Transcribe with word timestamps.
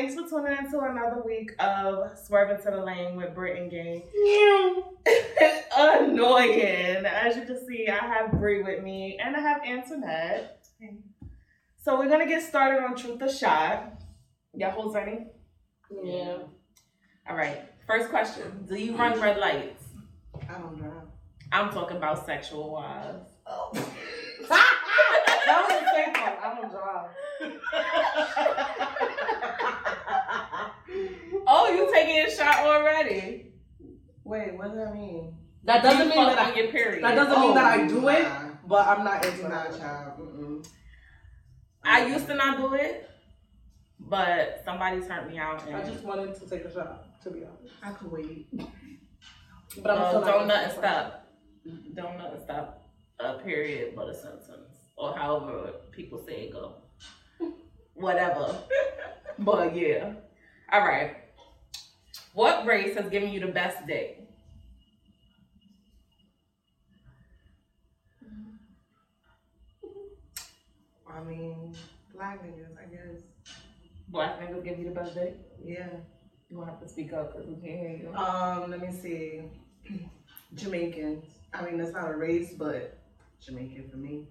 Thanks 0.00 0.14
for 0.14 0.26
tuning 0.26 0.56
in 0.56 0.70
to 0.70 0.80
another 0.80 1.20
week 1.26 1.52
of 1.58 2.18
Swerving 2.18 2.56
to 2.64 2.70
the 2.70 2.82
Lane 2.82 3.16
with 3.16 3.34
Britt 3.34 3.58
and 3.58 3.70
Gay. 3.70 4.02
Annoying. 5.76 7.04
As 7.04 7.36
you 7.36 7.42
can 7.42 7.62
see, 7.68 7.86
I 7.86 8.06
have 8.06 8.32
Brie 8.32 8.62
with 8.62 8.82
me 8.82 9.18
and 9.22 9.36
I 9.36 9.40
have 9.40 9.60
Antoinette. 9.62 10.66
So 11.84 11.98
we're 11.98 12.08
gonna 12.08 12.26
get 12.26 12.42
started 12.42 12.82
on 12.82 12.96
Truth 12.96 13.20
or 13.20 13.28
Shot. 13.28 13.92
Y'all 14.54 14.70
hoes 14.70 14.94
ready? 14.94 15.26
Yeah. 16.02 16.38
All 17.28 17.36
right. 17.36 17.60
First 17.86 18.08
question: 18.08 18.64
Do 18.66 18.76
you 18.76 18.96
run 18.96 19.20
red 19.20 19.36
lights? 19.36 19.84
I 20.48 20.60
don't 20.60 20.78
drive. 20.78 21.08
I'm 21.52 21.68
talking 21.68 21.98
about 21.98 22.24
sexual 22.24 22.72
wise. 22.72 23.20
Oh. 23.46 23.70
that 24.48 25.66
was 25.68 25.78
the 25.78 25.90
same 25.92 26.14
part. 26.14 26.38
I 26.42 26.54
don't 26.58 26.70
drive. 26.70 27.10
Oh, 31.70 31.74
you 31.74 31.92
taking 31.92 32.18
a 32.18 32.30
shot 32.30 32.58
already? 32.66 33.52
Wait, 34.24 34.56
what 34.56 34.68
does 34.68 34.76
that 34.76 34.94
mean? 34.94 35.34
That 35.64 35.82
doesn't 35.82 36.08
You 36.08 36.14
mean 36.16 36.26
that 36.26 36.38
I, 36.38 36.50
get 36.54 36.70
period. 36.70 37.04
that 37.04 37.14
doesn't 37.14 37.40
mean 37.40 37.54
that 37.54 37.64
I 37.78 37.82
Oh, 37.84 37.88
do 37.88 38.00
nah. 38.00 38.08
it, 38.08 38.26
but 38.66 38.86
I'm 38.88 39.04
not 39.04 39.24
into 39.24 39.48
Not 39.48 39.68
a 39.68 39.72
that. 39.72 39.78
child. 39.80 40.18
Mm-mm. 40.20 40.66
I 41.84 42.06
used 42.06 42.26
to 42.26 42.34
not 42.34 42.58
do 42.58 42.74
it, 42.74 43.08
but 43.98 44.62
somebody 44.64 45.00
turned 45.00 45.30
me 45.30 45.38
out. 45.38 45.66
And 45.66 45.76
I 45.76 45.82
just 45.84 46.02
wanted 46.04 46.34
to 46.34 46.46
take 46.48 46.64
a 46.64 46.72
shot, 46.72 47.20
to 47.22 47.30
be 47.30 47.40
honest. 47.44 47.74
I 47.82 47.90
could 47.92 48.10
wait. 48.10 48.48
But 49.82 49.90
I'm 49.92 50.00
well, 50.00 50.08
still 50.10 50.20
not 50.20 50.26
don't 50.26 50.42
into 50.42 50.54
nothing 50.54 50.70
it. 50.70 50.78
stop. 50.78 51.26
Don't 51.94 52.18
nothing 52.18 52.40
stop 52.44 52.82
a 53.20 53.34
period 53.38 53.94
but 53.94 54.08
a 54.08 54.14
sentence, 54.14 54.78
or 54.96 55.14
however 55.16 55.72
people 55.92 56.18
say 56.26 56.42
it 56.44 56.52
go. 56.52 56.74
Whatever. 57.94 58.58
but 59.38 59.76
yeah. 59.76 60.14
All 60.72 60.80
right. 60.80 61.16
What 62.32 62.64
race 62.64 62.96
has 62.96 63.10
given 63.10 63.30
you 63.30 63.40
the 63.40 63.48
best 63.48 63.86
dick? 63.86 64.28
I 71.12 71.22
mean, 71.24 71.74
black 72.14 72.42
niggas, 72.44 72.76
I 72.78 72.84
guess. 72.84 73.22
Black 74.08 74.40
niggas 74.40 74.64
give 74.64 74.78
you 74.78 74.84
the 74.86 74.94
best 74.94 75.14
dick? 75.14 75.36
Yeah. 75.62 75.88
You 76.48 76.56
gonna 76.56 76.70
have 76.70 76.80
to 76.80 76.88
speak 76.88 77.12
up 77.12 77.32
because 77.32 77.48
we 77.48 77.54
can't 77.54 77.78
hear 77.80 77.96
you. 78.02 78.16
Um, 78.16 78.70
let 78.70 78.80
me 78.80 78.92
see. 78.92 79.42
Jamaicans. 80.54 81.24
I 81.52 81.62
mean, 81.62 81.78
that's 81.78 81.92
not 81.92 82.10
a 82.10 82.16
race, 82.16 82.54
but 82.56 82.98
Jamaican 83.40 83.88
for 83.88 83.96
me. 83.96 84.28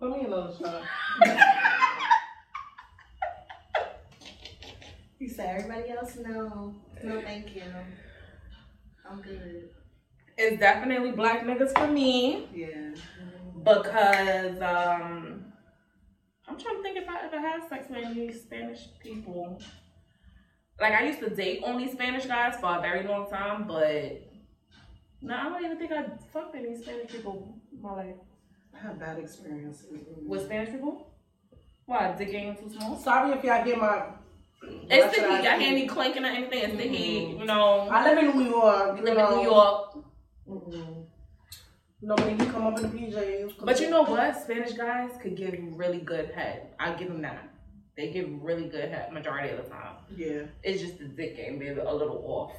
Put 0.00 0.10
me 0.10 0.20
in 0.20 0.26
another 0.26 0.54
shot. 0.56 0.82
You 5.18 5.28
said 5.28 5.60
everybody 5.60 5.90
else 5.90 6.16
no. 6.16 6.74
No, 7.02 7.20
thank 7.22 7.54
you. 7.54 7.62
I'm 9.08 9.20
good. 9.20 9.70
It's 10.36 10.60
definitely 10.60 11.12
black 11.12 11.44
niggas 11.44 11.76
for 11.76 11.88
me. 11.88 12.48
Yeah. 12.54 12.94
because 13.64 14.60
um 14.62 15.44
I'm 16.46 16.58
trying 16.58 16.76
to 16.76 16.82
think 16.82 16.96
if 16.98 17.08
I 17.08 17.26
ever 17.26 17.40
had 17.40 17.68
sex 17.68 17.86
with 17.90 18.04
any 18.04 18.32
Spanish 18.32 18.88
people. 19.02 19.60
Like 20.80 20.94
I 20.94 21.06
used 21.06 21.18
to 21.20 21.30
date 21.30 21.62
only 21.64 21.90
Spanish 21.90 22.26
guys 22.26 22.56
for 22.60 22.78
a 22.78 22.80
very 22.80 23.06
long 23.06 23.28
time, 23.28 23.66
but 23.66 24.22
no, 25.20 25.34
I 25.34 25.48
don't 25.48 25.64
even 25.64 25.78
think 25.78 25.90
I 25.90 26.04
fucked 26.32 26.54
any 26.54 26.76
Spanish 26.76 27.10
people 27.10 27.58
in 27.72 27.82
my 27.82 27.92
life. 27.94 28.14
I 28.74 28.78
have 28.86 29.00
bad 29.00 29.18
experiences. 29.18 29.86
With 30.24 30.44
Spanish 30.44 30.70
people? 30.70 31.12
Why? 31.86 32.12
The 32.12 32.24
game 32.24 32.54
too 32.54 32.70
small? 32.70 32.96
Sorry 32.98 33.32
if 33.36 33.42
y'all 33.42 33.64
hear 33.64 33.76
my. 33.76 34.04
Mm-hmm. 34.64 34.90
It's 34.90 35.06
the 35.16 35.22
should 35.22 35.30
I 35.30 35.38
heat. 35.40 35.48
I 35.48 35.58
say? 35.58 35.64
hear 35.64 35.72
any 35.72 35.86
clanking 35.86 36.24
or 36.24 36.28
anything. 36.28 36.62
It's 36.64 36.76
the 36.76 36.82
mm-hmm. 36.84 36.92
heat. 36.94 37.38
You 37.38 37.44
know, 37.44 37.88
I 37.90 38.04
live 38.04 38.18
in 38.18 38.38
New 38.38 38.48
York. 38.50 38.92
we 38.94 38.98
You 39.00 39.04
live 39.06 39.16
know. 39.16 39.30
in 39.32 39.36
New 39.38 39.44
York. 39.44 39.98
Mm-mm. 40.48 41.04
Nobody 42.00 42.36
can 42.36 42.50
come 42.50 42.66
up 42.66 42.78
in 42.78 42.82
the 42.90 42.96
PJs. 42.98 43.54
But 43.64 43.80
you 43.80 43.90
know 43.90 44.02
what? 44.02 44.40
Spanish 44.40 44.72
guys 44.72 45.10
could 45.20 45.36
give 45.36 45.54
really 45.72 45.98
good 46.00 46.30
head. 46.30 46.68
I 46.78 46.92
give 46.94 47.08
them 47.08 47.22
that. 47.22 47.50
They 47.96 48.12
give 48.12 48.28
really 48.40 48.68
good 48.68 48.88
head 48.90 49.12
majority 49.12 49.50
of 49.50 49.64
the 49.64 49.70
time. 49.70 49.96
Yeah. 50.16 50.42
It's 50.62 50.80
just 50.80 50.98
the 50.98 51.06
dick 51.06 51.36
game, 51.36 51.58
maybe 51.58 51.80
a 51.80 51.92
little 51.92 52.22
off. 52.24 52.52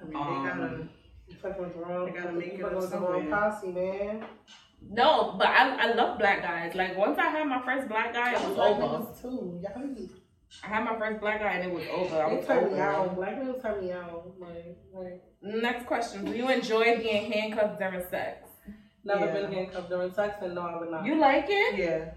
I 0.00 0.04
mean, 0.04 0.16
Um, 0.16 0.42
they 0.42 0.48
gotta. 0.50 0.62
Um, 0.64 0.90
you 1.26 1.36
fucking 1.40 1.62
with 1.62 1.76
wrong. 1.76 2.08
I 2.10 2.12
gotta 2.12 2.32
make 2.32 2.58
you 2.58 2.66
it 2.66 2.72
fucking 2.72 2.76
up 2.76 2.82
with 2.82 2.92
wrong 2.92 3.12
somewhere. 3.22 3.50
posse, 3.50 3.68
man. 3.68 4.24
No, 4.86 5.36
but 5.38 5.46
I, 5.48 5.88
I 5.88 5.94
love 5.94 6.18
black 6.18 6.42
guys. 6.42 6.74
Like 6.74 6.98
once 6.98 7.18
I 7.18 7.28
had 7.30 7.46
my 7.48 7.62
first 7.64 7.88
black 7.88 8.12
guy, 8.12 8.34
it 8.34 8.48
was 8.48 8.58
over. 8.58 9.06
too. 9.22 9.58
Y'all, 9.62 9.94
I 10.62 10.66
had 10.68 10.84
my 10.84 10.98
first 10.98 11.20
black 11.20 11.40
guy 11.40 11.52
and 11.54 11.70
it 11.70 11.74
was 11.74 11.84
over. 11.92 12.22
I 12.22 12.30
they 12.30 12.36
was 12.36 12.46
turn 12.46 12.64
me 12.66 12.72
over. 12.74 12.82
out. 12.82 13.16
Black 13.16 13.36
niggas 13.40 13.62
turn 13.62 13.84
me 13.84 13.92
out. 13.92 14.32
Like, 14.38 14.76
like 14.94 15.22
Next 15.42 15.86
question: 15.86 16.24
Do 16.24 16.32
you 16.32 16.48
enjoy 16.50 16.96
being 16.98 17.30
handcuffed 17.32 17.78
during 17.78 18.02
sex? 18.08 18.48
never 19.04 19.26
Yeah. 19.26 19.32
been 19.32 19.52
handcuffed 19.52 19.88
during 19.90 20.12
sex, 20.14 20.36
and 20.42 20.54
no, 20.54 20.62
I 20.62 20.78
would 20.78 20.90
not. 20.90 21.04
You 21.04 21.16
like 21.16 21.46
it? 21.48 21.76
Yeah. 21.78 22.10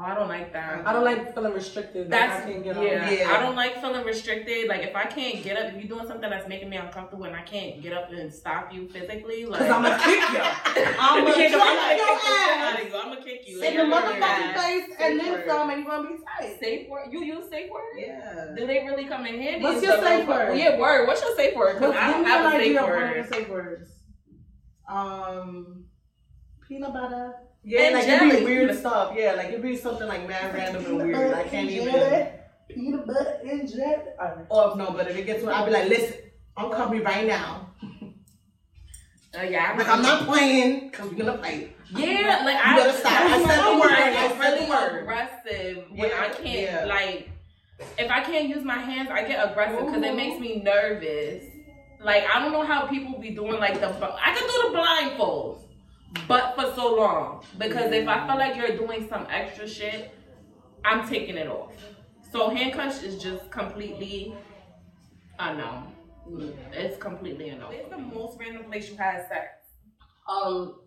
Oh, 0.00 0.04
I 0.04 0.14
don't 0.14 0.28
like 0.28 0.52
that. 0.52 0.86
I 0.86 0.92
don't 0.92 1.02
like 1.04 1.34
feeling 1.34 1.52
restricted. 1.54 2.02
Like, 2.02 2.10
That's 2.10 2.46
I 2.46 2.52
can't 2.52 2.62
get 2.62 2.76
yeah. 2.76 3.04
out. 3.04 3.12
Yeah. 3.12 3.32
I 3.36 3.42
don't 3.42 3.56
like 3.56 3.80
feeling 3.80 4.04
restricted. 4.04 4.68
Like 4.68 4.82
if 4.82 4.94
I 4.94 5.06
can't 5.06 5.42
get 5.42 5.56
up, 5.56 5.72
if 5.72 5.78
you're 5.82 5.88
doing 5.96 6.06
something 6.06 6.30
that's 6.30 6.48
making 6.48 6.68
me 6.70 6.76
uncomfortable, 6.76 7.24
and 7.24 7.34
I 7.34 7.42
can't 7.42 7.82
get 7.82 7.92
up 7.92 8.12
and 8.12 8.32
stop 8.32 8.72
you 8.72 8.86
physically, 8.88 9.44
like 9.44 9.58
Cause 9.60 9.70
I'ma 9.70 9.98
kick 9.98 10.20
you. 10.20 10.38
I'm 11.00 11.00
I'ma 11.00 11.20
gonna 11.24 11.34
kick 11.34 11.50
your 11.50 11.58
the 11.58 11.66
shit 11.66 11.74
out 11.74 12.78
ass 12.78 12.84
you. 12.84 12.96
I'm 12.96 13.08
gonna 13.08 13.22
kick 13.24 13.48
you 13.48 13.60
in 13.60 13.76
the 13.76 13.82
motherfucking 13.82 14.54
face, 14.54 14.84
and 15.00 15.18
then 15.18 15.34
Safe 15.34 15.46
some, 15.48 15.70
and 15.70 15.80
you 15.80 15.86
gonna 15.88 16.08
be 16.08 16.14
tight. 16.38 16.60
Safe 16.60 16.88
word? 16.88 17.08
You 17.10 17.24
use 17.24 17.50
safe 17.50 17.68
word? 17.68 17.82
Yeah. 17.98 18.54
Do 18.56 18.66
they 18.68 18.84
really 18.86 19.06
come 19.06 19.26
in 19.26 19.34
handy? 19.42 19.64
What's 19.64 19.78
Is 19.78 19.82
your 19.82 19.96
the 19.96 20.02
safe 20.04 20.28
little- 20.28 20.46
word? 20.46 20.58
Yeah, 20.58 20.78
word. 20.78 21.06
What's 21.08 21.22
your 21.22 21.34
safe 21.34 21.56
word? 21.56 21.74
Because 21.74 21.92
Give 21.92 22.00
I 22.02 22.10
don't 22.12 22.24
have 22.24 22.46
a 22.46 22.50
safe 22.52 22.60
idea 22.60 22.82
of 22.82 22.88
one 22.88 22.92
of 23.02 23.08
word. 23.08 23.16
your 23.16 23.26
safe 23.26 23.48
words. 23.48 23.90
Um. 24.88 25.84
Peanut 26.68 26.92
butter. 26.92 27.32
Yeah, 27.70 27.80
And 27.82 27.94
like 27.96 28.08
it'd 28.08 28.20
be 28.20 28.30
jelly. 28.30 28.44
weird 28.44 28.78
stuff. 28.78 29.12
Yeah, 29.14 29.32
like 29.34 29.48
it'd 29.48 29.62
be 29.62 29.76
something 29.76 30.08
like 30.08 30.26
mad 30.26 30.54
random 30.54 30.84
and 30.86 30.96
weird. 30.96 31.34
I 31.34 31.42
can't 31.44 31.68
even. 31.70 32.28
Peanut 32.68 33.06
butter 33.06 33.38
and 33.44 33.68
jelly. 33.70 34.04
Alright. 34.20 34.46
Or 34.50 34.70
if 34.70 34.76
no, 34.76 34.90
but 34.92 35.08
if 35.10 35.16
it 35.16 35.26
gets 35.26 35.42
to, 35.42 35.50
I'll 35.50 35.66
be 35.66 35.72
like, 35.72 35.88
listen, 35.88 36.16
I'm 36.56 36.70
coming 36.70 37.02
right 37.02 37.26
now. 37.26 37.70
Uh, 39.38 39.42
yeah, 39.42 39.74
Like 39.76 39.88
I'm 39.88 40.00
not 40.02 40.26
playing 40.26 40.88
because 40.88 41.10
we're 41.10 41.18
gonna 41.24 41.36
fight. 41.38 41.76
Yeah, 41.90 42.42
like 42.44 42.54
You 42.56 42.60
I. 42.64 42.76
better 42.76 42.98
stop. 42.98 43.12
I 43.12 43.44
said 43.44 43.62
the 43.74 43.80
word. 43.80 43.90
I 43.90 44.08
I 44.08 44.12
get 44.12 44.30
said 44.30 44.38
really 44.40 44.64
the 44.64 44.70
word. 44.70 45.02
aggressive 45.02 45.84
when 45.94 46.10
I 46.12 46.28
can't 46.30 46.46
yeah. 46.46 46.84
like. 46.86 47.28
If 47.98 48.10
I 48.10 48.22
can't 48.24 48.48
use 48.48 48.64
my 48.64 48.78
hands, 48.78 49.08
I 49.12 49.22
get 49.28 49.38
aggressive 49.50 49.86
because 49.86 50.02
it 50.02 50.14
makes 50.16 50.40
me 50.40 50.62
nervous. 50.62 51.44
Like 52.02 52.24
I 52.34 52.40
don't 52.40 52.52
know 52.52 52.64
how 52.64 52.86
people 52.86 53.20
be 53.20 53.30
doing 53.30 53.60
like 53.60 53.78
the. 53.80 53.88
I 53.88 54.34
can 54.34 54.42
do 54.48 54.70
the 54.72 54.78
blindfolds, 54.78 55.60
but 56.26 56.54
for 56.54 56.72
so 56.74 56.94
long 56.94 57.44
because 57.58 57.92
if 57.92 58.08
I 58.08 58.26
feel 58.26 58.36
like 58.36 58.56
you're 58.56 58.76
doing 58.76 59.08
some 59.08 59.26
extra 59.30 59.68
shit, 59.68 60.14
I'm 60.84 61.08
taking 61.08 61.36
it 61.36 61.48
off. 61.48 61.72
So 62.32 62.50
handcuffs 62.50 63.02
is 63.02 63.22
just 63.22 63.50
completely 63.50 64.34
unknown. 65.38 65.92
It's 66.72 66.98
completely 66.98 67.48
unknown. 67.50 67.70
Where's 67.70 67.90
the 67.90 67.98
most 67.98 68.38
random 68.38 68.64
place 68.64 68.90
you 68.90 68.96
had 68.96 69.26
sex? 69.28 69.48
Um, 70.28 70.80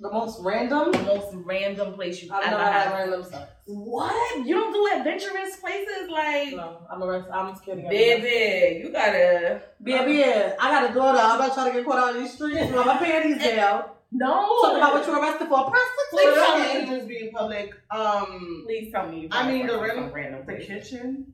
the 0.00 0.10
most 0.10 0.40
random. 0.42 0.92
The 0.92 1.02
most 1.02 1.34
random 1.34 1.94
place 1.94 2.22
you 2.22 2.32
I've 2.32 2.44
ever 2.44 2.58
never 2.58 2.70
had 2.70 2.88
had. 2.88 2.94
random 2.94 3.24
sex. 3.24 3.50
What? 3.66 4.46
You 4.46 4.54
don't 4.54 4.72
do 4.72 4.98
adventurous 4.98 5.56
places 5.56 6.08
like 6.10 6.54
No, 6.54 6.86
I'm 6.90 7.02
a 7.02 7.06
rest. 7.06 7.28
I'm 7.32 7.54
scared 7.56 7.78
to 7.78 7.82
get 7.82 7.90
baby. 7.90 8.80
You 8.84 8.92
gotta 8.92 9.62
Baby, 9.82 10.24
I 10.24 10.70
got 10.70 10.90
a 10.90 10.94
daughter. 10.94 11.18
I'm 11.18 11.38
not 11.38 11.54
trying 11.54 11.72
to 11.72 11.78
get 11.78 11.86
caught 11.86 11.98
out 11.98 12.16
in 12.16 12.22
these 12.22 12.32
streets 12.34 12.72
with 12.72 12.86
my 12.86 12.96
panties 12.96 13.38
down. 13.38 13.84
No. 14.12 14.62
Talk 14.62 14.76
about 14.76 14.94
what 14.94 15.06
you 15.06 15.12
are 15.12 15.20
arrested 15.22 15.48
for. 15.48 15.70
Please 16.10 16.24
Prostitute. 16.24 16.34
tell 16.34 16.58
me 16.58 16.64
it 16.80 16.86
just 16.96 17.08
be 17.08 17.30
public. 17.34 17.74
Um, 17.90 18.62
Please 18.66 18.90
tell 18.92 19.08
me. 19.08 19.28
I 19.30 19.50
mean, 19.50 19.66
the 19.66 19.78
random- 19.78 20.12
random 20.12 20.44
the 20.46 20.56
kitchen. 20.56 21.32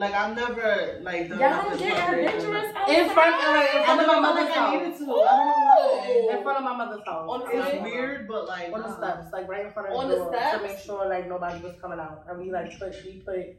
Like 0.00 0.14
I've 0.14 0.36
never 0.36 1.00
like 1.02 1.28
done 1.28 1.40
Y'all 1.40 1.50
nothing 1.50 1.70
don't 1.70 1.88
get 1.88 1.98
public. 2.06 2.26
adventurous 2.28 2.68
In 2.88 3.08
front, 3.10 3.34
uh, 3.34 3.66
in 3.78 3.84
front 3.84 4.00
of 4.00 4.06
never 4.06 4.06
my 4.06 4.20
mother's 4.20 4.44
like 4.48 4.56
I 4.56 4.70
needed 4.76 4.88
house. 4.90 4.98
to. 5.00 5.04
I 5.04 5.06
don't 5.08 5.46
know 5.48 6.30
why. 6.30 6.36
In 6.36 6.42
front 6.44 6.58
of 6.58 6.64
my 6.64 6.76
mother's 6.76 7.04
house. 7.04 7.26
On 7.28 7.42
It's 7.42 7.50
Okay. 7.66 7.82
weird, 7.82 8.28
but 8.28 8.46
like 8.46 8.72
On 8.72 8.80
the 8.82 8.96
steps, 8.96 9.32
like 9.32 9.48
right 9.48 9.66
in 9.66 9.72
front 9.72 9.88
of 9.88 9.96
On 9.98 10.08
the 10.08 10.14
the 10.14 10.20
door, 10.22 10.32
steps? 10.36 10.56
to 10.56 10.62
make 10.68 10.78
sure 10.78 11.08
like 11.08 11.28
nobody 11.28 11.60
was 11.64 11.74
coming 11.82 11.98
out. 11.98 12.22
And 12.28 12.38
we 12.40 12.52
like 12.52 12.78
put 12.78 12.94
we 13.04 13.22
put 13.26 13.56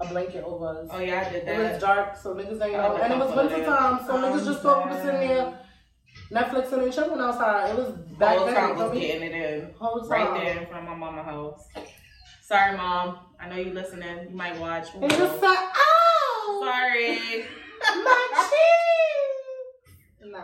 a 0.00 0.06
blanket 0.06 0.44
over 0.44 0.66
us. 0.80 0.88
Oh 0.90 0.98
yeah, 0.98 1.26
I 1.28 1.30
did 1.30 1.46
that. 1.46 1.60
It 1.60 1.72
was 1.74 1.82
dark, 1.82 2.16
so 2.16 2.34
niggas 2.36 2.48
didn't 2.58 2.72
know. 2.72 2.96
And 2.96 3.12
it 3.12 3.18
was 3.18 3.28
not 3.36 3.50
winter 3.50 3.62
time, 3.66 4.00
so 4.06 4.12
niggas 4.16 4.46
just 4.46 4.62
thought 4.62 4.86
we 4.86 4.92
was 4.94 5.02
sitting 5.02 5.20
there 5.28 5.58
Netflixing 6.32 6.82
and 6.84 6.92
chilling 6.92 7.20
outside. 7.20 7.70
It 7.70 7.76
was 7.76 7.92
back 8.18 8.38
Whole 8.38 8.46
then. 8.46 8.54
time 8.54 8.76
was 8.78 8.98
getting 8.98 9.22
it 9.22 9.32
in. 9.32 9.70
Whole. 9.78 10.00
Right 10.08 10.32
there 10.42 10.60
in 10.62 10.66
front 10.66 10.84
of 10.88 10.90
my 10.90 10.96
mama 10.96 11.22
house. 11.22 11.66
Sorry, 12.42 12.76
mom. 12.76 13.18
I 13.38 13.48
know 13.48 13.56
you 13.56 13.72
listening. 13.72 14.30
You 14.30 14.36
might 14.36 14.58
watch. 14.58 14.84
Just 14.84 15.18
knows? 15.18 15.40
said, 15.40 15.56
Sorry. 16.60 17.18
my 18.04 18.48
cheese." 18.50 20.30
Nah, 20.30 20.38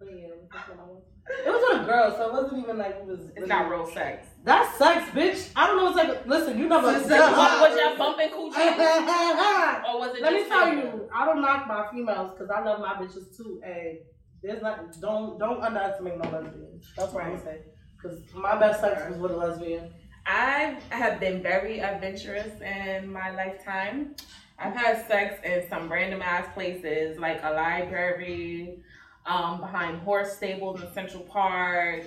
it 0.00 0.30
was 0.36 0.48
just 0.52 0.68
when 0.68 0.78
I 0.78 0.82
was- 0.82 1.02
it 1.28 1.48
was 1.48 1.62
with 1.70 1.82
a 1.82 1.84
girl, 1.84 2.10
so 2.16 2.26
it 2.26 2.32
wasn't 2.42 2.62
even 2.64 2.78
like 2.78 2.96
it 2.96 3.04
was. 3.04 3.20
It's 3.36 3.46
not 3.46 3.70
real 3.70 3.86
sex. 3.86 4.26
That 4.42 4.74
sex, 4.76 5.08
bitch. 5.10 5.50
I 5.54 5.66
don't 5.68 5.76
know 5.76 5.90
what 5.92 5.96
take. 6.16 6.26
Listen, 6.26 6.58
you 6.58 6.66
never. 6.68 6.92
Giselle. 6.98 7.30
What, 7.36 7.70
was 7.70 7.78
y'all 7.80 7.96
bumping 7.98 8.30
coochie? 8.30 9.88
or 9.94 9.98
was 10.00 10.16
it 10.16 10.22
Let 10.22 10.32
me 10.32 10.48
tell 10.48 10.72
you, 10.74 11.08
I 11.14 11.24
don't 11.26 11.40
knock 11.40 11.68
my 11.68 11.86
females 11.92 12.32
because 12.32 12.50
I 12.50 12.62
love 12.64 12.80
my 12.80 12.94
bitches 12.94 13.36
too. 13.36 13.60
And 13.64 13.98
there's 14.42 14.62
not 14.62 14.98
don't 15.00 15.38
don't 15.38 15.60
underestimate 15.62 16.18
no 16.18 16.30
lesbian. 16.30 16.80
That's 16.96 17.12
what 17.12 17.24
I'm 17.24 17.32
gonna 17.32 17.44
say. 17.44 17.58
Because 17.96 18.18
my 18.34 18.58
best 18.58 18.80
sex 18.80 19.02
was 19.10 19.18
with 19.18 19.32
a 19.32 19.36
lesbian. 19.36 19.92
I 20.26 20.78
have 20.90 21.20
been 21.20 21.42
very 21.42 21.80
adventurous 21.80 22.60
in 22.60 23.12
my 23.12 23.30
lifetime. 23.30 24.14
I've 24.58 24.74
had 24.74 25.06
sex 25.06 25.40
in 25.44 25.68
some 25.68 25.90
random 25.90 26.22
ass 26.22 26.46
places 26.54 27.18
like 27.18 27.40
a 27.42 27.50
library, 27.50 28.78
um, 29.26 29.60
behind 29.60 30.00
horse 30.00 30.36
stables 30.36 30.82
in 30.82 30.92
Central 30.92 31.22
Park. 31.24 32.04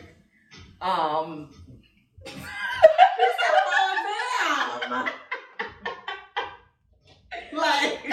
Um, 0.81 1.49
Like, 7.53 7.99
who 7.99 8.01
made 8.01 8.12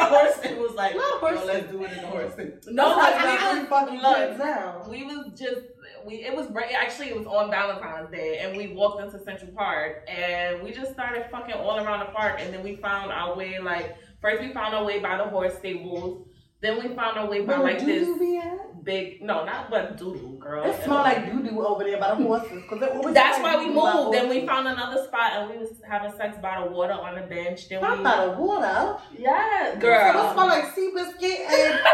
a 0.00 0.04
horse 0.06 0.38
and 0.44 0.58
was 0.58 0.74
like, 0.74 0.94
Not 0.94 1.20
horse 1.20 1.40
let's 1.44 1.70
do 1.70 1.84
it 1.84 1.92
in 1.92 1.98
a 1.98 2.06
horse 2.06 2.34
thing. 2.34 2.52
no, 2.68 2.96
That's 2.96 3.24
like, 3.24 3.24
not 3.24 3.40
we 3.40 3.50
three 3.50 3.60
was, 3.60 3.68
fucking 3.68 4.00
look, 4.00 4.16
kids 4.16 4.38
now. 4.38 4.86
we 4.88 5.04
was 5.04 5.26
just 5.38 5.60
we 6.06 6.14
it 6.24 6.34
was 6.34 6.46
actually 6.74 7.08
it 7.08 7.16
was 7.16 7.26
on 7.26 7.50
Valentine's 7.50 8.10
Day 8.10 8.38
and 8.38 8.56
we 8.56 8.68
walked 8.68 9.02
into 9.02 9.22
Central 9.22 9.52
Park 9.52 10.08
and 10.08 10.62
we 10.62 10.72
just 10.72 10.92
started 10.92 11.26
fucking 11.30 11.54
all 11.54 11.78
around 11.78 12.00
the 12.00 12.12
park 12.12 12.36
and 12.40 12.52
then 12.52 12.62
we 12.62 12.76
found 12.76 13.12
our 13.12 13.36
way 13.36 13.58
like 13.58 13.96
first 14.22 14.40
we 14.42 14.52
found 14.52 14.74
our 14.74 14.84
way 14.84 14.98
by 14.98 15.16
the 15.18 15.24
horse 15.24 15.54
stables 15.58 16.26
then 16.62 16.76
we 16.76 16.94
found 16.94 17.18
our 17.18 17.28
way 17.28 17.40
by 17.40 17.58
Where 17.58 17.62
like 17.62 17.78
doo-doo 17.80 18.06
this 18.06 18.18
be 18.18 18.36
at? 18.38 18.69
Big 18.84 19.20
no 19.22 19.44
not 19.44 19.70
but 19.70 19.96
doodle 19.98 20.36
girl 20.38 20.64
It 20.64 20.82
smell 20.84 20.98
like 20.98 21.26
doo 21.30 21.42
doo 21.42 21.64
over 21.66 21.84
there 21.84 21.98
by 21.98 22.10
the 22.10 22.16
horses. 22.16 22.62
Cause 22.68 22.80
it 22.82 22.92
always 22.92 23.14
that's 23.14 23.38
why 23.42 23.56
we 23.58 23.70
moved 23.72 24.14
then 24.14 24.28
we 24.28 24.46
found 24.46 24.66
another 24.68 25.04
spot 25.04 25.32
and 25.34 25.50
we 25.50 25.58
was 25.58 25.72
having 25.88 26.12
sex 26.16 26.36
by 26.40 26.60
the 26.62 26.70
water 26.70 26.92
on 26.94 27.14
the 27.14 27.22
bench 27.22 27.68
then 27.68 27.80
Not 27.82 27.98
we 27.98 28.04
by 28.04 28.26
the 28.26 28.32
water. 28.32 28.96
yeah 29.18 29.70
So 29.70 29.76
it 29.76 29.80
girl 29.80 30.32
smell 30.32 30.46
like 30.46 30.74
sea 30.74 30.90
biscuit 30.94 31.40
and. 31.50 31.80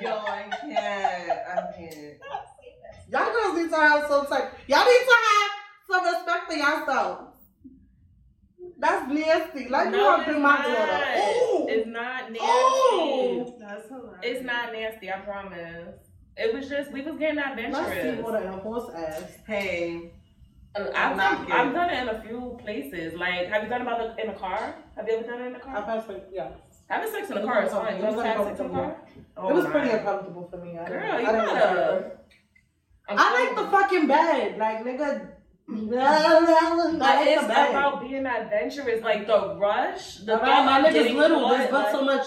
Yo, 0.00 0.10
I 0.10 0.42
can't. 0.60 0.76
I 0.76 1.72
can't. 1.76 2.18
Y'all 3.10 3.32
girls 3.32 3.56
need 3.58 3.68
to 3.70 3.76
have 3.76 4.06
some 4.06 4.26
type. 4.26 4.54
Y'all 4.68 4.84
need 4.84 5.06
to 5.08 5.16
have 5.26 5.50
some 5.90 6.04
respect 6.04 6.50
for 6.52 6.56
yourselves. 6.56 7.22
That's 8.78 9.12
nasty. 9.12 9.68
Like 9.68 9.86
you 9.86 9.90
no, 9.92 10.04
want 10.04 10.20
it's 10.22 10.26
to 10.28 10.32
bring 10.34 10.42
my 10.42 10.58
not. 10.58 10.66
daughter. 10.66 11.04
Ooh. 11.18 11.66
It's 11.68 11.86
not 11.88 12.30
nasty. 12.30 12.46
Ooh. 12.94 13.54
That's 13.58 13.88
hilarious. 13.88 14.20
It's 14.22 14.44
not 14.44 14.72
nasty, 14.72 15.10
I 15.10 15.18
promise. 15.18 15.96
It 16.38 16.54
was 16.54 16.68
just 16.68 16.92
we 16.92 17.02
was 17.02 17.16
getting 17.18 17.36
Let's 17.36 17.56
see 17.60 17.64
adventurous. 17.66 18.24
what 18.24 18.42
a 18.42 18.50
horse 18.52 18.94
ass. 18.94 19.22
Hey, 19.46 20.12
I'm 20.76 20.86
I've, 20.94 21.16
not 21.16 21.32
done, 21.32 21.46
kidding. 21.46 21.52
I've 21.60 21.74
done 21.74 21.90
it 21.90 22.02
in 22.02 22.08
a 22.08 22.22
few 22.22 22.58
places. 22.62 23.14
Like, 23.18 23.48
have 23.48 23.62
you 23.64 23.68
done 23.68 23.80
it 23.80 23.84
about 23.84 24.16
the, 24.16 24.22
in 24.22 24.30
a 24.30 24.34
car? 24.34 24.76
Have 24.96 25.08
you 25.08 25.14
ever 25.18 25.26
done 25.26 25.42
it 25.42 25.46
in 25.46 25.52
the 25.54 25.58
I 25.58 25.62
car? 25.62 25.82
passed 25.82 26.10
it. 26.10 26.28
Yeah. 26.32 26.50
Having 26.88 27.10
sex 27.12 27.28
in 27.30 27.34
the 27.36 27.42
car 27.42 27.64
is 27.64 27.72
fine. 27.72 27.96
You 27.98 28.02
It 28.04 28.06
was 28.06 28.14
ever 28.14 28.22
had 28.24 28.36
sex 28.46 28.60
in 28.60 28.68
the 28.68 28.72
car? 28.74 28.96
it 29.16 29.22
oh 29.36 29.54
was 29.54 29.64
my. 29.64 29.70
pretty 29.70 29.90
uncomfortable 29.90 30.48
for 30.50 30.56
me. 30.58 30.78
I 30.78 30.88
Girl, 30.88 31.20
you 31.20 31.26
didn't 31.26 31.44
gotta. 31.44 31.90
like. 31.92 32.18
I'm 33.10 33.16
I 33.18 33.32
like 33.46 33.56
the 33.56 33.70
fucking 33.70 34.06
bed. 34.06 34.58
Like 34.58 34.84
nigga. 34.84 35.30
But 35.68 37.26
it's 37.28 37.44
about 37.44 38.00
being 38.00 38.24
adventurous, 38.24 39.02
like 39.02 39.26
the 39.26 39.54
rush, 39.56 40.16
the 40.24 40.34
All 40.36 40.40
right, 40.40 40.64
my 40.64 40.78
of 40.78 40.86
niggas 40.86 40.92
getting 40.94 41.16
little. 41.18 41.40
caught, 41.40 41.58
There's 41.58 41.70
but 41.70 41.82
like- 41.84 41.92
so 41.92 42.04
much. 42.04 42.26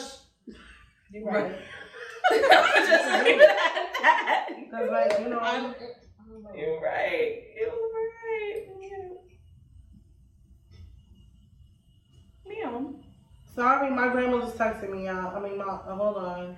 You 1.11 1.25
right. 1.31 1.55
Just 2.29 3.25
leave 3.25 3.39
it 3.39 3.49
at 3.49 3.57
that. 4.01 4.47
Cause 4.71 4.89
like 4.91 5.19
you 5.19 5.29
know. 5.29 5.39
I'm. 5.39 5.75
You're 6.55 6.81
right. 6.81 7.43
You're 7.57 7.69
right. 7.69 8.67
Meow. 12.47 12.93
Sorry, 13.55 13.89
my 13.91 14.07
grandma 14.09 14.39
just 14.41 14.57
texted 14.57 14.89
me 14.89 15.07
out. 15.07 15.35
I 15.35 15.39
mean, 15.39 15.57
my 15.57 15.65
uh, 15.65 15.95
hold 15.95 16.17
on. 16.17 16.55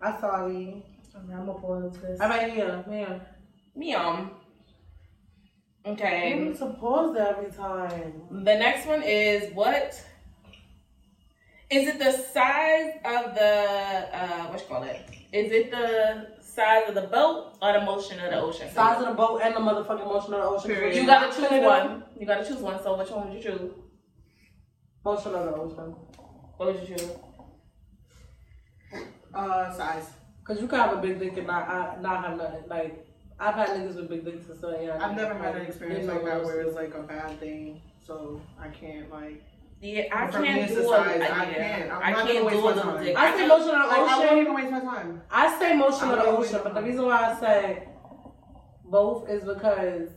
I'm 0.00 0.20
sorry. 0.20 0.84
I'm 1.14 1.28
gonna 1.46 1.54
pause 1.54 1.92
this. 2.00 2.20
I'm 2.20 2.30
right 2.30 2.52
here, 2.52 2.84
man. 2.88 3.20
Meow. 3.76 4.30
You 5.84 5.92
Okay. 5.92 6.38
need 6.38 6.56
to 6.58 6.66
pause 6.66 7.14
that 7.16 7.38
every 7.38 7.50
time. 7.50 8.22
The 8.30 8.54
next 8.56 8.86
one 8.86 9.02
is 9.02 9.52
what? 9.52 10.00
Is 11.72 11.88
it 11.88 11.98
the 11.98 12.12
size 12.12 12.96
of 13.02 13.34
the 13.34 13.52
uh 14.12 14.46
what 14.48 14.60
you 14.60 14.66
call 14.66 14.82
it? 14.82 15.00
Is 15.32 15.50
it 15.50 15.70
the 15.70 16.26
size 16.42 16.86
of 16.86 16.94
the 16.94 17.08
boat 17.16 17.56
or 17.62 17.72
the 17.72 17.80
motion 17.80 18.20
of 18.20 18.30
the 18.30 18.38
ocean? 18.38 18.70
Size 18.70 19.00
of 19.00 19.08
the 19.08 19.14
boat 19.14 19.40
and 19.42 19.56
the 19.56 19.60
motherfucking 19.60 20.04
motion 20.04 20.34
of 20.34 20.40
the 20.42 20.48
ocean. 20.48 20.70
Period. 20.70 20.94
You 20.94 21.06
gotta 21.06 21.34
choose 21.34 21.64
one. 21.64 22.04
You 22.20 22.26
gotta 22.26 22.44
choose 22.44 22.58
one. 22.58 22.82
So 22.82 22.98
which 22.98 23.08
one 23.08 23.30
would 23.30 23.38
you 23.38 23.42
choose? 23.42 23.72
Motion 25.02 25.34
of 25.34 25.44
the 25.46 25.54
ocean. 25.54 25.96
What 26.58 26.74
would 26.74 26.86
you 26.86 26.94
choose? 26.94 27.10
Uh, 29.32 29.72
size. 29.72 30.10
Cause 30.44 30.60
you 30.60 30.68
can 30.68 30.78
have 30.78 30.98
a 30.98 31.00
big 31.00 31.18
dick 31.20 31.38
and 31.38 31.46
not 31.46 31.66
I, 31.68 31.96
not 32.02 32.22
have 32.22 32.36
nothing. 32.36 32.64
Like 32.68 33.06
I've 33.40 33.54
had 33.54 33.70
niggas 33.70 33.96
with 33.96 34.10
big 34.10 34.26
dicks 34.26 34.46
and 34.50 34.58
stuff. 34.58 34.74
Yeah, 34.78 34.98
I've 35.00 35.16
never 35.16 35.32
had 35.32 35.56
an 35.56 35.62
experience 35.62 36.06
like 36.06 36.22
that 36.26 36.44
where 36.44 36.60
it's 36.60 36.74
like 36.74 36.92
a 36.94 37.02
bad 37.02 37.40
thing, 37.40 37.80
so 38.06 38.42
I 38.60 38.68
can't 38.68 39.10
like. 39.10 39.42
Yeah, 39.82 40.04
I 40.12 40.26
For 40.30 40.42
can't 40.44 40.68
do 40.68 40.74
the 40.76 40.80
a, 40.80 40.88
size. 40.88 41.16
yeah, 41.18 41.40
I 41.40 41.44
can't. 41.46 41.90
I'm 41.92 42.02
I 42.02 42.10
not 42.12 42.26
can't 42.26 42.28
gonna 42.28 42.32
do 42.32 42.38
a 42.38 42.44
waste 42.44 42.62
my 42.62 42.72
little 42.72 42.92
time. 42.92 43.04
dick. 43.04 43.16
I 43.16 43.36
say 43.36 43.46
motion 43.48 43.68
of 43.70 43.82
the 43.82 43.88
Like, 43.88 43.98
I 43.98 44.18
won't 44.20 44.40
even 44.40 44.54
waste 44.54 44.70
my 44.70 44.80
time. 44.80 45.22
I 45.28 45.58
say 45.58 45.76
motion 45.76 46.08
of 46.10 46.16
the 46.18 46.24
ocean, 46.24 46.60
but 46.62 46.74
the 46.74 46.82
reason 46.82 47.04
why 47.04 47.32
I 47.32 47.40
say 47.40 47.88
both 48.84 49.28
is 49.28 49.42
because 49.44 50.08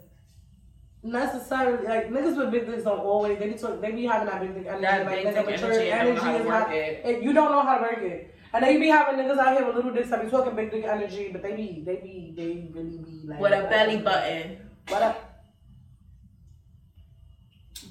necessarily 1.02 1.86
like 1.88 2.10
niggas 2.10 2.38
with 2.38 2.52
big 2.52 2.66
dicks 2.68 2.84
don't 2.84 3.00
always 3.00 3.40
they 3.40 3.50
be 3.50 3.54
talk, 3.56 3.82
they 3.82 3.92
be 3.92 4.06
having 4.06 4.28
that 4.28 4.42
big 4.42 4.54
dick 4.56 4.66
energy 4.68 4.82
That 4.82 5.06
like 5.06 5.24
big 5.24 5.26
nigga 5.34 5.36
dick 5.48 5.62
mature 5.62 5.72
energy 5.72 5.92
and 5.92 6.16
don't 6.16 6.16
know 6.16 6.22
how 6.22 6.38
to 6.38 6.40
is 6.40 6.48
not 6.48 6.74
it. 6.74 7.02
it, 7.06 7.24
you 7.24 7.34
don't 7.34 7.52
know 7.52 7.62
how 7.64 7.78
to 7.78 7.82
work 7.82 8.02
it. 8.04 8.36
And 8.54 8.64
then 8.64 8.74
you 8.74 8.80
be 8.80 8.88
having 8.88 9.20
niggas 9.20 9.38
out 9.38 9.58
here 9.58 9.66
with 9.66 9.76
little 9.76 9.94
dicks 9.94 10.10
that 10.10 10.24
be 10.24 10.30
talking 10.30 10.56
big 10.56 10.72
dick 10.72 10.86
energy, 10.86 11.30
but 11.32 11.42
they 11.44 11.56
be 11.56 11.84
they 11.86 11.96
be 11.98 12.34
they 12.36 12.70
really 12.74 12.98
be 13.00 13.28
like 13.28 13.40
With 13.40 13.52
a 13.52 13.68
belly 13.68 13.98
oh, 13.98 14.04
button. 14.04 14.58
What 14.90 15.02
up? 15.02 15.35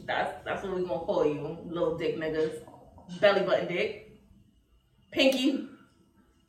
That's 0.06 0.44
that's 0.44 0.62
what 0.62 0.74
we 0.76 0.82
gonna 0.86 1.00
call 1.04 1.24
you, 1.26 1.58
little 1.66 1.96
dick 1.96 2.18
niggas. 2.18 2.62
Belly 3.20 3.42
button 3.46 3.68
dick. 3.68 4.20
Pinky. 5.10 5.68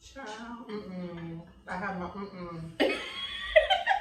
Child. 0.02 0.68
Mm-mm. 0.70 1.42
I 1.68 1.76
have 1.78 2.00
my 2.00 2.08
mm-mm. 2.08 2.62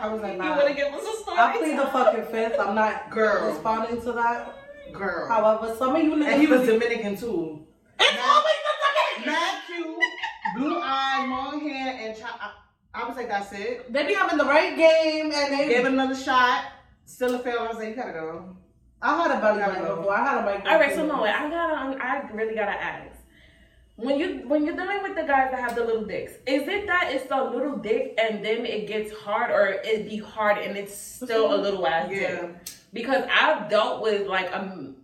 I 0.00 0.08
was 0.08 0.20
like, 0.20 0.32
You 0.32 0.38
nah. 0.38 0.56
wanna 0.56 0.74
give 0.74 0.92
us 0.92 1.02
a 1.02 1.22
story? 1.22 1.38
I 1.38 1.56
plead 1.56 1.78
the 1.78 1.86
fucking 1.86 2.24
fifth. 2.32 2.58
I'm 2.60 2.74
not 2.74 3.10
Girl. 3.10 3.48
responding 3.52 4.00
to 4.02 4.12
that. 4.12 4.54
girl. 4.92 5.28
However, 5.28 5.74
some 5.76 5.94
of 5.96 6.02
you 6.02 6.10
niggas 6.14 6.26
and 6.32 6.40
he 6.40 6.46
was 6.46 6.60
really- 6.66 6.78
Dominican 6.78 7.16
too. 7.16 7.66
It's 8.00 8.20
always 8.28 8.54
the 9.24 9.26
Mad 9.30 9.62
cute, 9.66 9.96
blue 10.56 10.80
eyes, 10.82 11.28
long 11.30 11.60
hair, 11.68 11.96
and 12.00 12.20
chi- 12.20 12.28
I, 12.28 12.52
I 12.92 13.08
was 13.08 13.16
like, 13.16 13.28
that's 13.28 13.52
it. 13.52 13.90
They 13.92 14.04
be 14.06 14.12
having 14.14 14.36
the 14.36 14.44
right 14.44 14.76
game 14.76 15.30
and 15.32 15.52
they 15.58 15.68
Gave 15.68 15.86
it 15.86 15.92
another 15.92 16.16
shot. 16.16 16.64
Still 17.06 17.34
a 17.36 17.38
fail. 17.38 17.60
I 17.60 17.68
was 17.68 17.76
like, 17.78 17.90
you 17.90 17.94
gotta 17.94 18.12
go. 18.12 18.56
I 19.04 19.22
had 19.22 19.38
a 19.38 19.40
belly 19.40 19.60
button 19.62 19.82
before. 19.96 20.16
I 20.16 20.24
had 20.28 20.38
a 20.38 20.44
micro. 20.46 20.70
All 20.72 20.78
right, 20.80 20.94
so 20.94 21.06
no, 21.06 21.22
I 21.24 21.50
gotta, 21.50 22.02
I 22.04 22.30
really 22.32 22.54
gotta 22.54 22.72
ask. 22.72 23.10
When 23.96 24.18
you 24.18 24.42
when 24.48 24.64
you're 24.64 24.74
dealing 24.74 25.02
with 25.04 25.14
the 25.14 25.22
guys 25.22 25.50
that 25.52 25.60
have 25.60 25.76
the 25.76 25.84
little 25.84 26.04
dicks, 26.04 26.32
is 26.46 26.66
it 26.66 26.86
that 26.86 27.10
it's 27.12 27.26
the 27.28 27.40
little 27.44 27.76
dick 27.76 28.18
and 28.20 28.44
then 28.44 28.66
it 28.66 28.88
gets 28.88 29.12
hard, 29.12 29.50
or 29.52 29.66
it 29.84 30.08
be 30.08 30.16
hard 30.16 30.58
and 30.58 30.76
it's 30.76 30.96
still 30.96 31.54
a 31.54 31.58
little 31.60 31.86
ass 31.86 32.10
Yeah. 32.10 32.40
dick? 32.40 32.50
Because 32.92 33.24
I've 33.30 33.68
dealt 33.70 34.02
with 34.02 34.26
like 34.26 34.52
um, 34.56 34.96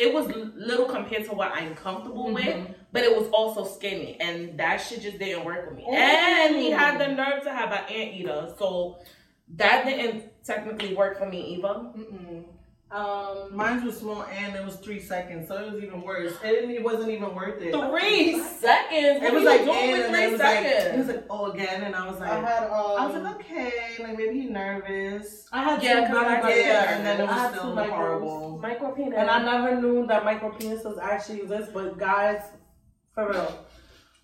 it 0.00 0.12
was 0.12 0.26
little 0.56 0.86
compared 0.86 1.26
to 1.26 1.32
what 1.32 1.52
I'm 1.54 1.76
comfortable 1.76 2.32
with, 2.32 2.44
Mm-hmm. 2.44 2.72
but 2.92 3.02
it 3.04 3.16
was 3.16 3.28
also 3.28 3.64
skinny, 3.64 4.16
and 4.20 4.58
that 4.58 4.78
shit 4.78 5.02
just 5.02 5.18
didn't 5.20 5.44
work 5.44 5.68
with 5.68 5.76
me. 5.78 5.86
And 5.88 6.56
he 6.56 6.70
had 6.72 6.98
the 6.98 7.06
nerve 7.08 7.44
to 7.44 7.50
have 7.50 7.70
an 7.70 7.84
anteater, 7.88 8.52
so 8.58 8.98
that 9.56 9.84
didn't 9.86 10.24
technically 10.44 10.94
work 10.96 11.18
for 11.20 11.26
me 11.26 11.54
either. 11.54 11.68
Mm-mm. 11.68 12.44
Um, 12.94 13.48
Mine 13.56 13.84
was 13.84 13.98
small 13.98 14.22
and 14.22 14.54
it 14.54 14.64
was 14.64 14.76
three 14.76 15.00
seconds, 15.00 15.48
so 15.48 15.56
it 15.56 15.72
was 15.72 15.82
even 15.82 16.00
worse. 16.00 16.32
It, 16.44 16.70
it 16.70 16.84
wasn't 16.84 17.10
even 17.10 17.34
worth 17.34 17.60
it. 17.60 17.72
Three 17.74 18.38
seconds. 18.40 19.20
What 19.20 19.30
It 19.30 19.34
was 19.34 19.42
like 19.44 19.60
you 19.62 19.66
doing 19.66 19.94
and 19.94 20.02
three 20.04 20.12
then 20.12 20.28
it 20.28 20.30
was 20.32 20.40
like, 20.40 20.58
seconds? 20.64 20.92
he 20.92 20.98
was 20.98 21.06
like, 21.08 21.24
oh, 21.28 21.50
again, 21.50 21.82
and 21.82 21.96
I 21.96 22.08
was 22.08 22.20
like, 22.20 22.30
I 22.30 22.40
had 22.40 22.62
um, 22.70 22.70
I 23.00 23.06
was 23.06 23.20
like, 23.20 23.34
okay, 23.40 23.72
like 23.98 24.16
maybe 24.16 24.40
he's 24.42 24.50
nervous. 24.50 25.48
I 25.52 25.64
had 25.64 25.82
Yeah, 25.82 26.06
two 26.06 26.14
'cause 26.14 26.24
I 26.24 26.40
belly 26.40 26.60
Yeah, 26.60 26.94
and 26.96 27.04
then 27.04 27.20
it 27.20 27.28
I 27.28 27.32
had 27.32 27.50
was 27.50 27.52
two 27.54 27.58
still 27.58 27.74
micros. 27.76 27.90
horrible. 27.90 28.58
Micro 28.62 28.92
penis. 28.92 29.14
And 29.18 29.28
I 29.28 29.42
never 29.42 29.80
knew 29.80 30.06
that 30.06 30.24
micro 30.24 30.52
penises 30.52 30.96
actually 31.02 31.40
exist, 31.40 31.72
but 31.74 31.98
guys, 31.98 32.42
for 33.12 33.28
real, 33.28 33.66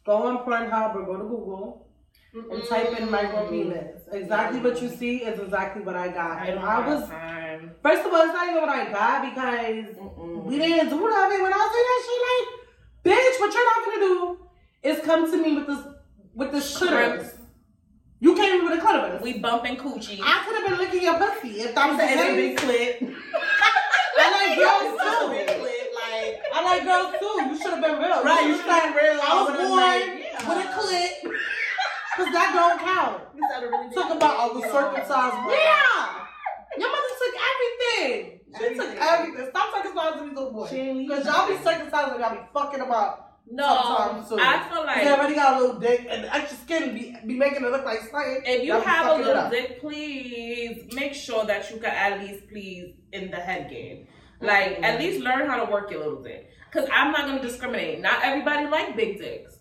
go 0.07 0.13
on 0.29 0.39
Pornhub 0.45 0.95
or 0.95 1.03
go 1.07 1.17
to 1.17 1.25
Google 1.25 1.89
Mm-hmm. 2.35 2.53
and 2.53 2.65
type 2.69 3.01
in 3.01 3.11
micro 3.11 3.49
penis. 3.49 4.03
Exactly 4.13 4.61
what 4.61 4.81
you 4.81 4.89
see 4.89 5.25
is 5.25 5.41
exactly 5.41 5.83
what 5.83 5.97
I 5.97 6.09
got. 6.09 6.39
I 6.39 6.47
and 6.47 6.61
I 6.61 6.87
was 6.87 7.09
time. 7.09 7.73
first 7.83 8.07
of 8.07 8.13
all, 8.13 8.23
it's 8.23 8.33
not 8.33 8.49
even 8.49 8.61
what 8.61 8.69
I 8.69 8.89
got 8.89 9.23
because 9.23 9.97
Mm-mm. 9.97 10.45
we 10.45 10.59
didn't 10.59 10.91
do 10.91 11.11
nothing. 11.11 11.43
When 11.43 11.53
I 11.53 11.65
say 11.75 11.83
that 11.91 12.01
shit, 12.07 12.23
like, 12.31 13.19
bitch, 13.19 13.41
what 13.41 13.53
you're 13.53 13.65
not 13.65 13.85
gonna 13.85 14.01
do 14.01 14.39
is 14.85 15.05
come 15.05 15.29
to 15.29 15.43
me 15.43 15.57
with 15.57 15.67
this 15.67 15.79
with 16.37 16.53
this 16.53 16.77
clitoris. 16.77 17.35
You 18.21 18.37
came 18.37 18.63
with 18.65 18.79
a 18.79 18.81
clitoris. 18.81 19.21
We 19.23 19.41
bumping 19.41 19.77
coochie. 19.77 20.21
I 20.23 20.45
could 20.45 20.55
have 20.61 20.69
been 20.69 20.79
licking 20.79 21.03
your 21.03 21.19
pussy 21.19 21.63
if 21.63 21.75
that 21.75 21.91
was 21.91 21.99
a 21.99 22.35
big 22.37 22.59
clit. 22.59 23.13
I 24.19 24.31
like 24.39 24.57
girls 24.57 24.95
too. 25.03 25.65
Like, 25.99 26.43
I 26.55 26.63
like 26.63 26.85
girls 26.85 27.15
too. 27.19 27.51
You 27.51 27.59
should 27.61 27.75
have 27.75 27.83
been 27.83 27.99
real. 27.99 28.23
Right, 28.23 28.47
you 28.47 28.57
should 28.57 28.67
have 28.67 28.95
been 28.95 29.03
real. 29.03 29.21
I 29.21 29.43
was 29.43 29.51
born 29.59 30.21
yeah. 30.21 30.49
with 30.49 30.65
a 30.65 30.71
clit. 30.79 31.41
Because 32.21 32.35
that 32.35 32.53
don't 32.53 32.81
count. 32.81 33.23
Really 33.35 33.95
Talk 33.95 34.15
about 34.15 34.37
all 34.37 34.55
the 34.55 34.63
circumcised. 34.63 35.37
Yeah! 35.49 36.27
Your 36.79 36.91
mother 36.91 37.13
took 37.19 37.35
everything. 37.51 38.41
She 38.59 38.75
took 38.77 38.97
everything. 39.01 39.47
Stop 39.49 39.75
circumcising 39.75 40.29
these 40.29 40.37
little 40.37 40.53
boys. 40.53 40.71
Because 40.71 41.25
y'all 41.25 41.49
be 41.49 41.57
circumcised 41.65 42.13
and 42.13 42.21
y'all 42.21 42.35
be 42.35 42.41
fucking 42.53 42.81
about. 42.81 43.27
No, 43.53 44.23
sometimes. 44.29 44.33
I 44.33 44.69
feel 44.69 44.85
like 44.85 45.03
they 45.03 45.11
already 45.11 45.35
got 45.35 45.57
a 45.57 45.61
little 45.61 45.81
dick, 45.81 46.07
and 46.09 46.25
extra 46.27 46.57
skin 46.59 46.95
be, 46.95 47.17
be 47.27 47.35
making 47.35 47.65
it 47.65 47.71
look 47.73 47.85
like. 47.85 47.99
If 48.13 48.65
you 48.65 48.75
have 48.75 49.19
a 49.19 49.23
little 49.23 49.51
dick, 49.51 49.81
please 49.81 50.85
make 50.93 51.15
sure 51.15 51.45
that 51.47 51.69
you 51.69 51.79
can 51.79 51.91
at 51.91 52.21
least 52.21 52.49
please 52.49 52.95
in 53.13 53.31
the 53.33 53.39
head 53.39 53.69
game. 53.69 54.07
Like 54.41 54.75
mm-hmm. 54.75 54.85
at 54.85 55.01
least 55.01 55.21
learn 55.25 55.49
how 55.49 55.65
to 55.65 55.71
work 55.71 55.91
your 55.91 56.01
little 56.01 56.23
dick. 56.23 56.51
Cause 56.73 56.89
I'm 56.93 57.11
not 57.11 57.27
gonna 57.27 57.43
discriminate. 57.43 58.01
Not 58.01 58.23
everybody 58.23 58.69
like 58.69 58.95
big 58.95 59.19
dicks. 59.19 59.57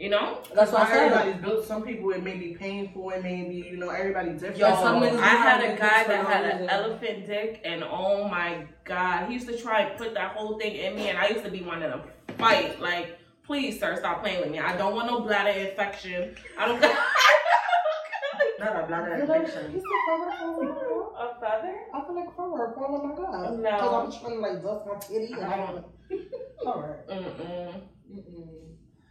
You 0.00 0.08
know? 0.08 0.38
That's 0.54 0.72
what 0.72 0.88
I 0.88 0.88
said. 0.88 1.12
Everybody's 1.12 1.42
built. 1.42 1.66
Some 1.66 1.82
people 1.82 2.10
it 2.12 2.22
may 2.22 2.34
be 2.38 2.54
painful. 2.54 3.10
It 3.10 3.22
may 3.22 3.46
be 3.46 3.56
you 3.70 3.76
know 3.76 3.90
everybody's 3.90 4.40
different. 4.40 4.56
Yo, 4.56 4.74
some 4.76 5.02
niggas 5.02 5.20
I 5.20 5.28
had 5.28 5.60
a 5.62 5.76
guy 5.78 6.04
that 6.04 6.24
had 6.26 6.44
an 6.46 6.62
reason. 6.62 6.70
elephant 6.70 7.26
dick, 7.26 7.60
and 7.66 7.84
oh 7.84 8.26
my 8.26 8.64
god, 8.84 9.28
he 9.28 9.34
used 9.34 9.46
to 9.48 9.58
try 9.58 9.82
and 9.82 9.98
put 9.98 10.14
that 10.14 10.32
whole 10.34 10.58
thing 10.58 10.74
in 10.74 10.96
me, 10.96 11.10
and 11.10 11.18
I 11.18 11.28
used 11.28 11.44
to 11.44 11.50
be 11.50 11.60
wanting 11.60 11.90
to 11.90 12.02
fight. 12.38 12.80
Like, 12.80 13.18
please, 13.44 13.78
sir, 13.78 13.94
stop 13.98 14.22
playing 14.22 14.40
with 14.40 14.50
me. 14.50 14.58
I 14.58 14.74
don't 14.74 14.94
want 14.94 15.06
no 15.06 15.20
bladder 15.20 15.50
infection. 15.50 16.34
I 16.58 16.66
don't. 16.66 16.80
not 18.58 18.82
a 18.82 18.86
bladder 18.86 19.16
Did 19.16 19.28
infection. 19.28 19.72
you 19.72 19.80
said 19.80 20.00
fur, 20.06 20.30
fur, 20.30 20.74
fur? 20.80 21.00
a 21.12 21.40
feather? 21.40 21.76
I 21.94 22.00
feel 22.06 22.14
like 22.16 22.34
fur, 22.34 22.74
fur 22.74 22.92
with 22.92 23.02
my 23.04 23.14
God. 23.16 23.58
No. 23.58 23.70
Because 23.70 24.14
I'm 24.16 24.20
trying 24.20 24.36
to 24.36 24.40
like 24.40 24.62
dust 24.62 24.86
my 24.86 24.98
titty 24.98 25.32
and 25.34 25.44
I 25.44 25.62
Um, 25.62 25.84
Alright. 26.66 27.08
Mm-mm. 27.08 27.80
Mm-mm. 28.10 28.69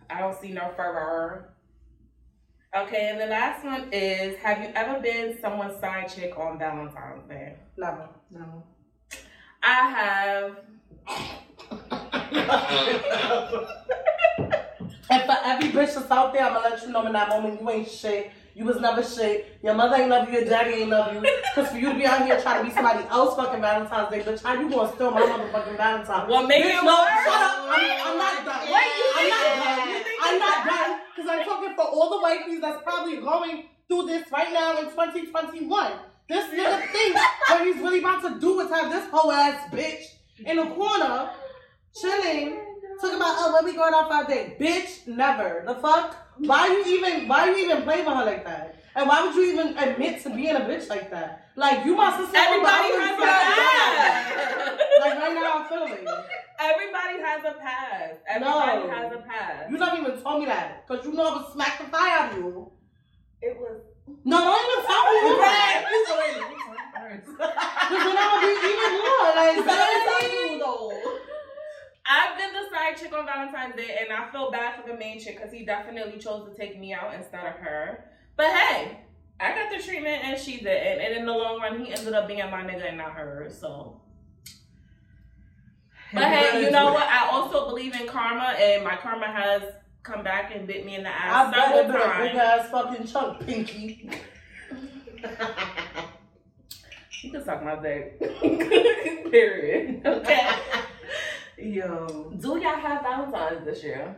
I 0.09 0.19
don't 0.19 0.39
see 0.39 0.51
no 0.51 0.71
fur. 0.75 1.49
Okay, 2.75 3.09
and 3.09 3.19
the 3.19 3.25
last 3.25 3.63
one 3.63 3.89
is: 3.91 4.37
Have 4.37 4.59
you 4.61 4.69
ever 4.75 4.99
been 4.99 5.37
someone's 5.41 5.79
side 5.79 6.07
chick 6.13 6.37
on 6.37 6.59
Valentine's 6.59 7.27
Day? 7.27 7.55
Never. 7.77 8.09
No. 8.31 8.63
I 9.63 9.89
have. 9.89 10.57
And 15.09 15.23
for 15.23 15.37
every 15.43 15.69
bitch 15.69 15.95
that's 15.95 16.11
out 16.11 16.33
there, 16.33 16.43
I'm 16.43 16.53
gonna 16.53 16.69
let 16.69 16.83
you 16.83 16.91
know 16.91 17.05
in 17.07 17.13
that 17.13 17.29
moment 17.29 17.59
you 17.59 17.69
ain't 17.69 17.89
shit. 17.89 18.31
You 18.55 18.65
was 18.65 18.79
never 18.79 19.03
shit. 19.03 19.59
Your 19.63 19.73
mother 19.73 19.95
ain't 19.95 20.09
love 20.09 20.27
you. 20.27 20.39
Your 20.39 20.45
daddy 20.45 20.81
ain't 20.81 20.89
love 20.89 21.13
you. 21.13 21.21
Cause 21.55 21.69
for 21.69 21.77
you 21.77 21.91
to 21.91 21.95
be 21.97 22.05
out 22.05 22.25
here 22.25 22.39
trying 22.41 22.63
to 22.63 22.69
be 22.69 22.73
somebody 22.73 23.05
else 23.09 23.35
fucking 23.35 23.61
Valentine's 23.61 24.09
Day, 24.09 24.21
bitch, 24.21 24.43
how 24.43 24.53
you 24.53 24.69
gonna 24.69 24.91
steal 24.93 25.11
my 25.11 25.21
motherfucking 25.21 25.77
Valentine? 25.77 26.27
Well, 26.29 26.45
make 26.47 26.63
Bitch, 26.63 26.79
it 26.79 26.83
no, 26.83 26.99
worse. 26.99 27.23
shut 27.23 27.41
up. 27.41 27.69
I'm, 27.69 28.07
I'm 28.07 28.17
not 28.17 28.45
done. 28.45 28.61
Wait, 28.61 28.91
you 28.97 29.05
I'm 29.15 29.29
not 29.29 29.65
done. 29.65 30.03
I'm 30.21 30.39
not 30.39 30.65
done. 30.65 30.99
Cause 31.15 31.25
I'm 31.29 31.45
talking 31.45 31.75
for 31.75 31.83
all 31.85 32.09
the 32.19 32.25
wifeys 32.27 32.61
that's 32.61 32.81
probably 32.83 33.17
going 33.17 33.65
through 33.87 34.05
this 34.07 34.31
right 34.31 34.51
now 34.53 34.77
in 34.79 34.85
2021. 34.85 35.91
This 36.27 36.45
nigga 36.53 36.91
thinks 36.91 37.21
what 37.49 37.65
he's 37.65 37.77
really 37.77 37.99
about 37.99 38.21
to 38.21 38.39
do 38.39 38.59
is 38.59 38.69
have 38.69 38.91
this 38.91 39.09
whole 39.09 39.31
ass 39.31 39.67
bitch 39.73 40.03
in 40.45 40.57
the 40.57 40.65
corner 40.67 41.31
chilling. 41.99 42.59
Talking 43.01 43.15
about 43.15 43.35
oh 43.39 43.53
when 43.53 43.65
we 43.65 43.75
going 43.77 43.93
out 43.93 44.07
for 44.09 44.13
our 44.13 44.25
date. 44.25 44.59
Bitch, 44.59 45.07
never. 45.07 45.63
The 45.65 45.75
fuck? 45.75 46.15
Why 46.39 46.67
you 46.67 46.83
even 46.97 47.27
why 47.27 47.49
you 47.49 47.57
even 47.65 47.83
play 47.83 47.97
with 47.99 48.07
her 48.07 48.25
like 48.25 48.45
that? 48.45 48.75
And 48.95 49.07
why 49.07 49.25
would 49.25 49.35
you 49.35 49.51
even 49.51 49.77
admit 49.77 50.23
to 50.23 50.29
being 50.29 50.55
a 50.55 50.61
bitch 50.61 50.89
like 50.89 51.11
that? 51.11 51.47
Like 51.55 51.85
you 51.85 51.95
my 51.95 52.15
sister. 52.17 52.35
Everybody 52.37 52.89
but 52.91 53.01
has 53.01 53.17
a 53.19 53.21
past. 53.21 54.79
Like 54.99 55.13
right 55.19 55.33
now 55.33 55.59
I'm 55.59 55.67
feeling. 55.67 56.05
Everybody 56.59 57.19
has 57.21 57.41
a 57.43 57.53
past. 57.59 58.15
Everybody 58.27 58.87
No. 58.87 58.89
has 58.89 59.11
a 59.13 59.17
past. 59.27 59.69
You 59.71 59.77
don't 59.77 59.99
even 59.99 60.21
told 60.21 60.39
me 60.41 60.45
that. 60.47 60.87
Cause 60.87 61.05
you 61.05 61.13
know 61.13 61.23
I 61.27 61.37
would 61.37 61.51
smack 61.53 61.77
the 61.79 61.85
fire 61.85 62.19
out 62.19 62.31
of 62.31 62.37
you. 62.37 62.71
It 63.41 63.57
was. 63.59 63.81
No, 64.25 64.37
don't 64.39 64.71
even 64.71 64.85
tell 64.85 65.03
me 65.05 65.11
you 65.29 65.39
Right. 65.39 65.85
Cause 67.89 68.03
then 68.05 68.17
I 68.17 68.25
would 68.33 68.43
be 68.43 68.51
even 68.69 68.91
more. 68.99 69.29
Like 69.35 69.57
seriously? 69.67 71.18
I've 72.09 72.37
been 72.39 72.51
the 72.53 72.75
side 72.75 72.97
chick 72.97 73.13
on 73.13 73.25
Valentine's 73.25 73.75
Day, 73.75 73.97
and 74.01 74.11
I 74.11 74.31
feel 74.31 74.49
bad 74.49 74.81
for 74.81 74.89
the 74.89 74.97
main 74.97 75.19
chick 75.19 75.37
because 75.37 75.53
he 75.53 75.63
definitely 75.63 76.17
chose 76.17 76.49
to 76.49 76.55
take 76.59 76.79
me 76.79 76.91
out 76.91 77.13
instead 77.13 77.45
of 77.45 77.53
her. 77.53 78.05
But 78.35 78.47
hey, 78.47 79.01
I 79.39 79.53
got 79.53 79.69
the 79.71 79.83
treatment 79.83 80.23
and 80.23 80.39
she 80.39 80.57
didn't. 80.57 81.01
And 81.01 81.17
in 81.17 81.25
the 81.27 81.31
long 81.31 81.61
run, 81.61 81.85
he 81.85 81.93
ended 81.93 82.13
up 82.13 82.27
being 82.27 82.39
my 82.39 82.63
nigga 82.63 82.89
and 82.89 82.97
not 82.97 83.11
her. 83.11 83.47
So. 83.51 84.01
But 86.11 86.23
hey, 86.23 86.63
you 86.63 86.71
know 86.71 86.93
what? 86.93 87.07
I 87.07 87.29
also 87.29 87.67
believe 87.67 87.93
in 87.93 88.07
karma, 88.07 88.55
and 88.57 88.83
my 88.83 88.95
karma 88.95 89.27
has 89.27 89.61
come 90.01 90.23
back 90.23 90.51
and 90.55 90.65
bit 90.65 90.87
me 90.87 90.95
in 90.95 91.03
the 91.03 91.09
I 91.09 91.13
ass 91.13 91.53
bet 91.53 91.75
it 91.75 91.91
several 91.91 92.03
a 92.03 92.17
big 92.17 92.35
ass 92.35 92.69
fucking 92.71 93.05
chunk, 93.05 93.45
Pinky. 93.45 94.09
You 97.21 97.31
can 97.31 97.43
suck 97.43 97.63
my 97.63 97.75
dick. 97.75 98.19
Period. 99.31 100.01
Okay. 100.05 100.49
Yo. 101.61 102.31
Do 102.39 102.57
y'all 102.57 102.75
have 102.79 103.01
Valentine's 103.01 103.65
this 103.65 103.83
year? 103.83 104.15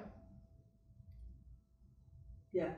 Yes. 2.53 2.77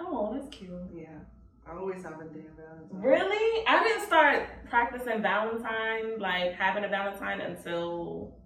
Oh, 0.00 0.34
that's 0.34 0.48
cute. 0.54 0.70
Yeah. 0.94 1.18
I 1.66 1.76
always 1.78 2.02
have 2.02 2.14
a 2.20 2.24
damn 2.24 2.54
Valentine. 2.56 2.90
Really? 3.00 3.64
I 3.66 3.82
didn't 3.84 4.06
start 4.06 4.46
practicing 4.68 5.22
Valentine, 5.22 6.18
like 6.18 6.52
having 6.52 6.84
a 6.84 6.88
Valentine 6.88 7.40
until 7.40 8.36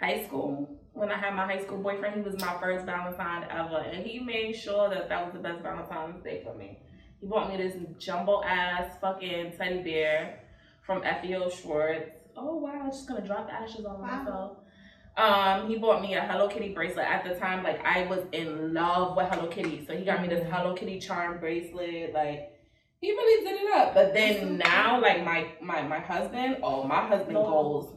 high 0.00 0.24
school. 0.24 0.76
When 0.92 1.10
I 1.10 1.18
had 1.18 1.34
my 1.34 1.44
high 1.46 1.60
school 1.62 1.78
boyfriend, 1.78 2.16
he 2.16 2.22
was 2.22 2.40
my 2.40 2.56
first 2.60 2.86
Valentine 2.86 3.46
ever, 3.50 3.78
and 3.78 4.04
he 4.06 4.18
made 4.20 4.54
sure 4.56 4.88
that 4.90 5.08
that 5.08 5.24
was 5.24 5.34
the 5.34 5.40
best 5.40 5.62
Valentine's 5.62 6.22
Day 6.24 6.42
for 6.44 6.54
me. 6.54 6.78
He 7.20 7.26
bought 7.26 7.50
me 7.50 7.56
this 7.58 7.76
jumbo 7.98 8.42
ass 8.42 8.96
fucking 9.00 9.52
teddy 9.58 9.82
bear 9.82 10.40
from 10.86 11.02
FAO 11.02 11.50
Schwarz. 11.50 12.08
Oh 12.36 12.56
wow, 12.56 12.80
I'm 12.84 12.90
just 12.90 13.06
gonna 13.06 13.24
drop 13.26 13.48
ashes 13.50 13.84
on 13.84 14.00
Wow. 14.00 14.06
myself. 14.06 14.56
Um, 15.20 15.68
he 15.68 15.76
bought 15.76 16.00
me 16.00 16.14
a 16.14 16.22
Hello 16.22 16.48
Kitty 16.48 16.72
bracelet. 16.72 17.04
At 17.06 17.24
the 17.24 17.34
time, 17.34 17.62
like 17.62 17.84
I 17.84 18.06
was 18.06 18.20
in 18.32 18.72
love 18.72 19.16
with 19.16 19.26
Hello 19.28 19.48
Kitty, 19.48 19.84
so 19.86 19.94
he 19.96 20.04
got 20.04 20.22
me 20.22 20.28
this 20.28 20.46
Hello 20.50 20.74
Kitty 20.74 20.98
charm 20.98 21.38
bracelet. 21.38 22.14
Like 22.14 22.52
he 23.00 23.10
really 23.10 23.44
did 23.44 23.60
it 23.62 23.74
up. 23.74 23.92
But 23.94 24.14
then 24.14 24.56
now, 24.58 25.00
like 25.00 25.24
my 25.24 25.46
my 25.60 25.82
my 25.82 25.98
husband, 26.00 26.58
oh 26.62 26.84
my 26.84 27.06
husband 27.06 27.34
No. 27.34 27.44
goes 27.44 27.96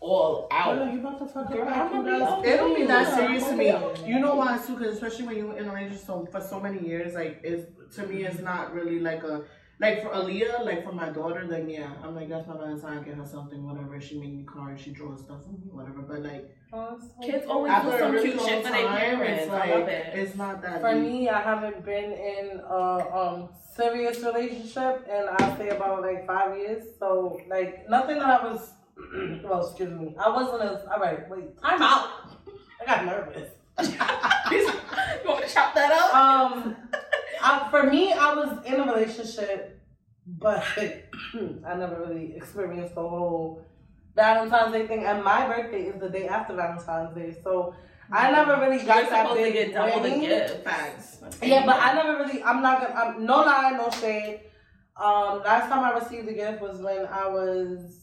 all 0.00 0.48
Oh, 0.50 0.54
out. 0.56 0.76
no, 0.76 0.92
you 0.92 1.00
about 1.00 1.18
to 1.18 1.26
fucking 1.26 1.54
Girl, 1.56 1.66
back 1.66 1.76
I'm 1.76 1.90
gonna 1.92 2.18
be 2.18 2.24
guys. 2.24 2.44
It 2.44 2.56
don't 2.56 2.74
be 2.74 2.86
that 2.86 3.14
serious 3.14 3.44
to 3.48 3.54
me. 3.56 3.66
You 4.06 4.18
know 4.18 4.34
why 4.34 4.58
too? 4.58 4.76
Because 4.76 4.94
especially 4.94 5.26
when 5.26 5.36
you're 5.36 5.56
in 5.58 5.66
a 5.68 5.72
relationship 5.74 6.06
so, 6.06 6.26
for 6.30 6.40
so 6.40 6.58
many 6.60 6.86
years, 6.86 7.14
like 7.14 7.40
it's 7.42 7.66
to 7.96 8.06
me, 8.06 8.24
it's 8.24 8.40
not 8.40 8.74
really 8.74 8.98
like 8.98 9.22
a 9.24 9.42
like 9.80 10.02
for 10.02 10.10
Aaliyah, 10.10 10.64
like 10.64 10.84
for 10.84 10.92
my 10.92 11.08
daughter, 11.08 11.44
like 11.48 11.64
yeah, 11.66 11.90
I'm 12.04 12.14
like 12.14 12.28
that's 12.28 12.46
my 12.46 12.56
Valentine. 12.56 13.02
Get 13.02 13.14
her 13.14 13.24
something, 13.26 13.64
whatever. 13.66 14.00
She 14.00 14.20
make 14.20 14.32
me 14.32 14.44
cards, 14.44 14.82
she 14.82 14.90
draws 14.90 15.20
stuff 15.20 15.42
for 15.44 15.50
me, 15.52 15.70
whatever. 15.70 16.02
But 16.02 16.22
like 16.22 16.54
Kids 17.22 17.46
always 17.48 17.72
after 17.72 17.90
do 17.90 17.96
a 17.96 17.98
some 17.98 18.12
really 18.12 18.30
cute 18.30 18.40
shit 18.42 18.64
for 18.64 18.70
their 18.72 18.88
parents. 18.88 19.42
it's 19.42 19.50
I 19.50 19.58
like 19.58 19.70
love 19.70 19.88
it. 19.88 20.06
it's 20.14 20.36
not 20.36 20.62
that. 20.62 20.80
For 20.82 20.94
deep. 20.94 21.02
me, 21.02 21.28
I 21.28 21.40
haven't 21.40 21.84
been 21.84 22.12
in 22.12 22.60
a 22.68 23.16
um 23.16 23.48
serious 23.74 24.20
relationship 24.20 25.06
and 25.10 25.28
I 25.30 25.56
say 25.56 25.70
about 25.70 26.02
like 26.02 26.26
five 26.26 26.56
years. 26.58 26.84
So 26.98 27.40
like 27.48 27.88
nothing 27.88 28.18
that 28.18 28.40
I 28.42 28.44
was 28.52 28.72
well, 29.42 29.66
excuse 29.66 29.90
me. 29.98 30.14
I 30.22 30.28
wasn't 30.28 30.62
as 30.62 30.84
all 30.92 31.00
right, 31.00 31.28
wait, 31.28 31.58
time 31.60 31.80
out. 31.82 32.10
I 32.80 32.84
got 32.84 33.04
nervous. 33.06 33.50
you 33.80 35.28
want 35.28 35.46
to 35.46 35.52
chop 35.52 35.74
that 35.74 35.90
up? 35.90 36.14
Um 36.14 36.76
I, 37.42 37.68
for 37.70 37.84
me 37.84 38.12
I 38.12 38.34
was 38.34 38.64
in 38.64 38.80
a 38.80 38.92
relationship 38.92 39.80
but 40.26 40.64
I 41.66 41.74
never 41.74 42.04
really 42.06 42.36
experienced 42.36 42.94
the 42.94 43.02
whole 43.02 43.64
Valentine's 44.14 44.72
Day 44.72 44.86
thing 44.86 45.04
and 45.04 45.22
my 45.24 45.46
birthday 45.46 45.82
is 45.84 46.00
the 46.00 46.08
day 46.08 46.28
after 46.28 46.54
Valentine's 46.54 47.14
Day. 47.14 47.36
So 47.42 47.74
I 48.12 48.30
never 48.30 48.60
really 48.60 48.78
You're 48.78 48.86
got 48.86 49.10
that 49.10 49.26
supposed 49.26 49.38
to 49.38 49.44
big 49.44 49.54
get 49.54 49.72
double 49.74 50.02
the 50.02 50.10
gift. 50.20 50.64
Yeah, 51.42 51.64
but 51.64 51.76
I 51.76 51.94
never 51.94 52.18
really. 52.18 52.42
I'm 52.42 52.60
not 52.62 52.80
gonna. 52.80 52.94
I'm, 52.94 53.24
no 53.24 53.36
lie, 53.36 53.70
no 53.76 53.90
shade. 53.90 54.40
Um, 54.96 55.42
last 55.44 55.68
time 55.68 55.84
I 55.84 55.98
received 55.98 56.28
a 56.28 56.32
gift 56.32 56.60
was 56.60 56.80
when 56.80 57.06
I 57.06 57.28
was 57.28 58.00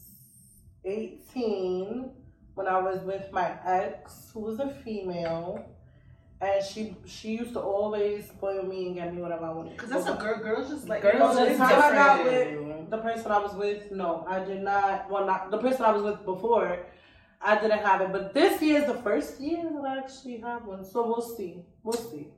18. 0.84 2.10
When 2.54 2.66
I 2.66 2.78
was 2.80 3.02
with 3.04 3.30
my 3.30 3.56
ex, 3.64 4.30
who 4.32 4.40
was 4.40 4.58
a 4.58 4.68
female, 4.82 5.64
and 6.40 6.64
she 6.64 6.96
she 7.06 7.36
used 7.36 7.52
to 7.54 7.60
always 7.60 8.28
spoil 8.28 8.62
me 8.62 8.86
and 8.86 8.94
get 8.94 9.14
me 9.14 9.20
whatever 9.22 9.46
I 9.46 9.52
wanted. 9.52 9.76
Cause 9.76 9.90
that's 9.90 10.06
a 10.06 10.14
girl. 10.14 10.38
Girls 10.38 10.68
just 10.68 10.88
like 10.88 11.02
Girls 11.02 11.36
the 11.36 11.46
is 11.46 11.58
time 11.58 11.68
I 11.82 11.92
got 11.94 12.24
different. 12.24 12.90
the 12.90 12.98
person 12.98 13.32
I 13.32 13.38
was 13.38 13.54
with, 13.54 13.90
no, 13.90 14.24
I 14.28 14.44
did 14.44 14.62
not. 14.62 15.10
Well, 15.10 15.26
not 15.26 15.50
the 15.50 15.58
person 15.58 15.82
I 15.82 15.90
was 15.90 16.02
with 16.02 16.24
before. 16.24 16.86
I 17.40 17.60
didn't 17.60 17.78
have 17.78 18.00
it, 18.00 18.10
but 18.12 18.34
this 18.34 18.60
year 18.60 18.80
is 18.80 18.86
the 18.86 19.00
first 19.02 19.40
year 19.40 19.62
that 19.62 19.84
I 19.84 19.98
actually 19.98 20.38
have 20.38 20.64
one. 20.64 20.84
So 20.84 21.06
we'll 21.06 21.22
see. 21.22 21.64
We'll 21.84 21.92
see. 21.96 22.28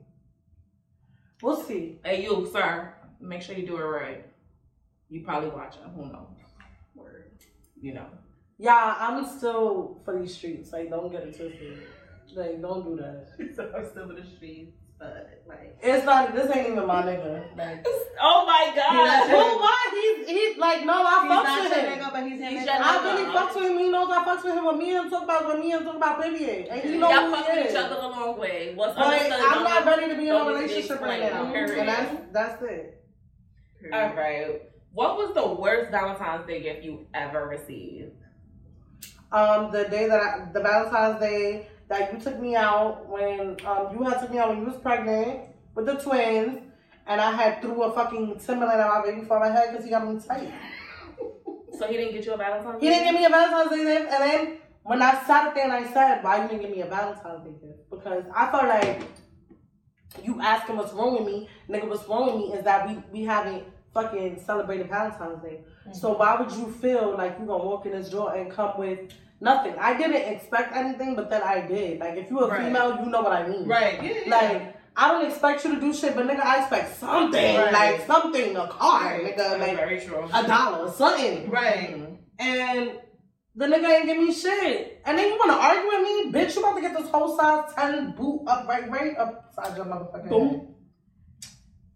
We'll 1.41 1.61
see. 1.63 1.99
Hey, 2.03 2.21
you, 2.23 2.47
sir, 2.51 2.93
make 3.19 3.41
sure 3.41 3.55
you 3.55 3.65
do 3.65 3.77
it 3.77 3.81
right. 3.83 4.25
You 5.09 5.23
probably 5.23 5.49
watching. 5.49 5.81
Who 5.95 6.03
knows? 6.05 6.27
Word. 6.93 7.31
You 7.79 7.95
know. 7.95 8.05
Yeah, 8.59 8.95
I'm 8.99 9.25
still 9.25 9.99
for 10.05 10.19
these 10.19 10.35
streets. 10.35 10.71
Like, 10.71 10.91
don't 10.91 11.11
get 11.11 11.23
it 11.23 11.35
twisted. 11.35 11.81
Like, 12.35 12.61
don't 12.61 12.83
do 12.83 12.95
that. 13.01 13.53
so 13.55 13.71
I'm 13.75 13.89
still 13.89 14.09
in 14.11 14.15
the 14.17 14.25
streets. 14.37 14.71
but 14.99 15.43
like. 15.47 15.77
It's 15.81 16.05
not. 16.05 16.33
This 16.35 16.55
ain't 16.55 16.69
even 16.69 16.85
my 16.87 17.01
nigga. 17.03 17.55
Like, 17.57 17.85
Oh 18.21 18.45
my 18.45 18.71
god. 18.75 18.93
not 18.93 19.29
your- 19.29 19.59
why? 19.59 19.77
He's 19.91 20.27
he's 20.29 20.57
like, 20.57 20.85
no, 20.85 20.93
I 20.93 21.21
He's 21.23 21.31
fucks 21.31 21.43
not 21.43 21.61
with 21.63 21.71
your 21.71 21.81
him. 21.91 21.99
nigga, 21.99 22.11
but 22.13 22.23
he's 22.23 22.39
your 22.39 22.49
He's 22.49 22.67
nigga. 22.67 22.79
I 22.79 23.03
really 23.03 23.25
fucks 23.35 23.55
with 23.55 23.71
him. 23.71 23.77
He 23.79 23.89
knows 23.89 24.09
I 24.11 24.23
fucks 24.23 24.43
with 24.43 24.53
him. 24.55 24.65
When 24.65 24.77
me 24.77 24.95
and 24.95 25.05
him 25.05 25.09
talk 25.11 25.23
about 25.23 25.47
when 25.47 25.59
me 25.59 25.71
and 25.71 25.81
him 25.81 25.87
talk 25.87 25.95
about 25.97 26.21
Period, 26.21 26.67
and 26.69 26.81
he 26.81 26.97
knows 26.97 27.11
Y'all 27.11 27.25
who 27.25 27.35
fuck 27.35 27.45
he 27.49 27.57
with 27.57 27.65
is. 27.67 27.71
each 27.73 27.77
other 27.79 27.95
a 27.95 28.07
long 28.07 28.37
way. 28.39 28.73
What's 28.75 28.95
But 28.95 29.05
understood? 29.07 29.33
I'm 29.33 29.53
don't 29.53 29.63
not 29.63 29.85
ready 29.85 30.07
to 30.09 30.15
be 30.15 30.27
in 30.29 30.35
a 30.35 30.37
don't 30.37 30.47
need 30.47 30.53
to 30.53 30.67
relationship 30.67 31.01
right 31.01 31.21
now. 31.21 31.51
period. 31.51 31.77
And 31.79 31.89
that's 31.89 32.15
that's 32.31 32.63
it. 32.63 33.03
All 33.91 34.13
right. 34.13 34.61
What 34.93 35.17
was 35.17 35.33
the 35.33 35.47
worst 35.47 35.89
Valentine's 35.91 36.45
Day 36.45 36.61
gift 36.61 36.83
you 36.83 37.07
ever 37.13 37.47
received? 37.47 38.11
Um, 39.31 39.71
the 39.71 39.85
day 39.85 40.07
that 40.07 40.19
I, 40.19 40.51
the 40.51 40.59
Valentine's 40.59 41.19
Day 41.21 41.67
that 41.91 42.13
you 42.13 42.19
took 42.19 42.39
me 42.39 42.55
out 42.55 43.07
when 43.09 43.57
um 43.65 43.89
you 43.93 44.01
had 44.03 44.21
took 44.21 44.31
me 44.31 44.39
out 44.39 44.49
when 44.49 44.59
you 44.59 44.65
was 44.65 44.77
pregnant 44.77 45.41
with 45.75 45.85
the 45.85 45.95
twins, 45.95 46.59
and 47.05 47.19
I 47.19 47.31
had 47.31 47.61
threw 47.61 47.83
a 47.83 47.93
fucking 47.93 48.39
Timberland 48.39 48.79
at 48.79 48.87
my 48.87 49.01
baby 49.03 49.25
for 49.27 49.39
my 49.41 49.49
head 49.49 49.71
because 49.71 49.83
he 49.85 49.91
got 49.91 50.07
me 50.07 50.19
tight. 50.19 50.51
So 51.77 51.87
he 51.87 51.97
didn't 51.97 52.13
get 52.13 52.25
you 52.25 52.33
a 52.33 52.37
Valentine's 52.37 52.79
He 52.79 52.89
didn't 52.89 53.05
give 53.05 53.15
me 53.15 53.25
a 53.25 53.29
Valentine's 53.29 53.71
Day 53.71 53.83
gift, 53.83 54.13
and 54.13 54.21
then 54.23 54.57
when 54.83 55.01
I 55.01 55.13
sat 55.25 55.47
up 55.47 55.55
there 55.55 55.63
and 55.63 55.73
I 55.73 55.91
said, 55.91 56.23
"Why 56.23 56.43
you 56.43 56.47
didn't 56.47 56.61
give 56.61 56.69
me 56.69 56.81
a 56.81 56.85
Valentine's 56.85 57.43
Day 57.43 57.55
gift?" 57.59 57.89
Because 57.89 58.23
I 58.35 58.51
felt 58.51 58.67
like 58.67 59.01
you 60.23 60.39
asking 60.41 60.77
what's 60.77 60.93
wrong 60.93 61.13
with 61.15 61.25
me, 61.25 61.49
nigga. 61.67 61.89
What's 61.89 62.07
wrong 62.07 62.25
with 62.27 62.35
me 62.35 62.53
is 62.55 62.63
that 62.65 62.87
we 62.87 63.01
we 63.11 63.25
haven't 63.25 63.63
fucking 63.95 64.43
celebrated 64.45 64.89
Valentine's 64.89 65.41
Day. 65.41 65.61
So 65.91 66.15
why 66.17 66.39
would 66.39 66.51
you 66.51 66.71
feel 66.71 67.17
like 67.17 67.39
you 67.39 67.47
gonna 67.47 67.63
walk 67.63 67.87
in 67.87 67.93
this 67.93 68.09
door 68.09 68.35
and 68.35 68.51
come 68.51 68.77
with 68.77 68.99
nothing? 69.41 69.75
I 69.79 69.97
didn't 69.97 70.15
expect 70.33 70.75
anything, 70.75 71.15
but 71.15 71.29
then 71.29 71.41
I 71.43 71.61
did. 71.67 71.99
Like 71.99 72.15
if 72.17 72.29
you 72.29 72.39
a 72.39 72.47
Right. 72.47 72.63
female, 72.65 72.99
you 73.03 73.07
know 73.11 73.21
what 73.21 73.33
I 73.33 73.47
mean. 73.47 73.67
Right. 73.67 74.01
Yeah. 74.01 74.13
Like 74.27 74.75
I 74.95 75.11
don't 75.11 75.25
expect 75.29 75.63
you 75.65 75.75
to 75.75 75.81
do 75.81 75.93
shit, 75.93 76.15
but 76.15 76.27
nigga, 76.27 76.43
I 76.43 76.59
expect 76.61 76.95
something. 76.97 77.57
Right. 77.57 77.71
Like 77.73 78.05
something, 78.07 78.55
a 78.55 78.67
car, 78.67 79.05
Right. 79.05 79.35
nigga, 79.37 79.59
like 79.59 79.75
very 79.75 79.99
true. 79.99 80.29
a 80.33 80.47
dollar, 80.47 80.91
something. 80.91 81.49
right. 81.49 81.95
Mm-hmm. 81.95 82.15
And 82.39 82.91
the 83.55 83.65
nigga 83.67 83.89
ain't 83.97 84.05
give 84.05 84.17
me 84.17 84.33
shit. 84.33 85.01
And 85.05 85.17
then 85.17 85.27
you 85.31 85.37
wanna 85.39 85.53
argue 85.59 85.87
with 85.87 86.01
me? 86.01 86.31
Bitch, 86.31 86.55
you 86.55 86.61
about 86.61 86.75
to 86.75 86.81
get 86.81 86.97
this 86.97 87.09
whole 87.09 87.37
size 87.37 87.73
10 87.75 88.11
boot 88.17 88.43
up 88.47 88.67
right 88.67 88.89
right 88.89 89.17
upside 89.17 89.75
your 89.75 89.85
motherfucking 89.85 90.29
Boom. 90.29 90.49
head. 90.49 90.67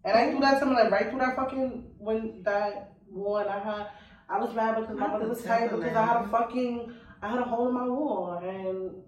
And 0.04 0.16
I 0.16 0.30
threw 0.30 0.40
that 0.40 0.60
to 0.60 0.66
me 0.66 0.74
like 0.74 0.90
right 0.90 1.08
through 1.10 1.18
that 1.20 1.34
fucking 1.36 1.92
when 1.98 2.42
that 2.44 2.92
one 3.10 3.48
I 3.48 3.58
had 3.58 3.86
I 4.28 4.38
was 4.40 4.54
mad 4.54 4.76
because 4.80 4.96
my 4.98 5.06
mother 5.08 5.28
was 5.28 5.42
tight 5.42 5.70
because 5.70 5.94
I 5.96 6.04
had 6.04 6.24
a 6.24 6.28
fucking 6.28 6.92
I 7.22 7.28
had 7.28 7.38
a 7.38 7.44
hole 7.44 7.68
in 7.68 7.74
my 7.74 7.88
wall 7.88 8.40
and 8.42 9.02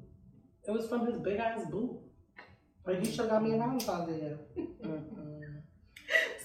it 0.67 0.71
was 0.71 0.89
from 0.89 1.07
his 1.07 1.17
big 1.19 1.39
ass 1.39 1.65
boot. 1.71 1.99
But 2.85 3.05
he 3.05 3.13
should 3.13 3.29
got 3.29 3.43
me 3.43 3.53
a 3.53 3.59
Valentine's 3.59 4.09
Day. 4.09 4.35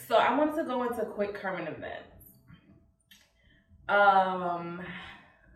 So 0.07 0.15
I 0.15 0.37
wanted 0.37 0.55
to 0.57 0.63
go 0.65 0.83
into 0.83 1.05
quick 1.05 1.33
current 1.33 1.69
events. 1.69 2.09
Um, 3.87 4.81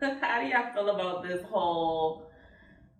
how 0.00 0.40
do 0.40 0.46
y'all 0.46 0.72
feel 0.74 0.90
about 0.90 1.22
this 1.22 1.42
whole 1.44 2.30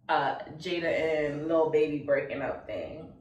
uh 0.09 0.37
Jayda 0.59 1.29
and 1.31 1.49
Lil 1.49 1.71
Baby 1.71 1.99
breaking 2.05 2.43
up 2.43 2.67
thing? 2.67 3.13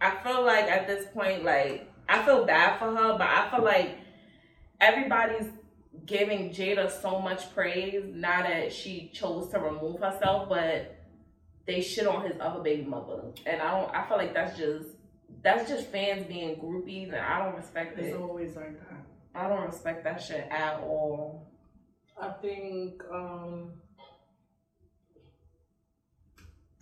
I 0.00 0.16
feel 0.22 0.44
like 0.44 0.64
at 0.64 0.86
this 0.86 1.06
point, 1.12 1.44
like 1.44 1.90
I 2.08 2.24
feel 2.24 2.44
bad 2.44 2.78
for 2.78 2.94
her, 2.94 3.12
but 3.18 3.26
I 3.26 3.50
feel 3.50 3.64
like 3.64 3.98
everybody's 4.80 5.50
giving 6.06 6.50
Jayda 6.50 7.00
so 7.02 7.20
much 7.20 7.52
praise 7.54 8.04
now 8.12 8.42
that 8.42 8.72
she 8.72 9.10
chose 9.12 9.50
to 9.50 9.58
remove 9.58 10.00
herself, 10.00 10.48
but 10.48 10.96
they 11.66 11.80
shit 11.80 12.06
on 12.06 12.26
his 12.26 12.36
other 12.40 12.60
baby 12.62 12.84
mother, 12.84 13.22
and 13.46 13.62
I 13.62 13.80
don't. 13.80 13.94
I 13.94 14.06
feel 14.06 14.18
like 14.18 14.34
that's 14.34 14.56
just 14.58 14.88
that's 15.42 15.68
just 15.68 15.86
fans 15.88 16.26
being 16.26 16.56
groupies, 16.56 17.06
and 17.08 17.16
I 17.16 17.44
don't 17.44 17.56
respect 17.56 17.98
It's 17.98 18.14
it. 18.14 18.20
always 18.20 18.54
like 18.56 18.78
that. 18.88 18.98
I 19.34 19.48
don't 19.48 19.64
respect 19.66 20.04
that 20.04 20.22
shit 20.22 20.46
at 20.50 20.80
all. 20.80 21.50
I 22.20 22.28
think 22.40 23.02
um 23.12 23.72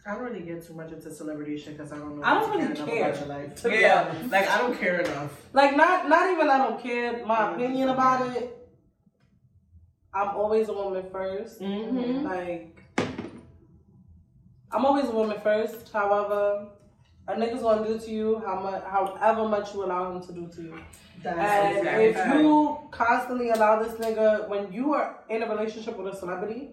I 0.04 0.14
don't 0.14 0.24
really 0.24 0.40
get 0.40 0.66
too 0.66 0.74
much 0.74 0.90
into 0.90 1.12
celebrity 1.14 1.56
shit 1.56 1.76
because 1.78 1.92
I 1.92 1.98
don't 1.98 2.16
know. 2.18 2.24
I 2.24 2.34
don't 2.34 2.50
really 2.60 2.74
care, 2.74 3.10
about 3.10 3.20
your 3.20 3.28
life. 3.28 3.54
to 3.62 3.70
Yeah, 3.80 4.12
like 4.30 4.48
I 4.48 4.58
don't 4.58 4.78
care 4.78 5.00
enough. 5.00 5.30
Like 5.52 5.76
not 5.76 6.08
not 6.08 6.28
even 6.32 6.50
I 6.50 6.58
don't 6.58 6.82
care. 6.82 7.24
My 7.24 7.38
Yeah, 7.50 7.54
opinion 7.54 7.88
about 7.88 8.36
it. 8.36 8.58
I'm 10.14 10.36
always 10.36 10.68
a 10.68 10.72
woman 10.72 11.02
1st 11.04 11.60
Mm-hmm. 11.60 12.26
Like 12.26 12.78
I'm 14.70 14.84
always 14.86 15.04
a 15.06 15.10
woman 15.10 15.38
first. 15.42 15.92
However, 15.92 16.68
a 17.28 17.34
nigga's 17.34 17.62
gonna 17.62 17.86
do 17.86 17.98
to 17.98 18.10
you 18.10 18.42
how 18.44 18.58
much, 18.60 18.82
however 18.84 19.46
much 19.48 19.74
you 19.74 19.84
allow 19.84 20.10
him 20.12 20.22
to 20.22 20.32
do 20.32 20.48
to 20.48 20.62
you. 20.62 20.78
That's 21.22 21.38
And 21.38 21.78
exactly 21.78 22.04
if 22.06 22.16
you 22.40 22.78
constantly 22.90 23.50
allow 23.50 23.82
this 23.82 23.92
nigga, 23.94 24.48
when 24.48 24.72
you 24.72 24.94
are 24.94 25.20
in 25.28 25.42
a 25.42 25.48
relationship 25.48 25.96
with 25.98 26.12
a 26.14 26.16
celebrity, 26.16 26.70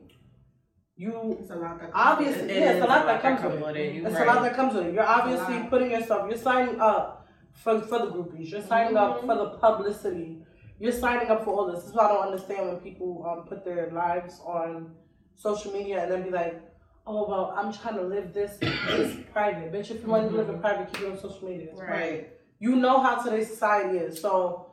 you 0.95 1.37
it's 1.41 1.51
a 1.51 1.55
lot 1.55 1.79
that 1.79 1.91
Obviously, 1.93 2.43
It 2.49 2.61
yeah, 2.61 2.71
it's 2.71 2.83
a 2.85 2.87
lot 2.87 3.05
that 3.05 3.21
comes 3.21 3.41
come 3.41 3.61
with 3.61 3.75
it. 3.75 3.93
You 3.95 4.05
It's 4.05 4.15
right. 4.15 4.27
a 4.27 4.31
lot 4.31 4.41
that 4.43 4.55
comes 4.55 4.73
with 4.73 4.87
it. 4.87 4.93
You're 4.93 5.03
obviously 5.05 5.59
putting 5.69 5.91
yourself, 5.91 6.27
you're 6.29 6.37
signing 6.37 6.79
up 6.79 7.27
for, 7.53 7.79
for 7.81 7.99
the 7.99 8.07
groupies. 8.07 8.49
You're 8.51 8.61
signing 8.61 8.95
up 8.97 9.21
Mhm. 9.21 9.25
for 9.27 9.35
the 9.35 9.49
publicity. 9.59 10.41
You're 10.79 10.91
signing 10.93 11.29
up 11.29 11.43
for 11.43 11.51
all 11.53 11.67
this. 11.67 11.81
This 11.81 11.89
is 11.89 11.95
why 11.95 12.05
I 12.05 12.07
don't 12.13 12.27
understand 12.27 12.67
when 12.67 12.77
people 12.77 13.25
um, 13.29 13.45
put 13.47 13.65
their 13.65 13.91
lives 13.91 14.39
on 14.45 14.91
social 15.35 15.73
media 15.73 16.03
and 16.03 16.11
then 16.11 16.23
be 16.23 16.29
like, 16.29 16.61
oh, 17.05 17.27
well, 17.27 17.53
I'm 17.55 17.73
trying 17.73 17.95
to 17.95 18.03
live 18.03 18.33
this, 18.33 18.57
this 18.61 19.17
private. 19.33 19.73
Bitch, 19.73 19.91
if 19.91 20.01
you 20.01 20.07
want 20.07 20.29
to 20.29 20.35
live 20.35 20.49
in 20.49 20.59
private, 20.59 20.91
keep 20.93 21.03
it 21.03 21.11
on 21.11 21.19
social 21.19 21.49
media. 21.49 21.73
Right. 21.75 22.29
You 22.59 22.75
know 22.75 23.01
how 23.01 23.21
today's 23.21 23.47
society 23.49 23.97
is. 23.97 24.21
So 24.21 24.71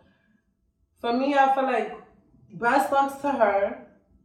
for 1.01 1.13
me, 1.13 1.35
I 1.35 1.55
feel 1.55 1.65
like 1.65 1.93
best 2.53 2.93
lucks 2.93 3.21
to 3.23 3.31
her. 3.33 3.83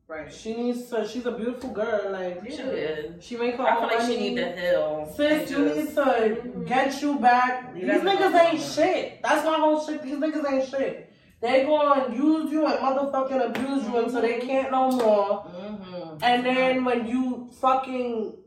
Right. 0.07 0.31
She 0.31 0.53
needs 0.53 0.89
to, 0.89 1.07
she's 1.07 1.25
a 1.25 1.31
beautiful 1.31 1.69
girl. 1.71 2.11
Like, 2.11 2.43
She 2.47 2.57
is. 2.57 3.23
she 3.23 3.37
make 3.37 3.55
her 3.55 3.63
I 3.63 3.79
feel 3.79 3.97
like 3.97 4.01
she 4.07 4.17
need 4.17 4.35
to 4.35 4.55
heal. 4.55 5.13
Sis, 5.15 5.49
you 5.49 5.69
just- 5.69 5.77
need 5.77 5.95
to 5.95 6.63
get 6.67 7.01
you 7.01 7.17
back. 7.17 7.73
These 7.73 7.85
niggas 7.85 8.51
ain't 8.51 8.61
shit. 8.61 9.21
That's 9.23 9.45
my 9.45 9.57
whole 9.57 9.83
shit. 9.85 10.03
These 10.03 10.17
niggas 10.17 10.51
ain't 10.51 10.69
shit. 10.69 11.10
They 11.41 11.65
gonna 11.65 12.13
use 12.15 12.51
you 12.51 12.65
and 12.67 12.75
motherfucking 12.79 13.45
abuse 13.47 13.85
you 13.87 13.97
until 13.97 14.21
they 14.21 14.39
can't 14.39 14.71
no 14.71 14.91
more. 14.91 15.45
Mhm. 15.45 16.19
And 16.21 16.45
then 16.45 16.85
when 16.85 17.07
you 17.07 17.49
fucking 17.59 18.37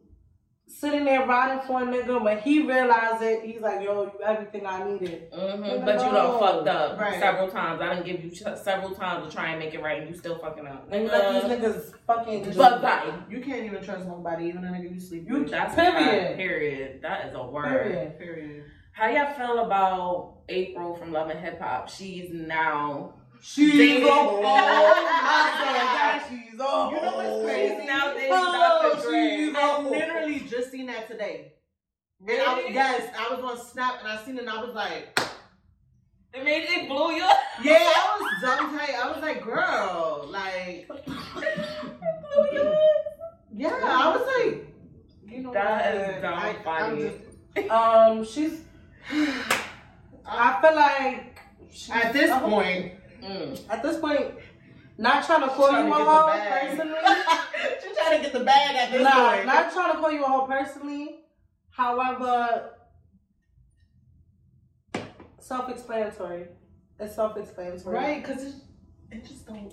sitting 0.67 1.05
there 1.05 1.27
riding 1.27 1.61
for 1.67 1.83
a 1.83 1.87
nigga, 1.87 2.23
when 2.23 2.39
he 2.39 2.63
realize 2.67 3.21
it, 3.21 3.43
he's 3.45 3.61
like, 3.61 3.83
yo, 3.83 4.05
you 4.05 4.13
everything 4.25 4.67
I 4.67 4.83
needed. 4.85 5.31
Mhm. 5.33 5.85
But 5.85 6.01
you 6.01 6.07
No. 6.07 6.13
done 6.13 6.39
fucked 6.41 6.69
up 6.69 7.01
Right. 7.01 7.19
several 7.21 7.49
times. 7.49 7.81
I 7.81 7.95
done 7.95 8.03
give 8.05 8.25
you 8.25 8.31
ch- 8.31 8.57
several 8.57 8.91
times 8.95 9.29
to 9.29 9.37
try 9.37 9.51
and 9.51 9.59
make 9.59 9.75
it 9.75 9.83
right, 9.83 10.01
and 10.01 10.09
you 10.11 10.15
still 10.17 10.37
fucking 10.39 10.67
up. 10.67 10.87
And 10.91 11.03
you 11.05 11.09
let 11.11 11.33
these 11.33 11.51
niggas 11.59 11.95
fucking 12.07 12.45
just- 12.45 12.59
Bye 12.59 12.79
bye. 12.79 13.13
You 13.29 13.41
can't 13.41 13.65
even 13.65 13.83
trust 13.83 14.07
nobody, 14.07 14.47
even 14.47 14.65
a 14.65 14.69
nigga 14.69 14.95
you 14.95 15.01
sleep 15.01 15.25
You 15.29 15.41
with. 15.41 15.51
That's 15.51 15.75
Period. 15.75 16.33
a. 16.33 16.37
Period. 16.37 17.03
That 17.03 17.27
is 17.27 17.35
a 17.35 17.43
word. 17.45 17.83
Period. 17.83 18.19
Period. 18.19 18.65
How 18.95 19.09
y'all 19.11 19.35
feel 19.35 19.59
about 19.65 20.47
Apryl 20.49 20.99
from 20.99 21.13
Love 21.13 21.31
and 21.31 21.41
Hip 21.41 21.61
Hop? 21.61 21.89
She's 21.89 22.31
now 22.33 23.15
She's 23.41 23.73
Dating. 23.73 24.05
a 24.05 24.07
oh 24.11 24.41
my 24.41 24.49
god, 24.51 26.23
she's 26.29 26.39
a 26.39 26.55
You 26.55 26.59
know 26.61 27.13
what's 27.17 27.45
crazy? 27.45 27.75
She's 27.77 27.87
now 27.87 28.15
dating 28.15 28.31
Oh, 28.33 28.93
Dr. 28.95 29.09
Dre. 29.09 29.37
she's 29.37 29.55
I 29.57 29.77
a- 29.77 29.83
literally 29.89 30.41
just 30.49 30.71
seen 30.71 30.87
that 30.87 31.09
today. 31.11 31.53
And 32.27 32.31
I, 32.41 32.57
Really? 32.59 32.73
yes, 32.75 33.13
I 33.19 33.35
was 33.35 33.45
on 33.59 33.67
Snap 33.67 33.97
and 34.01 34.09
I 34.09 34.25
seen 34.25 34.37
it 34.37 34.43
and 34.43 34.51
I 34.51 34.65
was 34.65 34.75
like, 34.75 35.19
It 36.33 36.45
made 36.45 36.65
it 36.69 36.89
blew 36.89 37.13
you. 37.13 37.25
up. 37.25 37.37
yeah, 37.65 37.79
I 37.81 38.19
was 38.21 38.43
dumb 38.43 38.79
tight. 38.79 38.95
I 38.95 39.11
was 39.13 39.21
like, 39.21 39.43
girl, 39.45 40.29
like, 40.31 40.89
blew 41.05 42.53
you. 42.53 42.61
up. 42.63 42.75
yeah, 43.53 43.81
I 43.83 44.17
was 44.17 44.27
like, 44.39 44.67
you 45.27 45.43
know 45.43 45.53
That 45.53 45.95
what? 45.97 46.05
is 46.17 46.23
dumb 46.23 46.35
I, 46.39 46.55
funny. 46.65 47.03
just, 47.57 47.71
Um, 47.71 48.25
she's. 48.25 48.61
I 50.27 50.61
feel 50.61 50.75
like 50.75 51.39
at 51.93 52.13
this 52.13 52.31
a- 52.31 52.41
point, 52.41 52.93
Mm. 53.25 53.59
At 53.71 53.83
this 53.83 53.99
point, 53.99 54.35
not 54.99 55.25
trying 55.25 55.41
to 55.41 55.49
call 55.49 55.69
trying 55.69 55.87
you 55.87 55.95
to 55.95 55.97
a 55.97 55.99
get 55.99 56.05
the 56.05 56.11
hoe 56.11 56.27
bag. 56.27 56.69
personally. 56.69 56.95
she's 57.83 57.97
trying 57.97 58.17
to 58.19 58.23
get 58.23 58.33
the 58.35 58.45
bag 58.45 58.77
at 58.77 58.93
this 58.93 59.03
nah, 59.03 59.31
point. 59.31 59.47
not 59.47 59.73
trying 59.73 59.93
to 59.93 59.99
call 59.99 60.13
you 60.13 60.25
a 60.25 60.29
hoe 60.29 60.47
personally. 60.47 61.21
However, 61.71 62.71
self-explanatory. 65.41 66.49
It's 67.01 67.15
self-explanatory. 67.15 67.95
right? 67.95 68.23
Because 68.23 68.45
it, 68.45 68.55
it 69.11 69.25
just 69.25 69.47
don't. 69.47 69.73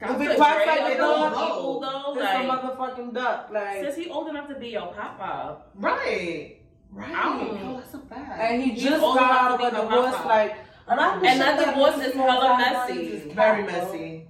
Dr. 0.00 0.22
it 0.22 0.36
quacks 0.36 0.64
Dre 0.64 0.66
like 0.66 0.94
a 0.94 0.96
dog, 0.96 1.32
people 1.32 1.80
though, 1.80 2.14
It's 2.14 2.22
like, 2.22 2.44
a 2.44 2.48
motherfucking 2.48 3.12
duck, 3.14 3.50
like, 3.52 3.82
since 3.82 3.96
he 3.96 4.08
old 4.08 4.28
enough 4.28 4.48
to 4.48 4.54
be 4.54 4.68
your 4.68 4.86
papa. 4.92 5.64
Right. 5.74 6.57
Right. 6.90 7.10
I 7.14 7.22
don't- 7.38 7.58
Oh, 7.64 7.76
that's 7.76 7.94
a 7.94 7.98
fact. 7.98 8.40
and 8.40 8.62
he 8.62 8.70
He's 8.72 8.82
just 8.84 9.00
got 9.00 9.16
enough 9.16 9.30
out 9.30 9.58
to 9.60 9.66
of 9.66 9.72
a 9.72 9.76
divorce, 9.82 10.24
like, 10.24 10.56
a 10.88 10.96
lot 10.96 11.14
And 11.16 11.26
shit 11.26 11.38
that 11.38 11.58
that 11.58 11.74
divorce 11.74 11.98
is 12.06 12.12
small 12.14 12.30
hella 12.30 12.48
time 12.48 12.72
messy. 12.72 12.92
niggas 12.94 13.26
is 13.26 13.32
Very 13.32 13.62
messy. 13.64 14.24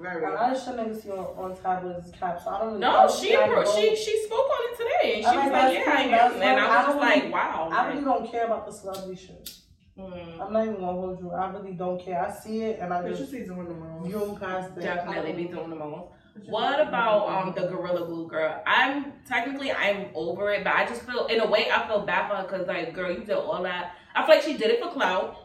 Very. 0.00 0.24
A 0.24 0.30
lot 0.34 0.56
of 0.56 0.62
shit 0.62 0.76
niggas 0.76 1.02
see 1.02 1.10
on, 1.10 1.18
on 1.36 1.56
tablets 1.58 2.06
is 2.06 2.12
cap, 2.12 2.40
so 2.42 2.50
I 2.50 2.58
don't 2.60 2.80
know. 2.80 3.04
No, 3.04 3.10
she 3.12 3.36
I 3.36 3.64
she 3.64 3.94
she 3.94 4.22
spoke 4.24 4.48
on 4.48 4.72
it 4.72 4.76
today, 4.78 5.14
and 5.16 5.22
she 5.24 5.28
I'm 5.28 5.36
was 5.44 5.52
like, 5.52 5.62
like, 5.62 5.74
"Yeah, 5.74 5.92
I 5.94 6.08
that's 6.08 6.34
am," 6.36 6.42
and 6.42 6.58
I 6.60 6.62
was 6.64 6.70
I 6.70 6.74
just 6.76 6.86
don't 6.88 7.00
like, 7.00 7.16
really- 7.16 7.30
"Wow." 7.32 7.68
I 7.70 7.88
really 7.88 8.04
don't 8.04 8.30
care 8.30 8.44
about 8.46 8.66
the 8.66 8.72
celebrity 8.72 9.20
shit. 9.26 9.50
mm, 9.98 10.40
I'm 10.40 10.52
not 10.54 10.62
even 10.62 10.76
gonna 10.80 10.86
hold 10.92 11.20
you. 11.20 11.30
I 11.32 11.50
really 11.50 11.72
don't 11.74 12.02
care. 12.02 12.24
I 12.26 12.30
see 12.32 12.62
it 12.62 12.78
and 12.80 12.94
I 12.94 13.02
Bitch, 13.02 13.18
just 13.18 13.30
you 13.32 13.40
see 13.40 13.44
doing 13.44 13.66
the 13.68 13.74
most. 13.74 14.06
view 14.06 14.38
past 14.40 14.70
it. 14.78 14.80
definitely 14.80 15.32
be 15.34 15.44
doing 15.44 15.68
the 15.68 15.76
most. 15.76 16.12
What 16.48 16.80
about 16.80 17.28
um 17.28 17.54
the 17.54 17.66
Gorilla 17.68 18.06
Glue 18.06 18.28
girl? 18.28 18.62
I'm 18.66 19.12
technically 19.26 19.72
I'm 19.72 20.06
over 20.14 20.52
it, 20.52 20.64
but 20.64 20.74
I 20.74 20.86
just 20.86 21.02
feel 21.02 21.26
in 21.26 21.40
a 21.40 21.46
way 21.46 21.68
I 21.70 21.86
feel 21.86 22.00
bad 22.06 22.28
for 22.28 22.36
her 22.36 22.42
because 22.44 22.66
like, 22.66 22.94
girl, 22.94 23.10
you 23.12 23.20
did 23.20 23.30
all 23.36 23.62
that. 23.62 23.92
I 24.14 24.26
feel 24.26 24.34
like 24.36 24.44
she 24.44 24.56
did 24.56 24.70
it 24.70 24.82
for 24.82 24.90
clout, 24.90 25.36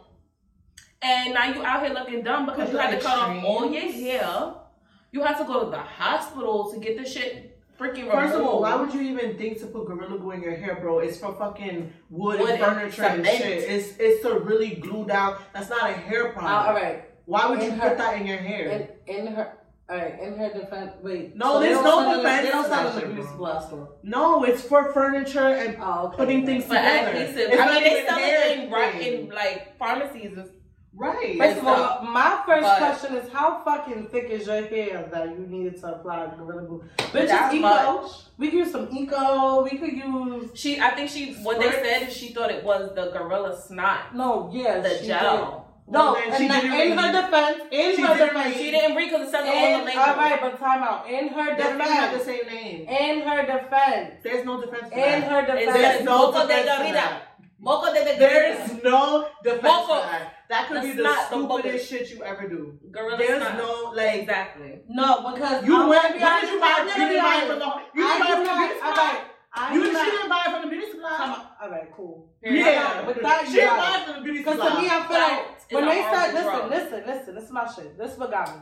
and 1.01 1.33
now 1.33 1.45
you 1.53 1.63
out 1.63 1.83
here 1.83 1.93
looking 1.93 2.23
dumb 2.23 2.45
because 2.45 2.71
you 2.71 2.77
had 2.77 2.91
to 2.91 2.99
cut 2.99 3.17
off 3.17 3.43
all 3.43 3.71
your 3.71 3.91
hair. 3.91 4.53
You 5.11 5.23
have 5.23 5.37
to 5.39 5.45
go 5.45 5.63
to 5.65 5.69
the 5.71 5.77
hospital 5.77 6.71
to 6.73 6.79
get 6.79 6.97
the 6.97 7.07
shit 7.09 7.57
freaking 7.79 7.99
removed. 8.09 8.11
First 8.13 8.35
of 8.35 8.41
all, 8.45 8.61
why 8.61 8.75
would 8.75 8.93
you 8.93 9.01
even 9.01 9.37
think 9.37 9.59
to 9.59 9.67
put 9.67 9.85
Gorilla 9.87 10.17
Glue 10.17 10.31
in 10.31 10.41
your 10.41 10.55
hair, 10.55 10.75
bro? 10.81 10.99
It's 10.99 11.17
for 11.17 11.33
fucking 11.35 11.93
wood, 12.09 12.39
Wood 12.39 12.49
and 12.51 12.61
and 12.61 12.73
furniture 12.93 13.03
and 13.03 13.25
cement. 13.25 13.37
shit. 13.43 13.63
It's 13.69 13.93
it's 13.99 14.21
to 14.23 14.39
really 14.39 14.75
glue 14.75 15.05
down. 15.05 15.37
That's 15.53 15.69
not 15.69 15.89
a 15.89 15.93
hair 15.93 16.29
Uh, 16.29 16.31
product. 16.33 16.67
all 16.69 16.73
right. 16.75 17.03
Why 17.25 17.49
would 17.49 17.61
you 17.61 17.71
In 17.71 17.79
put 17.79 17.97
that 17.97 18.19
in 18.19 18.27
your 18.27 18.37
hair? 18.37 18.89
In, 19.07 19.15
in 19.15 19.27
her, 19.33 19.57
all 19.87 19.97
right. 19.97 20.19
In 20.19 20.35
her 20.37 20.51
defense, 20.51 20.93
wait. 21.03 21.35
No, 21.35 21.59
they 21.59 21.67
there's 21.69 21.83
no 21.83 21.99
sell 22.01 22.17
defense 22.17 22.45
They 22.45 22.51
don't 22.51 22.63
to 22.63 22.69
sell 22.69 22.83
that 22.83 22.85
it 22.85 22.89
in 22.89 22.95
the 22.95 23.01
shit, 23.01 23.09
beauty 23.15 23.21
bro. 23.21 23.31
supply 23.31 23.67
store. 23.67 23.89
no, 24.03 24.43
it's 24.43 24.61
for 24.63 24.91
furniture 24.93 25.39
and 25.47 25.77
Oh, 25.79 26.07
okay. 26.07 26.17
putting 26.17 26.45
things 26.45 26.63
for 26.63 26.73
together. 26.75 27.09
adhesive. 27.11 27.49
It's 27.51 27.61
I 27.61 27.73
mean, 27.73 27.83
they 27.83 28.05
sell 28.07 28.17
it 28.19 28.57
in 28.59 28.71
right 28.71 29.01
in 29.01 29.29
like 29.29 29.77
pharmacies. 29.77 30.37
and 30.37 30.49
right. 30.95 31.37
First 31.37 31.57
of 31.59 31.67
all, 31.67 32.01
my 32.03 32.41
first 32.47 32.63
But- 32.63 32.77
question 32.79 33.15
is 33.17 33.31
how 33.31 33.61
fucking 33.63 34.07
thick 34.11 34.29
is 34.31 34.47
your 34.47 34.65
hair 34.65 35.07
that 35.11 35.27
you 35.29 35.45
needed 35.47 35.79
to 35.81 35.87
apply 35.95 36.27
Gorilla 36.37 36.63
Glue? 36.63 36.83
Bitch, 36.97 37.27
That 37.27 37.53
it's 37.53 37.55
eco. 37.55 37.61
much. 38.01 38.11
We 38.37 38.49
could 38.49 38.59
use 38.59 38.71
some 38.71 38.87
eco. 38.91 39.63
We 39.63 39.77
could 39.77 39.93
use 39.93 40.49
She, 40.55 40.79
I 40.79 40.95
think 40.95 41.09
she, 41.11 41.33
what 41.43 41.59
they 41.59 41.69
said 41.69 42.07
is 42.07 42.13
she 42.15 42.33
thought 42.33 42.49
it 42.49 42.63
was 42.63 42.89
the 42.95 43.11
gorilla 43.11 43.55
snot, 43.61 44.15
no, 44.15 44.49
yeah, 44.51 44.79
the 44.79 44.97
she 44.97 45.07
gel. 45.07 45.45
Did. 45.51 45.64
No, 45.87 46.15
and 46.15 46.33
she 46.35 46.47
that- 46.47 46.63
in 46.63 46.97
her 46.97 47.11
defense, 47.21 47.61
in 47.71 47.95
She 47.95 48.01
her 48.01 48.17
defense, 48.17 48.33
read. 48.47 48.55
She 48.57 48.71
didn't 48.71 48.95
read 48.95 49.09
because 49.11 49.27
it 49.27 49.31
says 49.31 49.45
it 49.45 49.51
the 49.51 49.55
in, 49.55 49.85
label. 49.85 49.99
all 50.01 50.15
right, 50.15 50.41
but 50.41 50.59
time 50.59 50.81
out. 50.83 51.07
In 51.07 51.27
her 51.29 51.55
They 51.55 51.61
don't 51.63 51.79
have 51.79 52.17
the 52.17 52.25
same 52.25 52.45
name. 52.47 52.87
in 52.89 53.21
her 53.21 53.45
defense, 53.45 54.15
There's 54.23 54.45
no 54.45 54.59
defense 54.61 54.91
in 54.91 54.99
that. 54.99 55.23
her 55.23 55.41
defense. 55.45 55.73
There's 55.77 56.03
no 56.03 56.17
Moco 56.31 56.47
defense 56.47 56.67
la 56.67 56.77
for 56.77 56.93
that. 56.93 57.21
Moco 57.59 57.93
de 57.93 58.03
the 58.03 58.19
There's 58.19 58.83
no 58.83 59.27
defense 59.43 59.63
Moco. 59.63 59.87
for 60.01 60.07
that. 60.07 60.33
That 60.49 60.67
could 60.67 60.77
The 60.77 60.81
be 60.81 60.91
the 60.93 61.01
snot, 61.03 61.17
the 61.17 61.25
stupidest 61.37 61.89
shit 61.89 62.09
you 62.11 62.23
ever 62.23 62.47
do. 62.49 62.77
gorilla 62.91 63.17
There's 63.17 63.41
snot. 63.41 63.57
no 63.57 63.91
like 63.95 64.15
exactly. 64.21 64.81
No, 64.89 65.31
because 65.33 65.65
you 65.65 65.75
I'm 65.81 65.89
went. 65.89 66.01
gonna 66.03 66.17
be 66.17 66.23
honest, 66.23 66.51
you 66.51 66.59
buy? 66.59 66.75
I'm 66.79 66.87
You 66.87 66.93
didn't 67.09 67.23
buy 67.23 67.35
it 67.41 67.47
from 67.47 67.59
the. 67.59 67.71
You 67.95 68.07
didn't 68.07 68.19
buy 68.19 68.35
from 68.35 68.43
the 68.45 68.53
beauty 68.53 68.73
supply. 68.75 69.17
right, 69.57 69.73
You 69.73 69.79
do 69.81 69.87
she 69.87 69.93
not- 69.93 70.05
didn't 70.11 70.29
buy 70.29 70.41
it 70.45 70.51
from 70.51 70.61
the 70.61 70.67
beauty 70.67 70.91
supply. 70.91 71.45
all 71.61 71.69
right, 71.69 71.91
cool. 71.95 72.27
Yeah, 72.43 73.01
With 73.07 73.21
that, 73.23 73.47
she 73.47 73.53
didn't 73.53 73.69
got 73.69 73.79
buy 73.79 73.97
it. 73.97 74.01
it 74.01 74.05
from 74.05 74.15
the 74.15 74.21
beauty 74.21 74.39
Because 74.39 74.57
to 74.59 74.81
me, 74.81 74.85
I 74.85 74.89
feel 75.07 75.17
like 75.17 75.45
Fact 75.47 75.54
when 75.71 75.85
they 75.85 76.01
said, 76.01 76.33
listen, 76.33 76.43
drug. 76.43 76.69
listen, 76.69 77.03
listen, 77.07 77.35
this 77.35 77.43
is 77.45 77.51
my 77.51 77.67
shit. 77.73 77.97
This 77.97 78.11
is 78.13 78.17
what 78.19 78.31
got 78.31 78.55
me. 78.55 78.61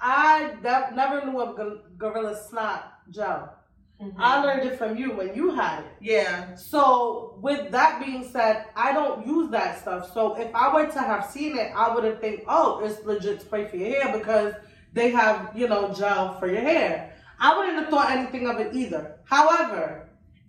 I 0.00 0.54
de- 0.62 0.94
never 0.94 1.24
knew 1.24 1.40
of 1.40 1.56
Gor- 1.56 1.82
Gorilla 1.96 2.36
Snot 2.36 2.82
gel. 3.10 3.54
Mhm. 4.00 4.14
I 4.18 4.42
learned 4.42 4.64
it 4.68 4.76
from 4.78 4.96
you 4.96 5.12
when 5.12 5.32
you 5.34 5.54
had 5.54 5.80
it. 5.80 5.92
Yeah, 6.00 6.54
So, 6.56 7.38
with 7.40 7.70
that 7.70 8.04
being 8.04 8.24
said, 8.24 8.66
I 8.74 8.92
don't 8.92 9.24
use 9.24 9.50
that 9.50 9.78
stuff. 9.80 10.12
So, 10.12 10.34
if 10.34 10.52
I 10.54 10.74
were 10.74 10.86
to 10.86 10.98
have 11.00 11.26
seen 11.26 11.56
it, 11.56 11.70
I 11.76 11.94
would 11.94 12.02
have 12.04 12.20
think, 12.20 12.42
oh, 12.48 12.80
it's 12.84 13.04
legit 13.04 13.42
spray 13.42 13.68
for 13.68 13.76
your 13.76 13.90
hair 14.02 14.18
because 14.18 14.54
they 14.92 15.10
have, 15.10 15.52
you 15.54 15.68
know, 15.68 15.92
gel 15.94 16.34
for 16.40 16.48
your 16.48 16.62
hair. 16.62 17.12
I 17.38 17.56
wouldn't 17.56 17.78
have 17.78 17.88
thought 17.90 18.10
anything 18.10 18.48
of 18.48 18.58
it 18.58 18.74
either. 18.74 19.18
However, 19.24 20.08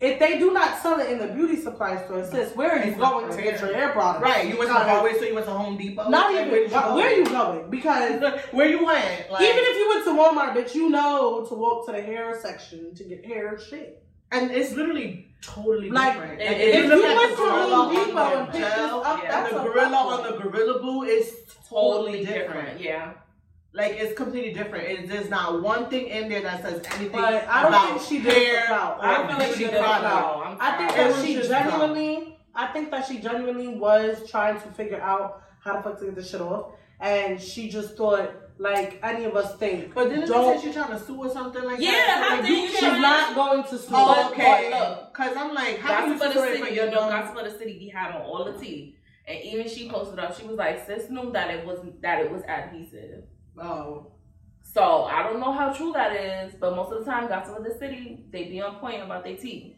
if 0.10 0.20
they 0.20 0.38
do 0.38 0.52
not 0.52 0.82
sell 0.82 1.00
it 1.00 1.10
in 1.13 1.18
the 1.18 1.28
beauty 1.28 1.56
supply 1.68 1.92
store, 2.04 2.24
sis, 2.26 2.56
where 2.56 2.72
are 2.74 2.86
you 2.86 2.94
going 2.96 3.32
to 3.36 3.42
get 3.42 3.60
your 3.62 3.74
hair 3.74 3.89
products? 3.94 4.24
right. 4.24 4.48
You 4.50 4.58
went 4.58 4.70
to 4.70 4.76
hallway, 4.76 5.13
so 5.18 5.24
you 5.26 5.34
went 5.34 5.46
to 5.48 5.54
Home 5.54 5.78
Depot. 5.78 6.10
Not 6.10 6.34
Like, 6.34 6.48
even. 6.48 6.52
where 6.52 6.63
you 6.68 6.96
where, 6.98 7.08
are 7.08 7.18
you 7.22 7.26
going? 7.26 7.70
Because 7.70 8.42
Where 8.52 8.68
you 8.70 8.86
went? 8.86 9.32
Like, 9.32 9.42
even 9.50 9.63
if 9.72 9.76
you 9.80 9.86
went 9.94 10.04
to 10.06 10.12
Walmart, 10.20 10.52
bitch, 10.58 10.76
you 10.76 10.89
know 10.89 11.46
to 11.48 11.54
walk 11.56 11.86
to 11.88 11.92
the 11.94 12.02
hair 12.02 12.38
section 12.42 12.94
to 12.96 13.04
get 13.06 13.26
hair 13.26 13.58
shit. 13.58 14.04
and 14.32 14.52
it's 14.52 14.72
literally 14.74 15.30
totally 15.42 15.89
Like, 15.89 16.13
different. 16.13 16.42
if 16.42 16.50
And 16.50 16.74
you 16.84 16.89
look 16.89 17.04
you 17.04 17.10
at 17.12 17.18
went 17.18 17.38
to 17.38 17.46
Home 17.76 17.96
Depot 17.96 18.39
and 18.39 18.52
picked 18.52 18.76
this 18.76 18.92
up, 18.92 19.20
yeah. 19.24 19.32
that's 19.32 19.54
the 19.54 19.60
gorilla 19.60 19.98
on 20.13 20.20
the 20.28 20.34
gorilla 20.42 20.80
boo 20.82 21.04
is 21.04 21.28
totally 21.70 22.26
different. 22.26 22.80
Yeah. 22.80 23.13
Like 23.76 23.94
it's 23.94 24.16
completely 24.16 24.54
different. 24.54 24.88
It, 24.88 25.10
there's 25.10 25.30
not 25.30 25.62
one 25.64 25.90
thing 25.90 26.08
in 26.08 26.30
there 26.30 26.42
that 26.44 26.62
says 26.62 26.82
anything 26.96 27.12
But 27.12 27.48
I 27.48 27.64
don't 27.64 27.74
about 27.74 27.88
think 27.90 28.02
she 28.08 28.22
did 28.22 28.34
hair 28.34 28.68
for 28.68 28.74
or 28.74 29.06
I 29.06 29.18
don't 29.18 29.28
feel 29.30 29.38
like 29.40 29.48
she 29.54 29.58
beauty 29.58 29.72
did 29.72 29.74
it 29.74 29.84
product. 29.84 30.02
clout. 30.02 30.46
I'm 30.46 30.58
I 30.62 30.78
think 30.78 30.92
sorry. 30.92 31.12
That 31.14 31.26
she 31.26 31.34
just 31.34 31.50
genuinely, 31.50 32.38
I 32.54 32.68
think 32.68 32.92
that 32.92 33.08
she 33.08 33.18
genuinely 33.20 33.68
was 33.70 34.30
trying 34.30 34.62
to 34.62 34.68
figure 34.74 35.02
out 35.02 35.42
how 35.60 35.78
the 35.78 35.82
fuck 35.82 35.98
to 36.00 36.06
get 36.06 36.16
this 36.16 36.30
shit 36.30 36.42
off, 36.42 36.74
and 37.00 37.42
she 37.42 37.68
just 37.70 37.96
thought 37.98 38.32
like 38.60 39.00
any 39.02 39.26
of 39.26 39.36
us 39.36 39.56
think. 39.58 39.96
But 39.96 40.10
didn't 40.10 40.28
Don't- 40.28 40.52
they 40.54 40.58
say 40.60 40.66
she's 40.68 40.76
trying 40.76 40.92
to 40.92 41.00
sue 41.04 41.18
or 41.18 41.30
something 41.32 41.64
like 41.64 41.78
that. 41.78 41.84
Yeah, 41.84 41.92
that? 41.92 42.28
how 42.30 42.36
like, 42.42 42.48
you 42.50 42.56
you 42.56 42.68
She's 42.70 42.80
can't. 42.80 43.36
going 43.36 43.64
to 43.64 43.78
sue. 43.80 43.88
Oh, 43.92 44.30
okay. 44.32 44.70
but 44.72 44.80
look, 44.80 45.14
Cause 45.16 45.36
I'm 45.36 45.54
like, 45.56 45.80
how 45.80 46.02
can 46.02 46.12
you 46.14 46.20
Gossip 46.20 46.34
sue 46.34 46.40
of 46.40 46.46
the 46.46 46.52
for 46.60 46.64
city, 46.66 46.76
your 46.76 46.86
you 46.86 46.92
know, 46.92 46.98
dumb? 46.98 47.10
Gossip 47.10 47.38
of 47.46 47.52
the 47.52 47.58
city 47.58 47.80
be 47.80 47.88
having 47.90 48.22
all 48.22 48.46
the 48.46 48.54
tea. 48.54 48.96
And 49.26 49.40
even 49.44 49.68
she 49.68 49.90
posted 49.90 50.20
up, 50.20 50.38
she 50.40 50.46
was 50.46 50.58
like, 50.58 50.86
sis 50.86 51.10
knew 51.10 51.32
that 51.32 51.50
it 51.50 51.66
was 51.66 51.80
that 52.02 52.20
it 52.22 52.30
was 52.30 52.44
adhesive. 52.48 53.24
Oh, 53.58 54.12
So 54.62 55.04
I 55.04 55.24
don't 55.24 55.39
know 55.39 55.52
how 55.52 55.72
true 55.74 55.92
that 55.94 56.16
is, 56.16 56.54
but 56.60 56.76
most 56.76 56.92
of 56.92 57.00
the 57.06 57.12
time, 57.12 57.28
Gossip 57.28 57.58
of 57.58 57.63
the 57.63 57.76
City, 57.78 58.26
they 58.32 58.46
be 58.46 58.62
on 58.62 58.76
point 58.78 59.02
about 59.04 59.24
their 59.24 59.36
tea. 59.38 59.78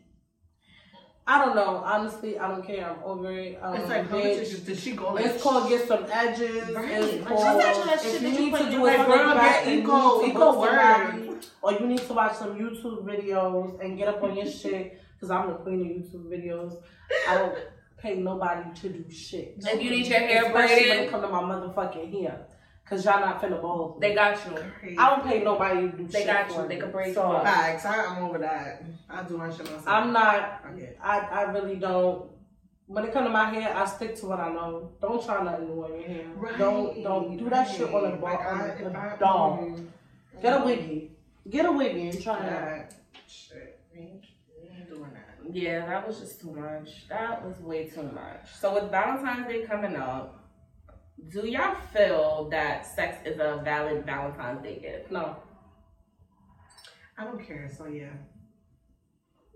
I 1.28 1.44
don't 1.44 1.56
know. 1.56 1.78
Honestly, 1.78 2.38
I 2.38 2.48
don't 2.48 2.64
care. 2.66 2.88
I'm 2.88 3.04
over 3.04 3.32
it. 3.32 3.58
Um, 3.60 3.76
it's 3.76 3.90
like, 3.90 4.08
bitch, 4.10 4.52
did, 4.52 4.66
did 4.68 4.78
she 4.78 4.92
go? 4.92 5.14
Like, 5.14 5.26
It's 5.26 5.42
called 5.42 5.68
get 5.70 5.88
some 5.88 6.06
edges. 6.12 6.70
Right. 6.72 6.92
It's 6.92 7.28
called 7.28 7.40
just 7.42 7.66
actually 7.66 7.86
that 7.86 8.02
shit 8.02 8.16
if 8.16 8.22
you 8.22 8.30
you 8.30 8.40
need 8.52 8.56
to 8.60 8.66
do 8.66 8.72
your 8.74 8.84
like, 8.86 9.08
girl, 9.08 9.34
get 9.34 9.68
eco- 9.68 10.22
you 10.22 10.28
need 10.28 10.34
to 10.34 10.40
eco 10.40 10.60
word. 10.62 11.46
or 11.64 11.74
you 11.74 11.88
need 11.88 11.98
to 11.98 12.14
watch 12.14 12.36
some 12.36 12.60
YouTube 12.60 13.04
videos 13.06 13.84
and 13.84 13.98
get 13.98 14.08
up 14.08 14.22
on 14.22 14.38
your 14.38 14.46
shit. 14.46 15.02
Cause 15.20 15.32
I'm 15.32 15.48
the 15.50 15.56
queen 15.56 15.82
of 15.82 15.88
YouTube 15.88 16.26
videos. 16.30 16.78
I 17.28 17.38
don't 17.40 17.58
pay 17.98 18.18
nobody 18.18 18.70
to 18.82 18.90
do 18.90 19.10
shit. 19.10 19.56
If 19.58 19.82
you 19.82 19.90
need 19.90 20.06
your 20.06 20.20
hair 20.20 20.46
Especially 20.46 20.90
when 20.90 20.98
it 21.00 21.10
braided, 21.10 21.10
come 21.10 21.22
to 21.24 21.28
my 21.30 21.42
motherfucking 21.42 22.22
hair. 22.22 22.46
Cause 22.88 23.04
y'all 23.04 23.20
not 23.20 23.42
finna 23.42 23.60
bowl. 23.60 23.98
they 24.00 24.14
got 24.14 24.38
you. 24.46 24.96
I 25.00 25.10
don't 25.10 25.26
pay 25.26 25.44
nobody 25.44 25.90
to 25.90 25.98
do 25.98 26.08
They 26.08 26.20
shit. 26.20 26.28
got 26.28 26.52
for 26.52 26.62
you. 26.62 26.68
They 26.68 26.76
me. 26.76 26.82
can 26.82 26.92
braid 26.92 27.08
you 27.08 27.14
so, 27.16 27.32
up. 27.32 27.44
Facts. 27.44 27.84
I, 27.86 28.06
I'm 28.06 28.24
over 28.24 28.38
that. 28.38 28.84
I 29.10 29.24
do 29.24 29.38
my 29.38 29.50
shit 29.50 29.62
myself. 29.62 29.84
I'm 29.88 30.14
not 30.14 30.62
Okay. 30.72 30.94
I, 31.02 31.20
I 31.20 31.42
really 31.52 31.78
don't. 31.78 32.30
When 32.88 33.04
it 33.04 33.12
comes 33.12 33.26
to 33.26 33.32
my 33.32 33.50
hair, 33.50 33.76
I 33.76 33.86
stick 33.86 34.16
to 34.18 34.28
what 34.28 34.40
I 34.40 34.50
know. 34.54 34.92
Don't 35.02 35.24
try 35.26 35.44
nothing 35.44 35.66
new 35.68 35.84
on 35.84 35.94
your 36.00 36.08
hair. 36.08 36.26
don't 36.60 37.02
don't 37.02 37.38
do 37.38 37.50
that 37.50 37.68
shit 37.76 37.92
on 37.92 38.06
a 38.06 38.16
ball. 38.18 38.30
Like, 38.30 38.40
on 38.42 38.62
I, 38.62 38.68
a 38.68 38.88
if 38.88 38.96
I, 38.96 39.16
dog. 39.20 39.60
mm, 39.62 39.88
Get 40.40 40.62
a 40.62 40.64
wiggy. 40.64 41.12
Get 41.50 41.66
a 41.66 41.72
wiggy 41.72 42.10
and 42.10 42.22
try 42.22 42.38
it. 42.38 42.50
that 42.52 42.94
shit. 43.28 43.80
We 43.92 44.00
ain't, 44.02 44.26
we 44.62 44.70
ain't 44.70 44.88
doing 44.88 45.10
that. 45.12 45.56
Yeah, 45.56 45.88
that 45.88 46.08
was 46.08 46.20
just 46.20 46.40
too 46.42 46.52
much. 46.52 47.08
That 47.10 47.44
was 47.44 47.58
way 47.62 47.88
too 47.90 48.04
much. 48.04 48.54
So 48.60 48.76
with 48.76 48.92
Valentine's 48.92 49.48
Day 49.48 49.64
coming 49.64 49.96
up, 49.96 50.45
do 51.30 51.48
y'all 51.48 51.76
feel 51.94 52.48
that 52.52 52.86
sex 52.86 53.18
is 53.26 53.40
a 53.40 53.62
valid 53.64 54.06
Valentine's 54.06 54.62
Day 54.62 54.80
gift? 54.80 55.12
No, 55.12 55.36
I 57.18 57.24
don't 57.24 57.46
care. 57.46 57.70
So 57.76 57.86
yeah. 57.88 58.08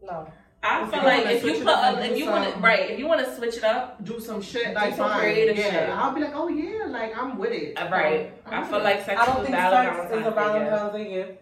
no. 0.01 0.31
I 0.61 0.83
If 0.83 0.89
feel 0.91 1.03
like 1.03 1.25
if 1.27 1.43
you 1.43 1.53
put 1.59 1.67
up 1.67 1.95
and 1.95 2.03
a, 2.03 2.07
do 2.07 2.13
if 2.13 2.17
you 2.19 2.25
want 2.25 2.53
to 2.53 2.59
right 2.59 2.89
if 2.91 2.99
you 2.99 3.07
want 3.07 3.25
to 3.25 3.33
switch 3.35 3.57
it 3.57 3.63
up, 3.63 4.03
do 4.03 4.19
some 4.19 4.41
shit 4.41 4.65
Do 4.67 4.73
like 4.73 4.93
some 4.95 5.09
fine. 5.09 5.19
creative 5.21 5.57
yeah, 5.57 5.69
shit. 5.71 5.89
I'll 5.89 6.13
be 6.13 6.19
like, 6.21 6.33
oh 6.35 6.49
yeah, 6.49 6.85
like 6.87 7.17
I'm 7.17 7.37
with 7.37 7.51
it. 7.53 7.77
right? 7.79 8.33
I'm 8.45 8.63
I 8.63 8.67
feel 8.67 8.79
it. 8.79 8.83
like 8.83 9.05
sex 9.05 9.21
I 9.21 9.25
don't 9.25 9.37
a 9.37 9.41
think 9.43 9.51
valid 9.55 9.95
sex 9.95 10.11
is 10.19 10.25
a 10.27 10.31
Valentine's 10.31 10.93
Day 10.93 11.09
gift. 11.09 11.41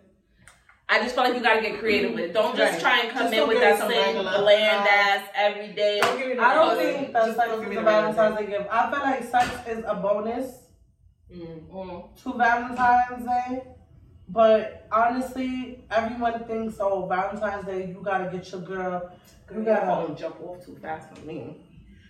Valentine's 0.89 1.00
Day 1.00 1.00
gift. 1.00 1.00
I 1.00 1.00
just 1.04 1.15
feel 1.15 1.23
like 1.23 1.34
you 1.36 1.41
gotta 1.41 1.62
get 1.62 1.80
creative 1.80 2.12
with 2.13 2.19
it. 2.26 2.34
Don't 2.34 2.56
just 2.56 2.73
Right. 2.73 2.82
try 2.82 3.00
and 3.02 3.10
come 3.12 3.21
Just 3.23 3.34
in 3.34 3.47
with 3.47 3.60
that 3.60 3.80
same 3.80 3.89
regular, 3.89 4.38
bland 4.41 4.88
uh, 4.88 4.91
ass 4.91 5.30
every 5.36 5.67
day. 5.73 6.00
Don't 6.02 6.17
give 6.17 6.28
me 6.30 6.36
the 6.36 6.41
I 6.41 6.54
don't 6.54 6.78
think 6.78 7.13
that 7.13 7.36
sex 7.36 7.54
is 7.54 7.62
a 7.62 7.69
the 7.69 7.82
Valentine's 7.82 8.38
Day 8.38 8.45
gift. 8.47 8.67
I 8.71 8.91
feel 8.91 9.00
like 9.00 9.23
sex 9.23 9.67
is 9.67 9.84
a 9.88 9.95
bonus 9.95 10.63
Mm. 11.30 12.15
To 12.23 12.34
Valentine's 12.34 13.26
Day. 13.26 13.63
But 14.30 14.88
honestly, 14.91 15.86
everyone 15.91 16.45
thinks, 16.45 16.78
oh, 16.80 17.06
Valentine's 17.06 17.65
Day, 17.65 17.88
you 17.88 18.02
gotta 18.04 18.30
get 18.32 18.50
your 18.52 18.62
girl. 18.62 19.12
You 19.52 19.60
You 19.60 19.65
gotta 19.65 19.86
gotta 19.86 20.13
jump 20.15 20.41
off 20.41 20.65
too 20.65 20.78
fast 20.82 21.13
for 21.13 21.26
me. 21.26 21.67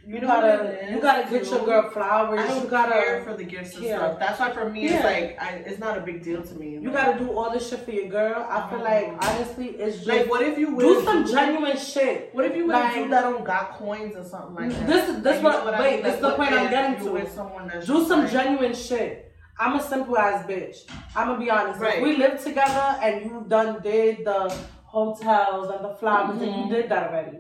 You 0.08 0.22
know 0.22 0.28
what 0.30 0.40
gotta, 0.42 0.88
you 0.90 1.02
gotta 1.02 1.30
get 1.30 1.46
your 1.52 1.66
girl 1.66 1.90
flowers. 1.90 2.40
I 2.40 2.48
don't 2.48 2.64
you 2.64 2.70
gotta, 2.70 2.94
care 2.94 3.24
for 3.26 3.34
the 3.36 3.44
gifts 3.44 3.76
and 3.76 3.84
Yeah. 3.84 3.98
stuff. 3.98 4.20
That's 4.20 4.40
why 4.40 4.52
for 4.54 4.70
me 4.70 4.86
Yeah. 4.86 4.96
it's 4.96 5.04
like 5.04 5.38
I, 5.42 5.50
it's 5.70 5.80
not 5.80 5.98
a 5.98 6.02
big 6.02 6.24
deal 6.24 6.42
to 6.42 6.54
me. 6.56 6.78
you 6.78 6.90
Like- 6.90 6.94
gotta 7.08 7.20
do 7.20 7.38
all 7.38 7.52
this 7.52 7.68
shit 7.70 7.80
for 7.82 7.92
your 7.92 8.08
girl. 8.08 8.48
I 8.50 8.70
feel 8.70 8.80
like 8.80 9.08
honestly, 9.22 9.68
it's 9.72 9.98
just 9.98 10.08
like 10.08 10.30
what 10.30 10.44
if 10.44 10.58
you 10.58 10.80
do 10.80 11.04
some 11.04 11.26
genuine 11.28 11.76
shit. 11.78 12.30
What 12.34 12.46
if 12.46 12.56
you 12.56 12.68
with 12.68 12.76
like- 12.78 12.94
dude 12.96 13.12
that 13.12 13.22
don't 13.24 13.44
got 13.44 13.74
coins 13.74 14.16
or 14.16 14.24
something 14.24 14.56
like 14.56 14.70
that? 14.80 14.88
This 14.88 15.10
is 15.10 15.22
this 15.24 15.44
Like, 15.44 15.54
you 15.56 15.60
what, 15.66 15.66
know 15.66 15.72
I 15.74 15.82
wait, 15.82 15.94
mean? 15.96 16.04
this 16.04 16.16
is 16.16 16.22
the 16.22 16.32
point 16.36 16.52
I'm 16.54 16.70
getting 16.70 17.06
to. 17.06 17.12
With 17.12 17.32
someone 17.34 17.68
that's 17.68 17.86
Do 17.86 18.06
some 18.06 18.28
genuine 18.30 18.74
shit. 18.76 19.34
I'm 19.60 19.76
a 19.76 19.82
simple 19.84 20.18
ass 20.18 20.46
bitch. 20.46 20.78
I'm 21.18 21.28
gonna 21.28 21.40
be 21.40 21.50
honest. 21.52 21.82
Right. 21.82 21.96
If 21.98 22.04
we 22.04 22.16
live 22.16 22.42
together 22.42 22.98
and 23.04 23.26
you 23.26 23.44
done 23.50 23.82
did 23.84 24.24
the 24.24 24.56
hotels 24.86 25.70
and 25.70 25.84
the 25.84 25.94
flowers 26.00 26.42
and 26.42 26.50
Mm-hmm. 26.50 26.70
you 26.70 26.76
did 26.82 26.90
that 26.92 27.10
already. 27.10 27.40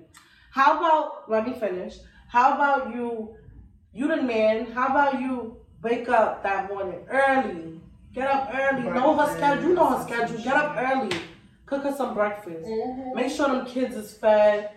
How 0.52 0.78
about 0.78 1.30
let 1.30 1.48
me 1.48 1.54
finish? 1.54 1.96
How 2.28 2.54
about 2.56 2.94
you 2.94 3.36
you 3.94 4.08
the 4.08 4.22
man, 4.22 4.66
how 4.72 4.88
about 4.88 5.20
you 5.20 5.58
wake 5.82 6.08
up 6.10 6.44
that 6.44 6.70
morning 6.72 7.06
early? 7.10 7.80
Get 8.14 8.28
up 8.30 8.52
early. 8.54 8.84
Know 8.84 9.16
her 9.18 9.36
schedule. 9.36 9.70
You 9.70 9.76
know 9.76 9.98
her 9.98 10.04
schedule. 10.04 10.38
Get 10.44 10.56
up 10.56 10.76
early. 10.78 11.16
Cook 11.66 11.84
her 11.84 11.94
some 11.96 12.14
breakfast. 12.14 12.66
Mm-hmm. 12.66 13.16
Make 13.16 13.30
sure 13.32 13.48
them 13.48 13.66
kids 13.66 13.96
is 13.96 14.14
fed, 14.14 14.72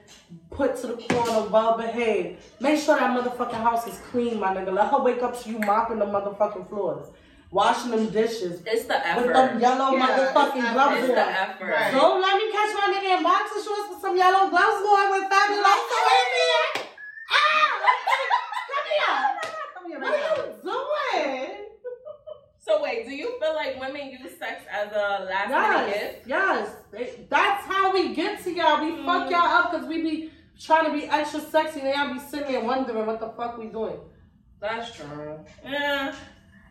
put 0.50 0.76
to 0.78 0.88
the 0.88 0.96
corner, 0.96 1.48
well 1.48 1.76
behaved. 1.78 2.40
Make 2.60 2.80
sure 2.80 2.98
that 2.98 3.16
motherfucking 3.16 3.62
house 3.62 3.86
is 3.86 3.98
clean, 4.10 4.40
my 4.40 4.54
nigga. 4.54 4.72
Let 4.72 4.90
her 4.90 5.00
wake 5.00 5.22
up 5.22 5.40
to 5.42 5.50
you 5.50 5.58
mopping 5.60 6.00
the 6.00 6.06
motherfucking 6.06 6.68
floors, 6.68 7.06
washing 7.52 7.92
them 7.92 8.10
dishes, 8.10 8.60
It's 8.66 8.86
the 8.86 9.00
with 9.16 9.32
them 9.32 9.60
yellow 9.60 9.94
Yeah, 9.96 10.06
motherfucking 10.34 10.62
it's 10.64 10.72
gloves 10.72 10.96
It's 10.98 11.08
on. 11.10 11.14
the 11.14 11.28
effort. 11.40 11.64
Right. 11.66 11.92
Don't 11.92 12.20
let 12.20 12.36
me 12.36 12.50
catch 12.50 12.74
my 12.74 12.92
nigga 12.92 13.18
in 13.18 13.22
boxer 13.22 13.62
shorts 13.62 13.90
with 13.90 14.00
some 14.00 14.16
yellow 14.16 14.50
gloves 14.50 14.82
on 14.82 15.10
with 15.12 15.30
fabulous. 15.30 15.62
Like, 15.62 15.86
ah, 15.94 16.69
come 19.74 19.90
here. 19.90 20.00
What 20.00 20.14
are 20.14 20.46
you 20.46 20.54
doing? 20.62 21.56
So 22.58 22.82
wait, 22.82 23.04
do 23.06 23.14
you 23.14 23.38
feel 23.40 23.54
like 23.54 23.80
women 23.80 24.10
use 24.10 24.38
sex 24.38 24.62
as 24.70 24.92
a 24.92 25.24
last 25.24 25.48
minute 25.50 26.22
Yes, 26.26 26.68
gift? 26.68 26.92
yes. 26.92 27.16
That's 27.28 27.64
how 27.66 27.92
we 27.92 28.14
get 28.14 28.42
to 28.44 28.52
y'all. 28.52 28.84
We 28.84 28.96
fuck 29.04 29.26
Mm. 29.28 29.30
y'all 29.30 29.40
up 29.40 29.70
because 29.72 29.86
we 29.86 30.02
be 30.02 30.32
trying 30.60 30.84
to 30.86 30.92
be 30.92 31.06
extra 31.06 31.40
sexy 31.40 31.80
and 31.80 31.88
y'all 31.94 32.12
be 32.14 32.20
sitting 32.20 32.52
there 32.52 32.60
wondering 32.62 33.06
what 33.06 33.18
the 33.18 33.30
fuck 33.30 33.58
we 33.58 33.66
doing. 33.66 33.98
That's 34.60 34.94
true. 34.94 35.40
Yeah. 35.64 36.14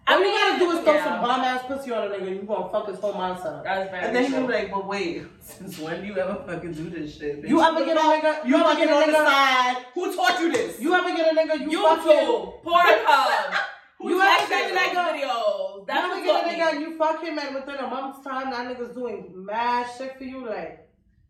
All 0.09 0.19
you 0.19 0.25
gotta 0.31 0.59
do 0.59 0.71
is 0.71 0.83
throw 0.83 0.93
yeah. 0.93 1.03
some 1.05 1.21
bomb 1.21 1.41
ass 1.41 1.63
pussy 1.67 1.91
on 1.91 2.07
a 2.07 2.15
nigga. 2.15 2.29
You 2.35 2.41
gonna 2.43 2.69
fuck 2.71 2.87
his 2.87 2.99
whole 2.99 3.13
mindset 3.13 3.45
up. 3.59 3.63
That's 3.63 3.89
very 3.91 4.05
And 4.05 4.15
then 4.15 4.23
he 4.23 4.29
true. 4.29 4.37
gonna 4.41 4.47
be 4.47 4.53
like, 4.53 4.71
but 4.71 4.87
wait, 4.87 5.23
since 5.41 5.77
when 5.79 6.01
do 6.01 6.07
you 6.07 6.17
ever 6.17 6.43
fucking 6.47 6.73
do 6.73 6.89
this 6.89 7.17
shit? 7.17 7.43
Bitch? 7.43 7.49
You 7.49 7.61
ever 7.61 7.85
get 7.85 7.97
a 7.97 7.99
nigga? 7.99 8.45
You 8.47 8.55
ever 8.57 8.75
get 8.75 8.89
a 8.89 8.93
on 8.93 8.99
the 9.01 9.17
nigga? 9.17 9.25
side. 9.25 9.85
Who 9.93 10.15
taught 10.15 10.39
you 10.41 10.51
this? 10.51 10.79
You 10.79 10.93
ever 10.95 11.09
get 11.15 11.31
a 11.31 11.35
nigga? 11.39 11.71
You 11.71 11.83
fucking. 11.83 12.11
YouTube, 12.11 12.63
Pornhub, 12.63 13.57
You 14.01 14.21
ever 14.21 14.47
get 14.47 14.71
a 14.71 14.75
nigga? 14.75 15.13
videos. 15.13 15.85
That's 15.87 16.05
You 16.07 16.13
ever 16.13 16.25
get 16.25 16.45
a 16.45 16.77
nigga 16.77 16.79
you 16.81 16.97
fuck 16.97 17.21
him 17.23 17.37
and 17.37 17.55
within 17.55 17.75
a 17.75 17.87
month's 17.87 18.23
time 18.23 18.49
that 18.51 18.67
nigga's 18.67 18.95
doing 18.95 19.31
mad 19.35 19.87
shit 19.97 20.17
for 20.17 20.23
you? 20.23 20.45
Like, 20.47 20.87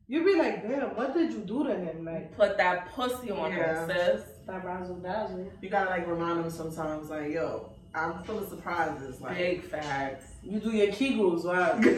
you 0.07 0.23
be 0.23 0.35
like, 0.35 0.67
damn, 0.67 0.95
what 0.95 1.13
did 1.13 1.31
you 1.33 1.39
do 1.39 1.63
to 1.65 1.75
him? 1.75 2.05
Like, 2.05 2.35
Put 2.35 2.57
that 2.57 2.91
pussy 2.93 3.29
on 3.31 3.51
Yeah. 3.51 3.57
her, 3.57 3.87
sis. 4.15 4.23
that 4.47 4.63
razzle 4.65 4.95
dazzle. 4.97 5.51
You 5.61 5.69
gotta 5.69 5.89
like 5.89 6.07
remind 6.07 6.39
him 6.39 6.49
sometimes, 6.49 7.09
like, 7.09 7.31
yo, 7.31 7.71
I'm 7.95 8.23
full 8.23 8.39
of 8.39 8.49
surprises. 8.49 9.19
Like, 9.19 9.37
Big 9.37 9.63
facts. 9.63 10.25
You 10.43 10.59
do 10.59 10.71
your 10.71 10.87
kegels, 10.87 11.43
right? 11.45 11.75
never, 11.79 11.97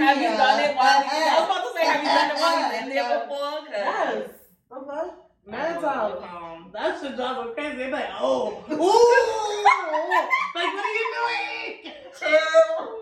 Have 0.00 0.16
you 0.18 0.28
done 0.28 0.60
it 0.60 0.76
while 0.76 1.00
you, 1.02 1.08
I 1.12 1.36
was 1.38 1.44
about 1.46 1.62
to 1.64 1.70
say, 1.78 1.86
have 1.86 2.02
you 2.02 2.08
done 2.08 2.30
it 2.30 2.40
while 2.40 2.58
you 2.58 2.78
in 2.82 2.88
there 2.88 3.20
before? 3.20 3.58
'Cause- 3.58 3.68
Yes. 3.70 4.30
Okay. 4.72 5.10
Mad 5.46 5.80
times. 5.80 6.22
Um, 6.22 6.70
That 6.72 7.00
shit 7.00 7.16
drives 7.16 7.46
me 7.48 7.54
crazy. 7.54 7.76
They 7.76 7.90
like, 7.90 8.08
oh, 8.18 8.64
ooh, 8.70 8.74
like 10.58 10.74
what 10.74 10.84
are 10.84 10.92
you 10.92 11.06
doing? 11.18 11.94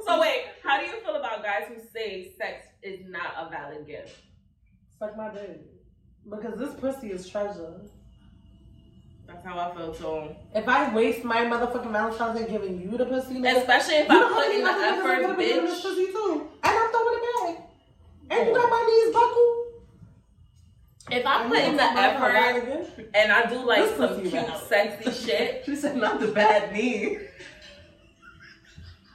So 0.06 0.20
wait, 0.20 0.44
how 0.62 0.78
do 0.80 0.86
you 0.86 0.92
feel 1.00 1.16
about 1.16 1.42
guys 1.42 1.64
who 1.68 1.74
say 1.92 2.32
sex 2.38 2.66
is 2.82 3.00
not 3.08 3.34
a 3.38 3.50
valid 3.50 3.86
gift? 3.86 4.16
Suck 4.98 5.16
my 5.16 5.32
dick. 5.32 5.60
Because 6.28 6.58
this 6.58 6.74
pussy 6.74 7.10
is 7.10 7.28
treasure. 7.28 7.80
That's 9.36 9.46
how 9.46 9.70
I 9.70 9.74
feel 9.74 9.92
too. 9.94 10.34
If 10.54 10.66
I 10.66 10.94
waste 10.94 11.22
my 11.24 11.44
motherfucking 11.44 11.92
Valentine's 11.92 12.40
Day 12.40 12.50
giving 12.50 12.80
you 12.80 12.96
the 12.96 13.04
pussy, 13.04 13.34
nigga, 13.34 13.58
Especially 13.58 13.94
if 13.96 14.08
you 14.08 14.14
I 14.14 14.28
how 14.28 14.34
put 14.34 14.54
in 14.54 14.62
the 14.62 14.70
other 14.70 14.80
niggas 14.80 14.82
I 14.82 14.98
effort, 14.98 15.20
could've 15.20 15.36
been 15.36 15.46
giving 15.48 15.64
this 15.66 15.78
bitch. 15.78 15.82
pussy 15.82 16.06
too, 16.06 16.48
and 16.64 16.76
I'm 16.78 16.90
throwing 16.90 17.14
it 17.14 17.56
back. 17.58 17.68
And 18.30 18.48
you 18.48 18.52
oh. 18.52 18.54
got 18.54 18.70
my 18.70 18.82
knees 18.88 19.14
buckled. 19.14 19.62
If 21.08 21.26
I 21.26 21.42
And 21.42 21.48
put 21.50 21.58
in 21.58 21.72
the 21.76 21.82
gonna 21.82 22.12
fuck 22.12 22.20
my 22.20 22.38
effort 22.48 23.10
and 23.14 23.32
I 23.32 23.46
do 23.46 23.64
like 23.64 23.82
This 23.84 23.96
some 23.96 24.20
cute, 24.22 24.32
bad. 24.32 24.60
sexy 24.68 25.10
shit, 25.26 25.62
She 25.66 25.76
said, 25.76 25.96
not 25.96 26.18
the 26.18 26.28
bad 26.28 26.72
knee. 26.72 27.18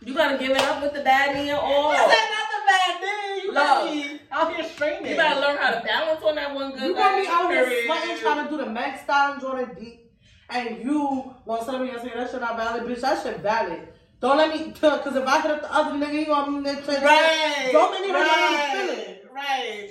you 0.05 0.13
gotta 0.13 0.37
give 0.37 0.51
it 0.51 0.61
up 0.61 0.81
with 0.83 0.93
the 0.93 1.01
bad 1.01 1.35
knee 1.35 1.49
and 1.49 1.59
all. 1.59 1.91
She 1.91 1.97
said, 1.97 2.07
not 2.07 2.47
the 2.55 2.61
bad 2.67 3.01
knee. 3.01 3.41
You 3.43 3.53
got 3.53 3.83
Look. 3.85 3.93
me 3.93 4.21
out 4.31 4.55
here 4.55 4.65
straining. 4.69 5.11
You 5.11 5.15
gotta 5.17 5.39
learn 5.41 5.57
how 5.57 5.71
to 5.71 5.81
balance 5.83 6.23
on 6.23 6.35
that 6.35 6.55
one 6.55 6.71
good. 6.71 6.81
You 6.83 6.93
gonna 6.95 7.21
be 7.21 7.27
out 7.27 7.51
here 7.51 7.85
sweating 7.85 8.17
trying 8.19 8.45
to 8.45 8.49
do 8.51 8.57
the 8.57 8.69
Meg 8.69 8.99
style 9.03 9.33
and 9.33 9.41
Jordan 9.41 9.71
deep, 9.77 10.10
and 10.51 10.83
you 10.83 11.33
want 11.45 11.65
somebody 11.65 11.91
to 11.91 12.01
say 12.01 12.11
that 12.13 12.29
shit 12.29 12.41
not 12.41 12.57
valid, 12.57 12.83
bitch. 12.83 13.01
That 13.01 13.23
shit 13.23 13.39
valid. 13.39 13.87
Don't 14.19 14.37
let 14.37 14.49
me, 14.49 14.71
cause 14.81 15.15
if 15.15 15.25
I 15.27 15.41
hit 15.41 15.51
up 15.51 15.61
the 15.61 15.73
other 15.73 15.97
nigga, 15.97 16.13
you 16.13 16.25
gonna 16.25 16.61
be 16.61 16.63
that. 16.69 16.87
Right. 16.87 17.69
Don't 17.71 17.91
make 17.91 18.01
me 18.01 18.09
hurt 18.09 18.19
my 18.19 18.33
right, 18.33 18.87
little 18.87 18.95
feeling. 18.95 19.17
Right. 19.33 19.89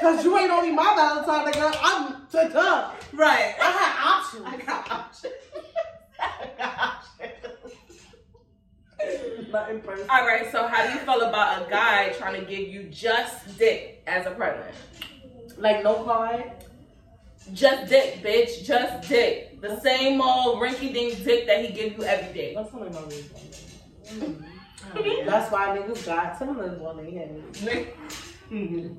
Cause 0.00 0.24
you 0.24 0.38
ain't 0.38 0.50
only 0.50 0.72
my 0.72 0.94
Valentine, 0.94 1.52
nigga. 1.52 1.76
I'm 1.82 2.26
to 2.28 2.52
top. 2.52 3.02
Right. 3.12 3.54
I 3.60 3.70
had 3.70 4.16
options. 4.16 4.44
I 4.46 4.56
got 4.64 4.90
options. 4.90 5.34
I 6.20 6.50
got 6.56 6.78
options. 6.78 7.72
Not 9.52 9.70
in 9.70 9.80
person. 9.80 10.06
All 10.10 10.26
right, 10.26 10.50
so 10.52 10.66
how 10.66 10.86
do 10.86 10.92
you 10.92 10.98
feel 11.00 11.22
about 11.22 11.66
a 11.66 11.70
guy 11.70 12.10
trying 12.10 12.38
to 12.38 12.46
give 12.46 12.68
you 12.68 12.84
just 12.84 13.58
dick 13.58 14.02
as 14.06 14.26
a 14.26 14.30
present? 14.30 14.74
Like 15.56 15.82
no 15.82 16.04
card. 16.04 16.52
Just 17.52 17.88
dick, 17.88 18.22
bitch. 18.22 18.64
Just 18.64 19.08
dick. 19.08 19.60
The 19.60 19.80
same 19.80 20.20
old 20.20 20.58
rinky 20.58 20.92
dink 20.92 21.24
dick 21.24 21.46
that 21.46 21.64
he 21.64 21.72
give 21.72 21.96
you 21.96 22.04
every 22.04 22.32
day. 22.32 22.54
That's 22.54 22.72
one 22.72 22.86
of 22.86 22.94
my 22.94 23.02
reasons. 23.02 23.74
Mm-hmm. 24.06 24.44
Oh, 24.96 25.04
yeah. 25.04 25.24
That's 25.26 25.52
why 25.52 25.76
niggas 25.76 26.06
got 26.06 26.38
Timberlands 26.38 26.82
on 26.82 26.96
their 26.96 27.10
head. 27.10 27.42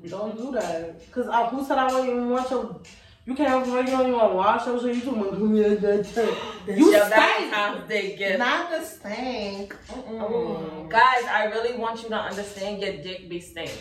Don't 0.08 0.36
do 0.36 0.52
that. 0.52 1.10
Cause 1.10 1.26
I, 1.28 1.46
who 1.46 1.64
said 1.64 1.78
I 1.78 1.86
wouldn't 1.86 2.10
even 2.10 2.30
want 2.30 2.50
your? 2.50 2.80
You 3.26 3.34
can't 3.34 3.48
have 3.48 3.66
you 3.66 3.74
don't 3.74 4.00
even 4.00 4.12
want 4.12 4.32
to 4.32 4.36
wash 4.36 4.66
your 4.66 4.80
shit. 4.80 4.96
You 4.96 5.02
too 5.02 5.12
much. 5.12 5.38
You 5.38 5.56
Your 5.56 5.76
stink. 5.76 7.14
Valentine's 7.14 7.88
Day 7.88 8.16
gift. 8.16 8.38
Not 8.38 8.70
the 8.70 8.84
stank. 8.84 9.76
Oh. 9.90 10.86
Guys, 10.88 11.24
I 11.24 11.44
really 11.44 11.76
want 11.76 12.02
you 12.02 12.08
to 12.08 12.16
understand 12.16 12.82
your 12.82 12.92
dick 12.92 13.28
be 13.28 13.40
stink. 13.40 13.72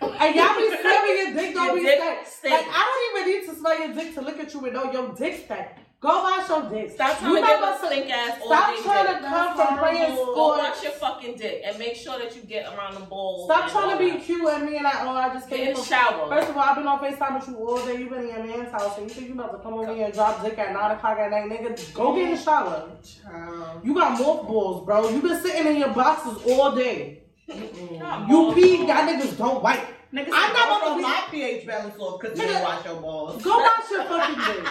And 0.00 0.34
y'all 0.34 0.56
be 0.56 0.68
smelling 0.68 1.16
your 1.16 1.34
dick, 1.34 1.54
don't 1.54 1.66
Your 1.66 1.74
be 1.76 1.82
dick 1.82 1.98
stank. 1.98 2.26
stink. 2.26 2.54
Like 2.54 2.66
I 2.70 3.12
don't 3.14 3.22
even 3.22 3.40
need 3.40 3.48
to 3.48 3.58
smell 3.58 3.78
your 3.78 3.94
dick 3.94 4.14
to 4.14 4.20
look 4.20 4.38
at 4.38 4.54
you 4.54 4.64
and 4.64 4.74
know 4.74 4.92
your 4.92 5.14
dick 5.14 5.44
stank. 5.44 5.68
Go 6.00 6.22
wash 6.22 6.48
your 6.48 6.62
dick. 6.70 6.92
Stop 6.92 7.18
trying 7.18 7.30
You 7.32 7.40
to 7.40 7.46
give 7.46 7.60
never 7.60 7.72
a 7.74 7.86
stink 7.88 8.10
ass 8.10 8.38
Stop 8.44 8.76
day 8.76 8.82
trying 8.84 9.06
dick. 9.06 9.16
to 9.22 9.28
come 9.28 9.56
from 9.56 9.78
playing 9.78 10.14
Go 10.14 10.32
sports. 10.32 10.58
wash 10.62 10.82
your 10.84 10.92
fucking 10.92 11.36
dick 11.36 11.62
and 11.66 11.76
make 11.76 11.96
sure 11.96 12.16
that 12.20 12.36
you 12.36 12.42
get 12.42 12.72
around 12.72 12.94
the 12.94 13.00
balls. 13.00 13.50
Stop 13.50 13.68
trying 13.72 13.98
to 13.98 14.04
be 14.04 14.10
that. 14.12 14.22
cute 14.22 14.46
and 14.48 14.64
me 14.70 14.76
and 14.76 14.86
I, 14.86 14.92
oh, 15.04 15.10
I 15.10 15.34
just 15.34 15.50
Get 15.50 15.56
came 15.58 15.68
in 15.70 15.74
the 15.74 15.80
from. 15.80 15.88
shower. 15.88 16.28
First 16.28 16.50
of 16.50 16.56
all, 16.56 16.62
I've 16.62 16.76
been 16.76 16.86
on 16.86 17.00
FaceTime 17.00 17.34
with 17.40 17.48
you 17.48 17.56
all 17.56 17.84
day. 17.84 17.98
You've 17.98 18.10
been 18.10 18.20
in 18.22 18.28
your 18.28 18.44
man's 18.44 18.70
house 18.70 18.96
and 18.96 19.08
you 19.08 19.14
think 19.14 19.26
you 19.26 19.34
about 19.34 19.50
to 19.50 19.58
come 19.58 19.74
over 19.74 19.92
here 19.92 20.04
and 20.04 20.14
drop 20.14 20.40
dick 20.44 20.56
at 20.56 20.72
9 20.72 20.90
o'clock 20.92 21.18
at 21.18 21.30
night. 21.32 21.50
Nigga, 21.50 21.92
go 21.94 22.14
get 22.14 22.28
in 22.28 22.36
the 22.36 22.40
shower. 22.40 22.88
Child. 23.02 23.80
You 23.84 23.92
got 23.94 24.12
mothballs, 24.20 24.86
bro. 24.86 25.08
You've 25.10 25.24
been 25.24 25.42
sitting 25.42 25.66
in 25.66 25.78
your 25.78 25.88
boxes 25.92 26.38
all 26.48 26.76
day. 26.76 27.24
Not 27.48 28.28
You 28.28 28.36
balls. 28.36 28.54
pee, 28.54 28.76
y'all 28.76 28.86
niggas 28.86 29.36
don't 29.38 29.62
wipe. 29.62 29.80
Niggas, 30.12 30.28
I'm 30.28 30.34
I'm 30.34 30.52
not 30.52 30.52
not 30.52 30.68
gonna 30.68 30.84
gonna 30.84 30.96
be- 30.96 31.02
my 31.02 31.24
pH 31.30 31.66
balance 31.66 31.98
off 31.98 32.20
because 32.20 32.38
you 32.38 32.44
Nigga. 32.44 32.48
didn't 32.48 32.62
wash 32.62 32.84
your 32.84 33.00
balls. 33.00 33.42
Go 33.42 33.58
wash 33.58 33.90
your 33.90 34.04
fucking 34.04 34.36
dick. 34.64 34.66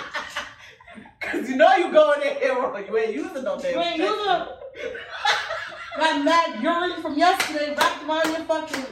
Cause 1.22 1.50
you 1.50 1.56
know 1.58 1.76
you 1.76 1.92
going 1.92 2.22
in 2.22 2.36
here 2.38 2.54
wrong. 2.56 2.84
You 2.88 2.98
ain't 2.98 3.14
using 3.14 3.44
no 3.44 3.58
damn. 3.60 3.72
You 3.74 3.80
ain't 3.82 3.96
shit. 3.98 4.06
using 4.10 4.28
a- 4.32 4.58
Got 5.98 6.24
mad 6.26 6.62
urine 6.62 7.02
from 7.02 7.18
yesterday 7.18 7.74
wrapped 7.76 8.04
around 8.04 8.28
your 8.30 8.46
fucking. 8.46 8.86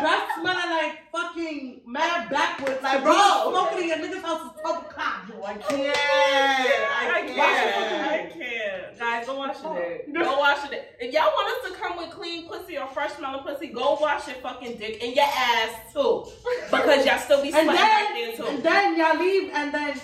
Breath 0.00 0.28
smelling 0.40 0.70
like 0.70 1.11
fucking 1.12 1.83
mad 1.87 2.28
backwards. 2.30 2.83
Like, 2.83 3.02
bro. 3.02 3.12
bro. 3.12 3.50
Smoking 3.50 3.78
in 3.83 3.88
your 3.88 3.98
nigga's 3.98 4.22
house 4.24 4.46
is 4.54 4.61
12 4.61 4.76
o'clock. 4.87 5.20
I 5.46 5.54
can't. 5.54 5.96
I 5.96 7.11
I 7.14 7.26
can't. 7.26 7.37
can't. 7.37 8.11
I 8.11 8.33
can't. 8.33 8.98
Guys, 8.98 9.26
go 9.26 9.37
wash 9.38 9.62
your 9.62 9.74
dick. 10.07 10.14
Go 10.14 10.38
wash 10.38 10.62
your 10.62 10.70
dick. 10.70 10.88
If 11.00 11.12
y'all 11.12 11.24
want 11.26 11.64
us 11.64 11.70
to 11.72 11.80
come 11.80 11.96
with 11.98 12.11
clean 12.11 12.48
pussy 12.48 12.78
or 12.78 12.87
fresh 12.88 13.12
smelling 13.12 13.42
pussy, 13.44 13.68
go 13.68 13.96
wash 14.00 14.26
your 14.26 14.37
fucking 14.37 14.78
dick 14.78 15.02
and 15.02 15.14
your 15.14 15.24
ass 15.26 15.92
too. 15.92 16.24
Because 16.70 17.07
y'all 17.07 17.18
still 17.18 17.42
be 17.42 17.48
And 17.52 17.54
sweating 17.54 17.74
back 17.74 18.14
then, 18.14 18.26
there 18.28 18.37
too. 18.37 18.46
and 18.46 18.62
then 18.62 18.98
y'all 18.98 19.18
leave, 19.18 19.50
and 19.52 19.72
then, 19.74 20.00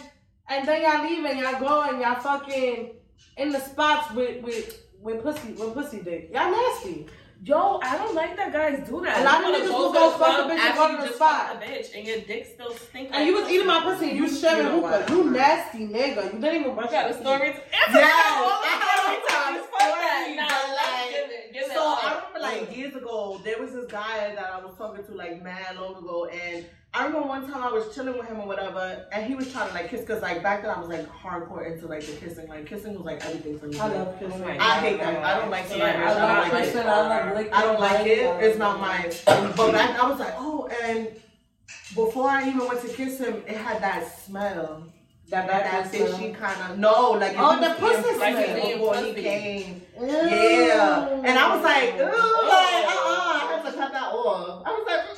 and 0.48 0.68
then 0.68 0.82
y'all 0.82 1.02
leave, 1.08 1.24
and 1.24 1.38
y'all 1.40 1.60
go, 1.60 1.82
and 1.90 2.00
y'all 2.00 2.16
fucking 2.20 2.90
in 3.36 3.50
the 3.50 3.60
spots 3.60 4.12
with 4.14 4.42
with 4.42 4.84
with 5.00 5.22
pussy 5.22 5.52
with 5.52 5.74
pussy 5.74 6.00
dick. 6.00 6.30
Y'all 6.32 6.50
nasty. 6.50 7.06
Yo, 7.42 7.80
I 7.82 7.96
don't 7.96 8.14
like 8.14 8.36
that 8.36 8.52
guys 8.52 8.86
do 8.86 9.00
that. 9.00 9.22
A 9.22 9.24
lot 9.24 9.36
of 9.36 9.46
You 9.46 9.52
wanna 9.52 9.64
niggas 9.64 9.68
go 9.68 9.78
will 9.78 9.92
to 9.92 9.98
go 9.98 10.10
fuck 10.18 10.38
a 10.40 10.48
bitch 10.52 10.58
and 10.60 10.76
go 10.76 10.86
to 10.88 10.92
you 11.02 11.08
the 11.08 11.14
spot. 11.14 11.56
a 11.56 11.58
bitch 11.64 11.96
and 11.96 12.06
your 12.06 12.18
dick 12.20 12.46
still 12.52 12.74
stink. 12.74 13.08
And 13.14 13.26
you 13.26 13.34
was 13.40 13.48
eating 13.50 13.66
my 13.66 13.80
pussy, 13.82 14.08
you 14.10 14.28
sharing 14.28 14.66
You 14.66 14.72
know 14.82 14.86
hookah. 14.86 15.10
You 15.12 15.30
nasty 15.30 15.78
nigga. 15.88 16.34
You 16.34 16.38
didn't 16.38 16.60
even 16.60 16.74
brush 16.74 16.86
You 16.86 16.90
got 16.92 17.08
your 17.08 17.08
a 17.08 17.12
teeth. 17.14 17.22
story. 17.22 17.48
Every 17.48 18.00
time. 18.02 18.44
a 19.56 19.62
Fuck 19.62 19.80
that. 19.80 20.24
story, 20.26 20.36
Nah, 20.36 20.48
but 20.48 20.68
let's 20.68 20.84
like- 20.84 21.10
give 21.10 21.30
it. 21.30 21.52
Give 21.54 21.62
it 21.62 21.72
So. 21.72 21.82
I 21.82 22.14
remember 22.16 22.38
like 22.40 22.76
years 22.76 22.92
years 22.92 22.94
ago, 23.02 23.40
there 23.42 23.58
was 23.58 23.72
this 23.72 23.86
guy 23.90 24.34
that 24.34 24.52
I 24.52 24.58
was 24.62 24.76
talking 24.76 25.04
to 25.04 25.12
like 25.14 25.42
mad 25.42 25.76
long 25.76 25.96
ago, 25.96 26.26
and 26.26 26.66
I 26.92 27.06
remember 27.06 27.28
one 27.28 27.48
time 27.48 27.62
I 27.62 27.70
was 27.70 27.94
chilling 27.94 28.18
with 28.18 28.26
him 28.26 28.40
or 28.40 28.46
whatever, 28.48 29.06
and 29.12 29.24
he 29.24 29.36
was 29.36 29.52
trying 29.52 29.68
to 29.68 29.74
like 29.74 29.90
kiss, 29.90 30.04
cause 30.04 30.22
like 30.22 30.42
back 30.42 30.62
then 30.62 30.72
I 30.72 30.80
was 30.80 30.88
like 30.88 31.08
hardcore 31.08 31.72
into 31.72 31.86
like 31.86 32.04
the 32.04 32.12
kissing, 32.14 32.48
like 32.48 32.66
kissing 32.66 32.94
was 32.96 33.04
like 33.04 33.24
everything 33.24 33.58
for 33.60 33.66
me. 33.66 33.78
I 33.78 33.86
love 33.88 34.18
kissing. 34.18 34.42
I 34.42 34.80
hate 34.80 34.98
that. 34.98 35.22
I 35.24 35.38
don't 35.38 35.50
like 35.50 35.66
Yeah. 35.70 35.84
I 35.86 36.10
I 36.10 36.14
don't 36.14 36.52
like 36.52 36.74
it. 36.74 36.76
I 36.86 37.32
licking. 37.34 37.52
I 37.52 37.62
don't 37.62 37.80
like 37.80 38.06
it. 38.06 38.44
It's 38.44 38.58
not 38.58 38.80
mine. 38.80 39.10
But 39.56 39.72
back 39.72 40.00
I 40.00 40.10
was 40.10 40.18
like, 40.18 40.34
oh, 40.36 40.68
and 40.82 41.08
before 41.94 42.28
I 42.28 42.48
even 42.48 42.66
went 42.66 42.80
to 42.82 42.88
kiss 42.88 43.18
him, 43.18 43.42
it 43.46 43.56
had 43.56 43.80
that 43.82 44.18
smell. 44.24 44.84
That 45.28 45.46
That, 45.46 45.62
back 45.62 45.70
that 45.70 45.90
fishy 45.92 46.32
kind 46.32 46.72
of 46.72 46.78
no, 46.80 47.12
like 47.12 47.34
Oh, 47.38 47.60
the 47.60 47.70
pussy 47.78 48.14
smell. 48.16 48.72
before 48.72 48.96
he 48.96 49.14
came. 49.14 49.82
Ew. 50.00 50.06
Yeah, 50.08 51.20
and 51.22 51.38
I 51.38 51.54
was 51.54 51.62
like, 51.64 51.94
ooh, 51.94 52.02
like, 52.02 52.10
uh, 52.10 52.90
Oh. 52.90 53.30
uh 53.30 53.46
I 53.46 53.52
had 53.62 53.64
to 53.70 53.78
cut 53.78 53.92
that 53.92 54.12
off. 54.12 54.62
I 54.66 54.70
was 54.72 54.84
like, 54.88 55.09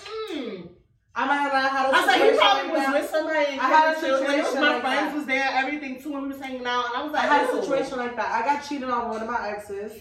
I'm 1.15 1.29
not 1.29 1.53
gonna 1.53 1.63
lie, 1.63 1.69
I 1.69 1.69
had 1.69 1.85
a 1.85 1.95
I 1.95 1.99
was 2.01 2.07
like, 2.07 2.15
he 2.17 2.21
situation 2.23 2.39
probably 2.41 2.63
like 2.63 2.73
was 2.73 2.87
that. 2.87 3.03
with 3.03 3.11
somebody. 3.11 3.47
I 3.59 3.67
had 3.69 3.97
a 3.97 4.01
chill. 4.01 4.21
Like, 4.21 4.23
it 4.23 4.45
situation 4.47 4.61
my 4.61 4.73
like 4.73 4.81
friends 4.83 5.07
that. 5.13 5.15
was 5.17 5.27
there, 5.27 5.49
everything 5.53 6.03
too, 6.03 6.15
and 6.15 6.23
we 6.23 6.29
was 6.29 6.41
hanging 6.41 6.67
out, 6.67 6.87
and 6.87 6.95
I 6.97 7.03
was 7.05 7.13
I 7.15 7.17
like, 7.17 7.29
had 7.29 7.51
a 7.51 7.63
situation 7.63 7.99
like 7.99 8.17
that. 8.17 8.31
I 8.33 8.47
got 8.47 8.67
cheated 8.67 8.89
on 8.89 9.09
one 9.11 9.21
of 9.23 9.29
my 9.29 9.49
exes. 9.51 9.93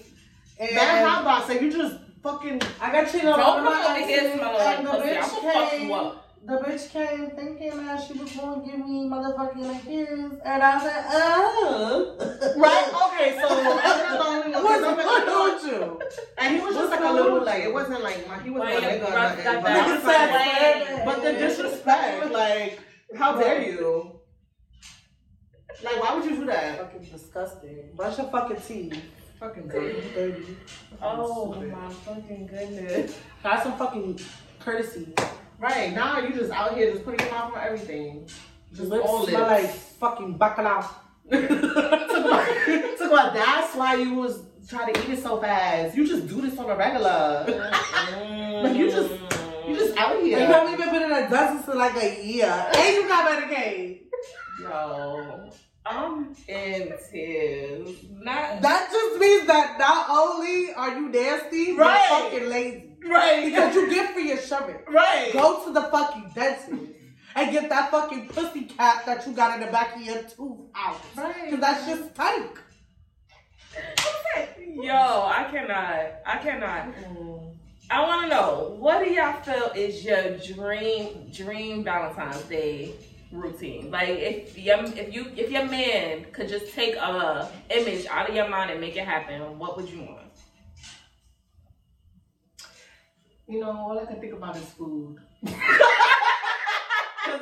And 0.59 0.77
That 0.77 1.05
hot 1.05 1.23
box, 1.25 1.49
like 1.49 1.61
you 1.61 1.71
just 1.71 1.97
fucking. 2.23 2.61
I 2.79 2.91
got 2.91 3.11
cheated 3.11 3.27
on 3.27 3.39
Don't 3.39 3.63
one 3.65 3.67
of 3.67 3.73
come 3.73 3.83
my 3.83 4.01
over 4.01 4.11
exes. 4.11 4.21
here 4.21 4.37
smelling 4.37 4.63
like 4.63 4.83
the 4.83 4.89
pussy. 4.91 5.09
bitch 5.09 5.17
I'ma 5.17 5.51
fuck 5.53 5.69
came. 5.71 5.89
You 6.47 6.55
up. 6.55 6.65
The 6.65 6.71
bitch 6.71 6.91
came 6.91 7.29
thinking 7.31 7.85
that 7.85 8.03
she 8.03 8.13
was 8.13 8.31
gonna 8.31 8.65
give 8.65 8.79
me 8.79 9.07
motherfucking 9.07 9.69
a 9.69 9.79
kiss, 9.83 10.39
and 10.43 10.63
I 10.63 10.75
was 10.75 10.83
like, 10.83 11.05
oh. 11.09 12.15
Right? 12.57 12.87
Okay, 13.07 13.39
so 13.39 13.47
I'm 13.49 13.63
not 13.63 13.97
the 14.11 14.25
only 14.25 14.51
What's 14.51 14.83
I'm 14.83 15.27
wrong 15.27 15.53
with 15.53 15.65
you? 15.65 16.01
And 16.37 16.55
he 16.55 16.61
was 16.61 16.75
just 16.75 16.89
What's 16.89 17.01
like 17.01 17.09
a 17.09 17.13
little, 17.13 17.43
like, 17.43 17.63
it 17.63 17.73
wasn't 17.73 18.03
like, 18.03 18.27
my, 18.27 18.39
he 18.39 18.49
wasn't 18.49 18.71
Well, 18.71 18.81
like, 18.81 18.83
your 18.83 18.91
nigga 18.91 19.07
or 19.07 19.11
breath 19.11 19.45
nothing. 19.45 19.63
But, 19.63 19.71
I 19.71 19.93
was 19.93 20.03
Nigga 20.03 20.95
like, 20.95 21.05
but 21.05 21.23
the 21.23 21.31
disrespect, 21.33 22.31
like, 22.31 22.79
how 23.15 23.37
dare 23.37 23.61
you? 23.69 24.19
Like, 25.83 25.99
why 26.01 26.15
would 26.15 26.25
you 26.25 26.35
do 26.37 26.45
that? 26.45 26.77
Fucking 26.77 27.09
disgusting. 27.09 27.89
Brush 27.95 28.17
your 28.17 28.27
fucking 28.29 28.61
teeth. 28.67 29.01
Fucking 29.39 29.67
dirty. 29.67 30.01
Dirty. 30.13 30.57
Oh 31.01 31.55
my 31.55 31.89
fucking 31.89 32.45
goodness. 32.45 33.17
Got 33.41 33.63
some 33.63 33.75
fucking 33.77 34.19
courtesy. 34.59 35.15
Right, 35.61 35.93
now 35.93 36.17
you 36.19 36.33
just 36.33 36.51
out 36.51 36.75
here 36.75 36.91
just 36.91 37.05
putting 37.05 37.19
your 37.19 37.29
mouth 37.35 37.53
on 37.55 37.61
everything. 37.63 38.27
Just 38.73 38.89
Lips 38.89 39.05
all 39.07 39.27
smell 39.27 39.41
like 39.41 39.63
lips. 39.63 39.75
fucking 39.99 40.39
bacalao. 40.39 40.81
Talk 41.31 43.11
about 43.11 43.33
that's 43.33 43.75
why 43.75 43.93
you 43.95 44.15
was 44.15 44.41
trying 44.67 44.91
to 44.91 45.03
eat 45.03 45.09
it 45.19 45.21
so 45.21 45.39
fast. 45.39 45.95
You 45.95 46.07
just 46.07 46.27
do 46.27 46.41
this 46.41 46.57
on 46.57 46.67
a 46.69 46.75
regular. 46.75 47.45
Mm. 47.47 48.63
Like, 48.63 48.75
you 48.75 48.89
just- 48.89 49.11
You 49.67 49.75
just 49.77 49.95
out 49.97 50.19
here. 50.23 50.39
You 50.39 50.45
haven't 50.47 50.73
even 50.73 50.89
been 50.91 51.03
in 51.03 51.11
a 51.11 51.29
dozen 51.29 51.61
for 51.63 51.75
like 51.75 51.95
a 51.95 52.25
year. 52.25 52.71
And 52.75 52.95
you 52.95 53.07
got 53.07 53.29
Medicaid. 53.29 53.99
Yo, 54.59 55.51
I'm 55.85 56.35
in 56.47 56.93
tears. 57.11 57.89
Not 58.09 58.61
That 58.63 58.89
just 58.91 59.19
means 59.19 59.45
that 59.47 59.77
not 59.77 60.09
only 60.09 60.73
are 60.73 60.97
you 60.97 61.09
nasty, 61.09 61.73
Right. 61.73 62.07
you're 62.09 62.31
fucking 62.31 62.49
lazy. 62.49 62.90
Right. 63.03 63.45
Because 63.45 63.75
you 63.75 63.89
get 63.89 64.13
free 64.13 64.31
insurance. 64.31 64.83
right. 64.87 65.31
Go 65.33 65.65
to 65.65 65.73
the 65.73 65.83
fucking 65.83 66.31
dentist 66.33 66.69
and 67.35 67.51
get 67.51 67.69
that 67.69 67.91
fucking 67.91 68.27
pussy 68.29 68.63
cap 68.65 69.05
that 69.05 69.25
you 69.25 69.33
got 69.33 69.59
in 69.59 69.65
the 69.65 69.71
back 69.71 69.95
of 69.95 70.01
your 70.01 70.21
tooth 70.23 70.59
out. 70.75 70.99
Right. 71.15 71.45
Because 71.45 71.59
that's 71.59 71.85
just 71.87 72.15
tight. 72.15 72.49
Yo, 74.67 74.93
I 74.93 75.47
cannot. 75.51 76.21
I 76.25 76.37
cannot. 76.37 76.93
I 77.89 78.07
want 78.07 78.23
to 78.23 78.29
know 78.29 78.75
what 78.79 79.03
do 79.03 79.11
y'all 79.11 79.41
feel 79.41 79.71
is 79.75 80.03
your 80.03 80.37
dream 80.37 81.29
dream 81.31 81.83
Valentine's 81.83 82.41
Day 82.43 82.93
routine? 83.31 83.91
Like 83.91 84.09
if 84.09 84.57
your 84.57 84.83
if 84.85 85.13
you 85.13 85.31
if 85.35 85.51
your 85.51 85.65
man 85.65 86.25
could 86.31 86.47
just 86.47 86.73
take 86.73 86.95
a 86.95 87.51
image 87.69 88.05
out 88.07 88.29
of 88.29 88.35
your 88.35 88.47
mind 88.47 88.71
and 88.71 88.79
make 88.79 88.95
it 88.95 89.05
happen, 89.05 89.59
what 89.59 89.75
would 89.75 89.89
you 89.89 90.03
want? 90.03 90.20
You 93.51 93.59
know, 93.59 93.71
all 93.71 93.99
I 93.99 94.05
can 94.05 94.21
think 94.21 94.31
about 94.31 94.55
is 94.55 94.63
food. 94.63 95.17
Cause 95.45 95.53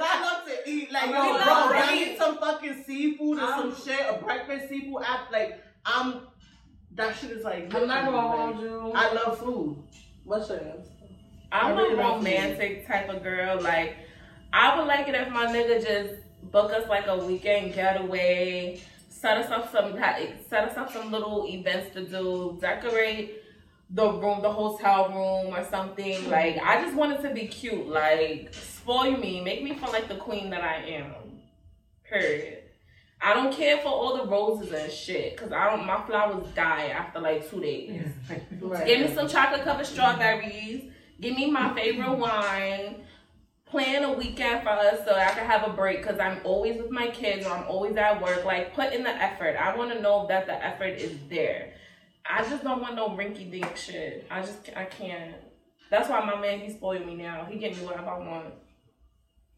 I 0.01 0.21
love 0.23 0.43
to 0.47 0.67
eat. 0.67 0.91
Like, 0.91 1.05
yo, 1.05 1.11
bro, 1.11 1.21
I 1.21 1.93
eat. 1.93 2.17
some 2.17 2.39
fucking 2.39 2.83
seafood 2.83 3.37
or 3.37 3.43
Um, 3.43 3.71
some 3.75 3.85
shit, 3.85 3.99
a 4.09 4.13
breakfast 4.17 4.69
seafood 4.69 5.03
app. 5.03 5.31
Like, 5.31 5.63
I'm. 5.85 6.21
That 6.95 7.15
shit 7.15 7.29
is 7.29 7.43
like. 7.43 7.71
I'm 7.75 7.87
not 7.87 8.05
gonna 8.05 8.21
hold 8.21 8.59
you. 8.59 8.91
I 8.95 9.13
love 9.13 9.37
food. 9.37 9.83
What's 10.23 10.49
your 10.49 10.57
answer? 10.57 10.89
I'm 11.51 11.77
really 11.77 11.93
a 11.93 11.97
romantic 11.97 12.87
type 12.87 13.09
of 13.09 13.21
girl. 13.21 13.61
Like, 13.61 13.95
I 14.51 14.79
would 14.79 14.87
like 14.87 15.07
it 15.07 15.13
if 15.13 15.29
my 15.29 15.45
nigga 15.45 15.85
just 15.85 16.23
book 16.51 16.73
us 16.73 16.89
like 16.89 17.05
a 17.05 17.17
weekend 17.17 17.75
getaway, 17.75 18.81
set 19.09 19.37
us 19.37 19.51
up 19.51 19.71
some 19.71 19.95
set 19.95 20.69
us 20.69 20.75
up 20.75 20.91
some 20.91 21.11
little 21.11 21.45
events 21.47 21.93
to 21.93 22.03
do, 22.03 22.57
decorate 22.59 23.38
the 23.89 24.12
room, 24.12 24.41
the 24.41 24.52
hotel 24.52 25.10
room 25.10 25.56
or 25.56 25.63
something. 25.65 26.30
Like, 26.30 26.58
I 26.63 26.82
just 26.82 26.95
want 26.95 27.13
it 27.13 27.21
to 27.28 27.34
be 27.34 27.47
cute. 27.47 27.88
Like, 27.88 28.54
spoil 28.54 29.17
me, 29.17 29.41
make 29.41 29.63
me 29.63 29.73
feel 29.73 29.91
like 29.91 30.08
the 30.08 30.15
queen 30.15 30.49
that 30.52 30.63
I 30.63 30.75
am. 30.86 31.13
Period. 32.04 32.63
I 33.21 33.34
don't 33.34 33.54
care 33.54 33.78
for 33.80 33.89
all 33.89 34.17
the 34.17 34.30
roses 34.30 34.71
and 34.71 34.91
shit, 34.91 35.36
cause 35.36 35.52
I 35.52 35.69
don't. 35.69 35.86
My 35.86 36.02
flowers 36.06 36.47
die 36.56 36.88
after 36.88 37.19
like 37.19 37.49
two 37.49 37.60
days. 37.60 38.02
Right. 38.62 38.86
Give 38.86 38.99
me 39.10 39.15
some 39.15 39.28
chocolate 39.28 39.63
covered 39.63 39.86
strawberries. 39.86 40.91
Give 41.19 41.36
me 41.36 41.49
my 41.49 41.73
favorite 41.73 42.13
wine. 42.15 43.04
Plan 43.65 44.04
a 44.04 44.13
weekend 44.13 44.63
for 44.63 44.69
us 44.69 44.99
so 45.06 45.15
I 45.15 45.30
can 45.32 45.45
have 45.45 45.67
a 45.67 45.73
break 45.73 46.02
because 46.02 46.19
I'm 46.19 46.39
always 46.43 46.82
with 46.82 46.91
my 46.91 47.08
kids 47.08 47.45
or 47.45 47.52
I'm 47.52 47.67
always 47.67 47.95
at 47.95 48.21
work. 48.21 48.45
Like, 48.45 48.73
put 48.75 48.93
in 48.93 49.04
the 49.04 49.10
effort. 49.10 49.56
I 49.60 49.75
want 49.75 49.91
to 49.91 50.02
know 50.02 50.28
that 50.28 50.45
the 50.45 50.54
effort 50.63 50.99
is 50.99 51.17
there. 51.30 51.73
I 52.29 52.43
just 52.43 52.63
don't 52.63 52.81
want 52.81 52.95
no 52.95 53.09
rinky 53.09 53.49
dink 53.49 53.75
shit. 53.75 54.27
I 54.29 54.41
just, 54.41 54.69
I 54.75 54.85
can't. 54.85 55.35
That's 55.89 56.07
why 56.09 56.23
my 56.23 56.39
man, 56.39 56.59
he 56.59 56.69
spoiled 56.71 57.05
me 57.05 57.15
now. 57.15 57.45
He 57.49 57.57
get 57.57 57.75
me 57.77 57.83
whatever 57.83 58.09
I 58.09 58.19
want. 58.19 58.53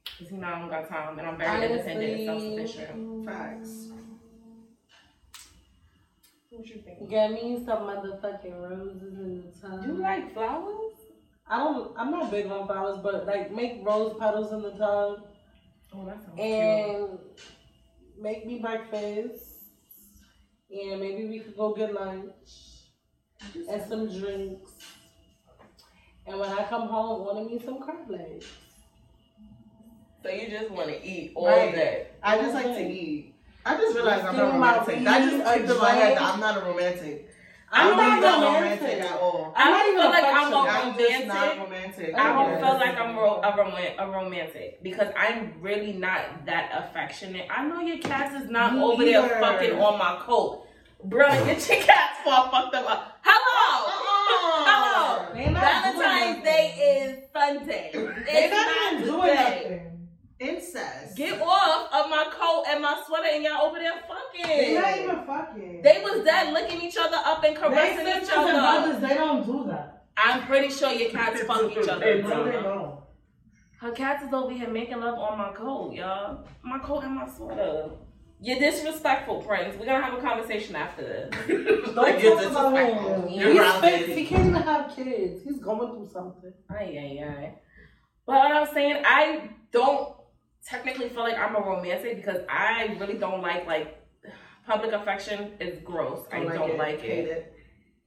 Because 0.05 0.29
he 0.29 0.38
know 0.38 0.47
I 0.47 0.60
don't 0.60 0.69
got 0.69 0.88
time 0.88 1.19
and 1.19 1.27
I'm 1.27 1.38
very 1.38 1.65
independent 1.71 2.13
and 2.19 2.25
self 2.25 2.41
sufficient. 2.41 3.25
Facts. 3.25 3.88
What 6.49 6.67
you 6.67 6.81
think? 6.81 7.10
Get 7.10 7.31
me 7.31 7.62
some 7.65 7.79
motherfucking 7.84 8.60
roses 8.62 9.17
in 9.17 9.43
the 9.45 9.67
tub. 9.67 9.86
You 9.86 9.93
like 10.01 10.34
flowers? 10.34 10.93
I 11.47 11.57
don't. 11.57 11.93
I'm 11.97 12.12
not 12.12 12.31
big 12.31 12.45
on 12.47 12.67
flowers, 12.67 12.99
but 13.03 13.25
like 13.25 13.51
make 13.51 13.79
rose 13.84 14.15
petals 14.19 14.51
in 14.53 14.62
the 14.62 14.71
tub 14.71 15.23
Oh, 15.93 16.05
that 16.05 16.21
sounds 16.23 16.36
cute. 16.38 16.47
and 16.47 17.19
make 18.19 18.45
me 18.45 18.60
breakfast. 18.60 19.50
And 20.71 20.99
maybe 21.01 21.27
we 21.27 21.39
could 21.39 21.57
go 21.57 21.73
get 21.73 21.93
lunch 21.93 22.29
and 23.69 23.84
some 23.89 24.07
drinks. 24.07 24.71
And 26.25 26.39
when 26.39 26.49
I 26.49 26.63
come 26.63 26.88
home, 26.88 27.21
order 27.27 27.49
me 27.49 27.62
some 27.63 27.81
crab 27.81 28.10
legs. 28.10 28.45
So 30.23 30.29
you 30.29 30.49
just 30.49 30.69
want 30.71 30.89
to 30.89 31.05
eat 31.05 31.34
all 31.36 31.47
Right. 31.47 31.73
day. 31.73 32.07
I 32.23 32.38
just 32.38 32.53
like 32.53 32.65
to 32.65 32.88
eat. 32.88 33.34
I 33.65 33.75
just 33.77 33.95
realized 33.95 34.25
I'm 34.25 34.36
not 34.38 34.45
me 34.45 34.53
romantic. 34.53 35.03
That 35.03 35.19
just 35.23 35.36
weed, 35.36 35.43
clicked 35.43 35.69
a 35.69 35.71
in 35.73 35.77
my 35.81 35.89
head 35.91 36.17
that 36.17 36.21
I'm 36.21 36.39
not 36.39 36.57
a 36.57 36.65
romantic. 36.65 37.31
I'm 37.73 37.97
I'm 37.99 38.21
not 38.21 38.21
really 38.21 38.45
romantic. 38.45 38.81
romantic 38.81 39.12
at 39.12 39.19
all. 39.19 39.53
I 39.55 39.63
I'm 39.63 39.71
not 39.71 39.77
don't 39.77 39.88
even 39.88 40.01
feel 40.01 40.12
like 40.12 40.23
I'm 40.25 40.53
a 40.53 40.57
affectionate. 40.57 40.81
I'm 40.81 40.97
just 40.97 41.27
not 41.27 41.57
romantic. 41.57 42.13
romantic. 42.13 42.15
I 42.15 42.34
don't 42.34 42.60
feel 42.62 42.73
like 42.73 42.97
I'm 42.99 43.15
ro- 43.15 43.41
a, 43.43 43.57
roman- 43.57 44.00
a 44.00 44.08
romantic 44.12 44.83
because 44.83 45.08
I'm 45.17 45.54
really 45.62 45.93
not 45.93 46.46
that 46.46 46.71
affectionate. 46.73 47.48
I 47.50 47.65
know 47.65 47.79
your 47.81 47.98
cats 48.00 48.35
is 48.43 48.50
not 48.50 48.73
Me 48.75 48.81
over 48.81 49.04
there 49.06 49.23
either. 49.23 49.39
fucking 49.39 49.79
on 49.79 49.98
my 50.00 50.17
coat. 50.21 50.67
Bro, 51.04 51.29
get 51.46 51.67
your 51.69 51.81
cats 51.83 52.17
before 52.19 52.33
I 52.33 52.50
fuck 52.52 52.71
them 52.71 52.85
up. 52.87 53.19
Hello! 53.23 53.87
Uh-uh. 53.87 54.65
Hello! 54.67 55.33
They 55.33 55.54
Valentine's 55.54 56.43
Day 56.43 57.08
is 57.08 57.31
Sunday. 57.33 57.91
They 57.93 58.00
It's 58.46 58.54
not 58.54 58.65
not 59.08 59.58
even 59.65 59.90
Incest. 60.42 61.15
Get 61.15 61.39
off 61.42 61.94
of 61.94 62.10
my 62.10 62.25
coat 62.31 62.65
and 62.67 62.81
my 62.81 63.02
sweater 63.06 63.27
and 63.31 63.44
y'all 63.44 63.65
over 63.67 63.77
there 63.77 63.94
fucking. 64.08 64.48
They 64.58 64.73
not 64.73 64.83
fucking. 64.83 65.04
even 65.04 65.25
fucking. 65.25 65.81
They 65.83 66.02
was 66.04 66.23
dead 66.25 66.54
licking 66.54 66.81
each 66.81 66.98
other 67.00 67.17
up 67.23 67.44
and 67.44 67.56
caressing 67.56 68.06
sisters 68.06 68.23
each 68.29 68.33
and 68.35 68.58
other. 68.58 68.89
brothers, 69.00 69.10
they 69.10 69.15
don't 69.15 69.46
do 69.46 69.65
that. 69.69 70.06
I'm 70.17 70.42
pretty 70.48 70.69
sure 70.73 70.92
your 70.92 71.12
cats 71.12 71.42
fuck 71.48 71.69
each 71.71 71.85
No, 71.85 71.94
other. 71.94 72.06
they 72.06 72.21
don't. 72.52 73.00
Her 73.79 73.92
cats 73.92 74.23
is 74.23 74.33
over 74.33 74.52
here 74.54 74.67
making 74.69 75.00
love 75.00 75.17
on 75.17 75.37
my 75.37 75.52
coat, 75.54 75.94
y'all. 75.94 76.46
My 76.63 76.79
coat 76.79 77.04
and 77.04 77.15
my 77.15 77.27
sweater. 77.27 77.89
You're 78.44 78.58
disrespectful, 78.60 79.42
Prince. 79.44 79.75
We're 79.79 79.85
gonna 79.85 80.04
have 80.04 80.17
a 80.17 80.21
conversation 80.21 80.75
after 80.75 81.04
this. 81.04 81.29
Don't 81.48 81.96
Like, 81.96 82.21
you're 82.23 82.35
talk 82.42 82.50
about 82.52 82.73
disrespectful. 82.73 83.27
him. 83.27 83.29
You're 83.39 83.50
He's 83.52 83.60
grounded. 83.60 83.92
fixed. 83.94 84.17
He 84.17 84.25
can't 84.25 84.48
even 84.50 84.62
have 84.63 84.96
kids. 84.96 85.44
He's 85.44 85.60
going 85.60 85.92
through 85.94 86.10
something. 86.12 86.52
Ay, 86.69 86.98
ay, 87.21 87.23
ay. 87.27 87.56
But 88.25 88.35
what 88.35 88.52
I'm 88.52 88.73
saying, 88.73 89.04
I 89.06 89.50
don't 89.71 90.15
technically 90.67 91.09
feel 91.09 91.23
like 91.23 91.37
I'm 91.37 91.55
a 91.55 91.59
romantic 91.62 92.15
because 92.17 92.41
I 92.49 92.95
really 92.99 93.15
don't 93.17 93.41
like 93.41 93.65
like 93.67 93.97
public 94.67 94.91
affection 94.93 95.53
is 95.59 95.79
gross. 95.83 96.25
I 96.31 96.43
don't 96.43 96.77
like 96.77 97.01
Hate 97.01 97.27
it. 97.27 97.29
it. 97.29 97.53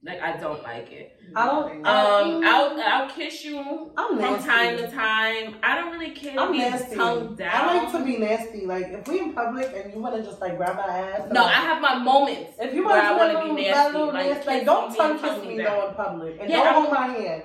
Like 0.03 0.21
I 0.21 0.37
don't 0.37 0.61
like 0.61 0.91
it. 0.91 1.17
I 1.35 1.45
don't- 1.47 1.77
Um, 1.85 2.43
I'll 2.45 2.79
I'll 2.79 3.09
kiss 3.09 3.43
you 3.43 3.91
I'm 3.97 4.09
from 4.09 4.19
nasty. 4.19 4.47
time 4.47 4.77
to 4.77 4.87
time. 4.91 5.55
I 5.63 5.75
don't 5.75 5.91
really 5.93 6.11
care 6.11 6.39
I'm 6.39 6.51
be 6.51 6.59
nasty. 6.59 6.95
tongue 6.95 7.35
down. 7.35 7.49
I 7.51 7.77
like 7.83 7.91
to 7.91 8.05
be 8.05 8.17
nasty. 8.17 8.65
Like 8.67 8.85
if 8.89 9.07
we 9.07 9.19
in 9.19 9.33
public 9.33 9.73
and 9.75 9.91
you 9.93 9.99
wanna 9.99 10.21
just 10.23 10.39
like 10.39 10.57
grab 10.57 10.75
my 10.77 10.83
ass. 10.99 11.27
no, 11.31 11.41
like, 11.43 11.57
I 11.57 11.59
have 11.61 11.81
my 11.81 11.95
moments. 11.97 12.51
If 12.59 12.73
you 12.75 12.83
want 12.85 13.01
to 13.03 13.17
wanna 13.17 13.41
be 13.49 13.55
be 13.61 13.67
nasty, 13.69 13.97
nasty, 13.97 14.29
like, 14.29 14.45
like, 14.45 14.65
don't 14.65 14.91
me 14.91 14.97
tongue 14.97 15.11
and 15.11 15.19
kiss 15.21 15.29
tongue 15.31 15.41
me 15.41 15.57
me 15.57 15.63
down. 15.63 15.79
though 15.79 15.87
in 15.89 15.95
public, 15.95 16.37
and 16.39 16.49
Yeah, 16.51 16.57
don't 16.57 16.67
I'm- 16.67 16.75
hold 16.81 16.93
my 16.93 17.07
hand. 17.07 17.43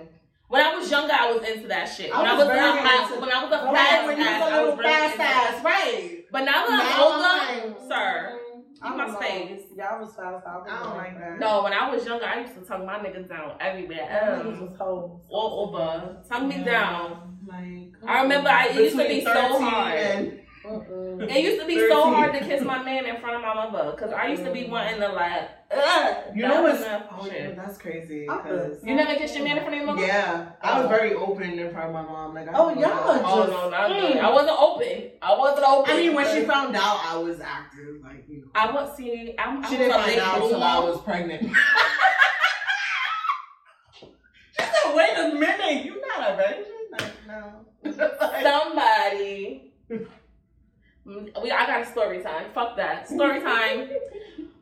When 0.50 0.60
I 0.66 0.74
was 0.74 0.90
younger, 0.90 1.12
I 1.14 1.30
was 1.32 1.48
into 1.48 1.68
that 1.68 1.84
shit. 1.86 2.10
When 2.10 2.26
I 2.26 2.30
I 2.30 2.36
was 2.36 2.44
was 2.44 2.48
a 2.48 2.58
very 2.58 2.72
fast, 2.82 3.10
into- 3.12 3.20
when 3.20 3.30
I 3.30 3.44
was 3.44 3.52
a 3.52 3.72
fast 3.72 4.06
when 4.06 4.16
you 4.18 4.24
was 4.24 4.32
ass, 4.34 4.42
a 4.42 4.44
I 4.44 4.60
was 4.62 4.70
little 4.70 4.82
fast 4.82 5.12
into 5.14 5.24
ass, 5.24 5.54
that. 5.54 5.64
right? 5.64 6.24
But 6.32 6.40
now 6.40 6.66
that 6.66 6.70
Now 6.70 6.90
I'm 6.90 7.02
older, 7.12 7.68
I'm 7.68 7.70
like, 7.70 7.80
sir, 7.88 8.40
I 8.82 8.88
keep 8.88 8.96
my 8.96 9.04
don't 9.06 9.12
know. 9.12 9.20
space. 9.20 9.60
Yeah, 9.76 9.86
I 9.94 10.00
was 10.00 10.14
fast. 10.16 10.44
I, 10.46 10.50
I 10.58 10.82
don't 10.82 10.96
like 10.96 11.18
that. 11.20 11.38
No, 11.38 11.62
when 11.62 11.72
I 11.72 11.88
was 11.94 12.04
younger, 12.04 12.24
I 12.26 12.40
used 12.40 12.54
to 12.54 12.60
tongue 12.62 12.84
my 12.84 12.98
niggas 12.98 13.28
down 13.28 13.52
everywhere. 13.60 14.08
That 14.10 14.44
niggas 14.44 14.58
Um, 14.58 14.60
was 14.66 14.76
hoes. 14.76 15.20
all 15.30 15.74
over. 15.74 16.16
Tongue 16.28 16.48
me 16.48 16.64
down. 16.64 17.38
Like, 17.46 17.92
I 18.10 18.22
remember 18.22 18.48
I- 18.50 18.66
it 18.66 18.74
used 18.74 18.96
to 18.96 19.02
be 19.06 19.20
between 19.20 19.24
so 19.34 19.62
hard. 19.62 19.94
and- 19.98 20.40
Mm-mm. 20.64 21.22
It 21.30 21.42
used 21.42 21.60
to 21.60 21.66
be 21.66 21.78
so 21.88 22.10
hard 22.12 22.32
to 22.34 22.40
kiss 22.40 22.62
my 22.62 22.82
man 22.82 23.06
in 23.06 23.18
front 23.20 23.36
of 23.36 23.42
my 23.42 23.54
mother 23.70 23.92
because 23.92 24.12
I 24.12 24.26
used 24.26 24.44
to 24.44 24.52
be 24.52 24.66
wanting 24.68 25.00
to 25.00 25.08
like, 25.08 25.48
ugh. 25.74 26.16
You 26.34 26.42
that 26.42 26.48
know 26.48 26.62
was 26.62 26.72
what's 26.74 26.84
enough 26.84 27.06
oh, 27.18 27.24
shit. 27.28 27.56
that's 27.56 27.78
crazy. 27.78 28.28
I 28.28 28.36
'cause- 28.38 28.78
You 28.84 28.94
never 28.94 29.14
kissed 29.14 29.34
your 29.36 29.44
man 29.44 29.56
in 29.56 29.62
front 29.62 29.74
of 29.74 29.80
your 29.82 29.86
mother? 29.94 30.06
Yeah, 30.06 30.50
I 30.60 30.78
was 30.80 30.88
very 30.90 31.14
open 31.14 31.58
in 31.58 31.70
front 31.72 31.88
of 31.88 31.94
my 31.94 32.02
mom. 32.02 32.34
Like, 32.34 32.48
I 32.48 32.52
Oh, 32.54 32.68
don't 32.68 32.78
y'all 32.78 32.90
know. 32.90 33.22
Oh 33.24 33.46
no, 33.46 33.70
not 33.70 33.90
me. 33.90 33.96
Mm. 34.14 34.20
I 34.20 34.30
wasn't 34.30 34.58
open. 34.60 35.10
I 35.22 35.34
wasn't 35.38 35.66
open. 35.66 35.90
I 35.92 35.96
mean, 35.96 36.14
when 36.14 36.26
she 36.26 36.44
found 36.44 36.76
out 36.76 37.00
I 37.06 37.16
was 37.16 37.40
active, 37.40 38.02
like 38.02 38.24
you 38.28 38.40
know, 38.42 38.48
I 38.54 38.70
was 38.70 38.94
see. 38.96 39.34
I'm. 39.38 39.62
she 39.64 39.76
I 39.76 39.78
didn't 39.78 39.92
find 39.94 40.18
out 40.20 40.42
until 40.42 40.62
I 40.62 40.78
was 40.80 41.00
pregnant. 41.02 41.42
she 43.92 44.62
said, 44.62 44.94
"Wait 44.94 45.16
a 45.16 45.34
minute, 45.34 45.84
you 45.86 46.00
not 46.06 46.32
a 46.32 46.36
virgin?" 46.36 46.64
Like, 46.92 47.12
no. 47.26 47.66
Somebody. 48.42 49.72
We, 51.42 51.50
I 51.50 51.66
got 51.66 51.82
a 51.82 51.86
story 51.86 52.22
time. 52.22 52.46
Fuck 52.54 52.76
that. 52.76 53.08
Story 53.08 53.40
time. 53.52 53.88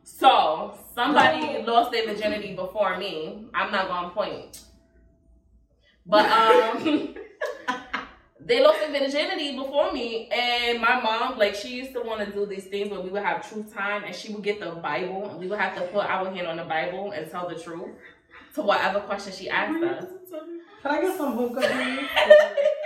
So 0.03 0.77
somebody 0.95 1.63
lost 1.63 1.91
their 1.91 2.07
virginity 2.07 2.55
before 2.55 2.97
me. 2.97 3.45
I'm 3.53 3.71
not 3.71 3.87
gonna 3.87 4.09
point. 4.09 4.61
But 6.05 6.25
um 6.31 7.15
they 8.45 8.63
lost 8.63 8.79
their 8.79 8.99
virginity 8.99 9.55
before 9.55 9.91
me 9.91 10.27
and 10.29 10.81
my 10.81 10.99
mom, 10.99 11.37
like 11.37 11.53
she 11.53 11.75
used 11.75 11.93
to 11.93 12.01
want 12.01 12.25
to 12.25 12.31
do 12.31 12.47
these 12.47 12.65
things 12.65 12.89
where 12.89 12.99
we 12.99 13.11
would 13.11 13.21
have 13.21 13.47
truth 13.47 13.71
time 13.71 14.03
and 14.03 14.15
she 14.15 14.33
would 14.33 14.43
get 14.43 14.59
the 14.59 14.71
Bible 14.71 15.29
and 15.29 15.39
we 15.39 15.47
would 15.47 15.59
have 15.59 15.75
to 15.75 15.81
put 15.81 16.05
our 16.05 16.33
hand 16.33 16.47
on 16.47 16.57
the 16.57 16.63
Bible 16.63 17.11
and 17.11 17.29
tell 17.29 17.47
the 17.47 17.55
truth 17.55 17.89
to 18.55 18.61
whatever 18.61 18.99
question 19.01 19.31
she 19.33 19.49
asked 19.49 19.83
us. 19.83 20.05
Can 20.81 20.91
I 20.91 21.01
get 21.01 21.17
some 21.17 21.33
hookah, 21.35 21.59
please? 21.59 22.07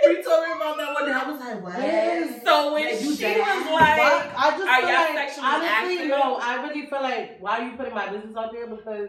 We 0.04 0.22
told 0.24 0.44
me 0.44 0.52
about 0.56 0.76
that 0.76 0.94
one 0.94 1.06
day. 1.06 1.12
I 1.12 1.30
was 1.30 1.40
like, 1.40 1.62
"What?" 1.62 1.78
Yes. 1.78 2.42
So 2.44 2.74
when 2.74 2.82
Yeah, 2.82 2.90
you 2.98 3.14
she 3.14 3.22
dead. 3.22 3.38
was 3.38 3.66
Why- 3.66 3.96
like 3.96 4.36
I 4.36 4.50
just 4.50 4.68
Are 4.68 4.80
feel 4.80 4.88
like, 4.94 5.14
sexually 5.14 5.46
honestly, 5.46 5.94
active? 5.98 6.08
no. 6.08 6.38
I 6.40 6.66
really 6.66 6.86
feel 6.86 7.02
like 7.02 7.36
why 7.40 7.58
are 7.60 7.64
you 7.70 7.76
putting 7.76 7.94
my 7.94 8.08
business 8.08 8.36
out 8.36 8.52
there? 8.52 8.66
Because 8.66 9.08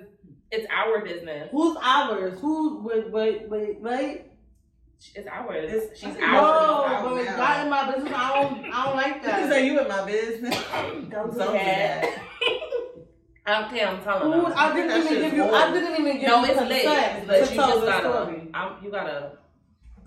it's 0.51 0.67
our 0.71 1.03
business. 1.03 1.49
who's 1.51 1.75
ours? 1.81 2.37
Who's 2.39 2.83
wait 2.83 3.11
wait 3.11 3.49
wait 3.49 3.79
wait? 3.81 4.21
It's 5.15 5.27
ours. 5.27 5.71
It's- 5.73 5.89
She's 5.99 6.09
I 6.09 6.11
think 6.11 6.21
No, 6.31 6.37
ours. 6.45 6.91
out 6.91 7.03
but 7.03 7.23
now. 7.25 7.55
y'all 7.55 7.63
in 7.63 7.69
my 7.71 7.91
business. 7.91 8.13
I 8.15 8.41
don't. 8.41 8.65
I 8.71 8.85
don't 8.85 8.95
like 8.95 9.23
that. 9.23 9.41
You 9.41 9.49
say 9.51 9.65
you 9.65 9.79
in 9.79 9.87
my 9.87 10.05
business. 10.05 10.63
Don't 10.71 11.03
do 11.05 11.09
Don't 11.09 11.31
do 11.31 11.37
that. 11.39 12.21
That. 13.45 13.55
I 13.57 13.61
don't 13.61 13.69
care. 13.73 13.87
I'm 13.87 14.03
telling 14.03 14.33
Who, 14.33 14.41
them. 14.49 14.53
I 14.55 14.73
didn't 14.73 14.87
that 14.89 14.97
even 14.99 15.13
give 15.13 15.23
is 15.25 15.33
you. 15.33 15.53
I 15.53 15.71
didn't 15.73 15.99
even 15.99 16.19
give 16.19 16.27
No, 16.29 16.43
you 16.45 16.51
it's 16.51 16.61
lit. 16.61 16.81
consent 16.83 17.27
But 17.27 17.33
to 17.33 17.39
you 17.53 17.55
tell 17.55 17.67
just 17.67 17.79
the 17.81 17.85
gotta. 17.87 18.09
story. 18.09 18.47
I'm, 18.53 18.83
you 18.83 18.91
gotta. 18.91 19.31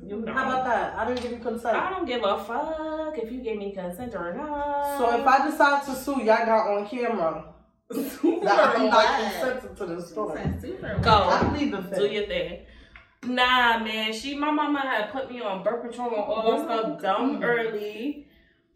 You 0.07 0.16
know. 0.20 0.32
How 0.32 0.45
about 0.49 0.64
that? 0.66 0.95
I 0.95 1.07
didn't 1.09 1.22
give 1.22 1.32
you 1.32 1.39
consent. 1.39 1.76
I 1.76 1.91
don't 1.91 2.07
give 2.07 2.22
a 2.22 2.39
fuck 2.45 3.18
if 3.18 3.32
you 3.32 3.41
gave 3.41 3.59
me 3.59 3.72
consent 3.72 4.14
or 4.14 4.32
not. 4.34 4.99
So 4.99 5.20
if 5.20 5.26
I 5.26 5.51
decide 5.51 5.84
to 5.86 5.95
sue, 5.95 6.18
y'all 6.22 6.47
got 6.47 6.68
on 6.68 6.86
camera 6.89 7.45
that 7.91 8.76
I'm 8.76 8.86
not 8.86 8.93
What? 8.93 9.32
consenting 9.32 9.74
to 9.76 9.86
this 9.86 10.09
story. 10.11 10.41
go 11.03 11.11
I 11.11 11.53
leave 11.57 11.72
the 11.72 11.78
do 11.97 12.07
your 12.07 12.26
thing. 12.26 12.61
Nah, 13.24 13.78
man. 13.80 14.12
She, 14.12 14.36
my 14.36 14.53
mama 14.53 14.80
had 14.80 15.11
put 15.11 15.30
me 15.32 15.41
on 15.41 15.64
birth 15.64 15.82
control 15.82 16.09
and 16.11 16.16
all 16.18 16.51
that 16.59 16.64
stuff 16.64 17.03
dumb 17.03 17.43
early. 17.43 18.28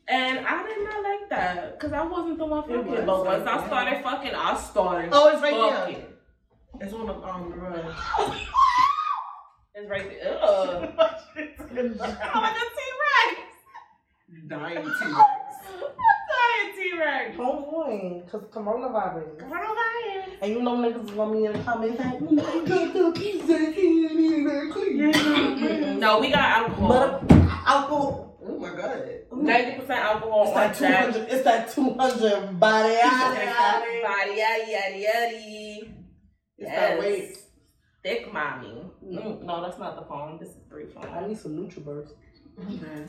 And 0.09 0.47
I 0.47 0.63
did 0.67 0.85
not 0.85 1.03
like 1.03 1.29
that 1.31 1.79
because 1.79 1.93
I 1.93 2.03
wasn't 2.05 2.39
the 2.39 2.45
one 2.47 2.63
fucking. 2.63 2.87
was 2.87 3.05
But 3.07 3.25
once 3.25 3.47
I 3.47 3.67
started 3.67 4.03
fucking, 4.03 4.35
I 4.35 4.57
started 4.59 5.11
Oh, 5.13 5.29
it's 5.29 5.41
right 5.43 5.55
fucking. 5.55 5.95
here. 5.95 6.07
It's 6.81 6.93
on 6.93 7.07
the 7.07 7.15
um 7.15 7.51
the 7.51 7.57
rug. 7.57 7.95
It's 9.75 9.89
right 9.89 10.07
there. 10.11 10.39
Ugh. 10.43 10.85
I'm 10.99 11.99
like 11.99 12.57
a 12.57 12.67
T-Rex. 12.77 13.41
Dying 14.47 14.83
T-Rex. 14.85 15.57
Dying 16.29 16.73
T-Rex. 16.77 17.37
Don't 17.39 17.73
worry, 17.73 18.23
cause 18.31 18.43
coronavirus. 18.53 19.39
Coronavirus. 19.39 20.43
And 20.43 20.53
you 20.53 20.61
know 20.63 20.77
niggas 20.77 21.17
gonna 21.17 21.33
be 21.33 21.45
in 21.47 21.53
the 21.55 21.59
comments 21.61 21.99
like, 21.99 22.19
"Mm, 22.19 22.41
I 22.41 22.65
got 22.69 22.93
the 22.93 23.13
pizza, 23.13 23.47
can't 23.47 23.77
even 24.21 24.73
clean." 24.73 25.99
No, 26.01 26.19
we 26.21 26.31
got 26.31 26.41
alcohol. 26.69 26.89
But 26.89 27.33
alcohol. 27.67 28.32
Oh 28.45 28.59
my 28.59 28.75
god. 28.75 29.09
Ninety 29.33 29.81
percent 29.81 30.01
alcohol 30.01 30.43
It's 30.49 30.81
on 30.81 30.83
that 30.83 31.13
two 31.15 31.21
It's 31.35 31.45
that 31.45 31.73
two 31.73 31.95
hundred 31.95 32.59
body. 32.59 32.97
Body, 34.03 34.41
yaddy, 34.41 34.75
yaddy, 34.75 35.07
yaddy. 35.07 35.95
It's 36.59 36.71
that 36.71 36.99
weight. 36.99 37.39
Thick 38.03 38.33
mommy. 38.33 38.83
Mm, 39.05 39.43
no, 39.45 39.63
that's 39.63 39.79
not 39.79 39.95
the 39.97 40.03
phone. 40.07 40.39
This 40.41 40.49
is 40.51 40.57
three 40.69 40.87
I 41.13 41.27
need 41.27 41.39
some 41.39 41.57
NutriBurst. 41.57 42.13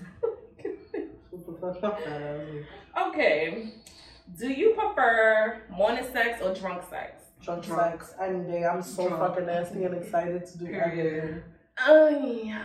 Okay. 3.08 3.74
Do 4.38 4.50
you 4.50 4.74
prefer 4.76 5.64
morning 5.70 6.06
sex 6.14 6.42
or 6.42 6.54
drunk 6.54 6.84
sex? 6.90 7.22
Drunk 7.44 7.64
Drunk. 7.66 8.02
sex 8.04 8.14
any 8.22 8.44
day. 8.46 8.64
I'm 8.66 8.82
so 8.82 9.08
Drunk. 9.10 9.22
fucking 9.22 9.46
nasty 9.48 9.84
and 9.84 9.96
excited 9.96 10.46
to 10.46 10.58
do 10.60 10.66
everything. 10.68 10.96
Period. 10.96 11.44
Yeah. 11.46 11.53
When 11.78 12.56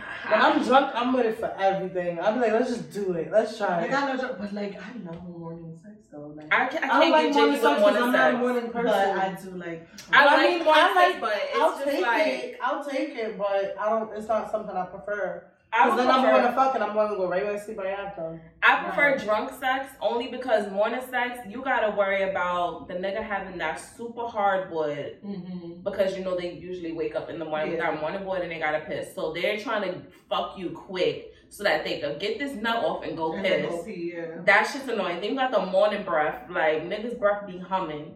I'm 0.41 0.63
drunk, 0.63 0.91
I'm 0.93 1.13
with 1.13 1.25
it 1.25 1.39
for 1.39 1.51
everything. 1.57 2.19
I'll 2.19 2.33
be 2.33 2.41
like, 2.41 2.51
let's 2.53 2.69
just 2.69 2.91
do 2.93 3.13
it. 3.13 3.31
Let's 3.31 3.57
try 3.57 3.81
Like 3.81 3.89
it. 3.89 3.93
I 3.95 4.13
know, 4.13 4.17
dr- 4.21 4.37
but 4.39 4.53
like 4.53 4.75
I 4.75 4.91
love 5.03 5.27
morning 5.27 5.79
sex 5.81 5.95
though. 6.11 6.27
Like, 6.35 6.53
I, 6.53 6.67
can't, 6.67 6.85
I 6.85 6.87
I 6.87 6.89
don't 6.91 7.01
can't 7.01 7.11
like 7.11 7.23
get 7.23 7.33
morning 7.33 7.51
jiggy 7.55 7.61
sex 7.61 7.63
with 7.63 7.79
morning 7.81 7.93
because 7.93 8.03
I'm 8.03 8.11
not 8.11 8.33
a 8.33 8.37
morning 8.37 8.69
person. 8.71 8.83
but 8.85 8.93
I 9.17 9.37
do 9.43 9.49
like. 9.57 9.87
I 9.91 9.97
But 10.11 10.17
I 10.17 10.35
like 10.35 10.49
mean, 10.49 10.63
morning 10.63 10.83
I 10.83 10.93
sex, 10.93 11.11
like- 11.13 11.21
but 11.21 11.33
it's 11.43 11.59
I'll 11.59 11.71
just 11.71 11.85
take 11.85 12.01
like 12.05 12.27
it. 12.27 12.57
I'll 12.61 12.83
take 12.83 13.09
it, 13.15 13.37
but 13.37 13.75
I 13.79 13.89
don't. 13.89 14.13
It's 14.17 14.27
not 14.27 14.51
something 14.51 14.75
I 14.75 14.85
prefer. 14.85 15.43
I 15.71 15.85
Because 15.85 15.97
then 15.99 16.07
I'm 16.09 16.21
prefer- 16.23 16.31
going 16.41 16.49
to 16.51 16.55
fuck 16.55 16.75
and 16.75 16.83
I'm 16.83 16.93
going 16.93 17.09
to 17.11 17.15
go 17.15 17.27
right 17.29 17.43
back 17.43 17.53
to 17.57 17.63
sleep 17.63 17.77
right 17.77 17.93
after. 17.99 18.41
I 18.63 18.83
prefer 18.83 19.17
drunk 19.19 19.51
sex 19.59 19.91
only 20.01 20.27
because 20.27 20.69
morning 20.71 20.99
sex 21.09 21.39
you 21.47 21.61
gotta 21.63 21.95
worry 21.95 22.23
about 22.23 22.87
the 22.87 22.95
nigga 22.95 23.21
having 23.23 23.57
that 23.59 23.75
super 23.79 24.25
hard 24.27 24.71
wood 24.71 25.17
Mm-hmm. 25.25 25.81
because 25.83 26.17
you 26.17 26.23
know 26.23 26.35
they 26.35 26.53
usually 26.53 26.91
wake 26.91 27.15
up 27.15 27.29
in 27.29 27.39
the 27.39 27.45
morning 27.45 27.69
with 27.71 27.79
Yeah. 27.79 27.91
that 27.91 28.01
morning 28.01 28.25
wood 28.25 28.41
and 28.41 28.51
they 28.51 28.59
gotta 28.59 28.81
piss. 28.81 29.13
So 29.15 29.31
they're 29.33 29.57
trying 29.59 29.83
to 29.83 30.01
fuck 30.29 30.57
you 30.57 30.71
quick 30.71 31.33
so 31.49 31.63
that 31.63 31.83
they 31.83 31.99
can 31.99 32.17
get 32.19 32.37
this 32.39 32.53
nut 32.53 32.83
off 32.83 33.03
and 33.03 33.15
go 33.15 33.33
piss. 33.41 33.87
yeah. 33.87 34.25
That 34.45 34.63
shit's 34.71 34.87
annoying. 34.87 35.21
Then 35.21 35.31
you 35.31 35.35
got 35.35 35.51
the 35.51 35.65
morning 35.65 36.03
breath, 36.03 36.49
like 36.49 36.83
niggas' 36.83 37.17
breath 37.17 37.47
be 37.47 37.57
humming. 37.57 38.15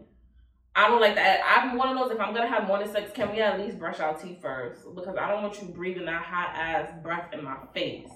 I 0.76 0.88
don't 0.88 1.00
like 1.00 1.14
that. 1.14 1.40
I'm 1.46 1.76
one 1.76 1.88
of 1.88 1.96
those. 1.96 2.10
If 2.10 2.20
I'm 2.20 2.34
gonna 2.34 2.48
have 2.48 2.66
morning 2.66 2.90
sex, 2.90 3.12
can 3.14 3.30
we 3.32 3.40
at 3.40 3.60
least 3.60 3.78
brush 3.78 4.00
our 4.00 4.14
teeth 4.18 4.40
first? 4.42 4.82
Because 4.94 5.16
I 5.16 5.30
don't 5.30 5.42
want 5.42 5.60
you 5.62 5.68
breathing 5.68 6.06
that 6.06 6.22
hot 6.24 6.50
ass 6.54 6.90
breath 7.02 7.32
in 7.32 7.44
my 7.44 7.56
face. 7.72 8.08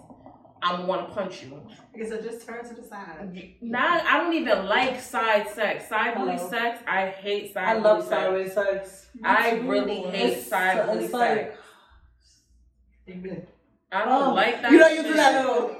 I'm 0.61 0.87
gonna 0.87 1.05
punch 1.15 1.45
you. 1.45 1.63
Okay, 1.95 2.09
so 2.09 2.21
just 2.21 2.45
turn 2.45 2.69
to 2.69 2.75
the 2.75 2.83
side. 2.83 3.57
Nah, 3.61 3.79
I 4.05 4.19
don't 4.19 4.33
even 4.35 4.67
like 4.67 5.01
side 5.01 5.49
sex. 5.51 5.89
Side 5.89 6.17
booty 6.17 6.33
Hello. 6.33 6.47
Oh. 6.47 6.51
sex, 6.51 6.83
I 6.87 7.07
hate 7.07 7.55
side 7.55 7.65
I 7.69 7.75
booty 7.75 7.85
love 7.85 8.03
side 8.05 8.11
sideways 8.25 8.53
sex. 8.55 9.07
I 9.23 9.51
really 9.53 10.01
hate 10.03 10.31
It's- 10.33 10.49
side 10.49 10.85
booty 10.87 11.05
it's 11.05 11.13
sex. 11.13 11.57
like- 13.07 13.49
I 13.91 14.05
don't 14.05 14.29
Oh, 14.29 14.35
like 14.35 14.61
that. 14.63 14.71
You 14.71 14.79
don't 14.79 14.95
use 14.97 15.05
shit. 15.07 15.17
that 15.17 15.47
little. 15.47 15.71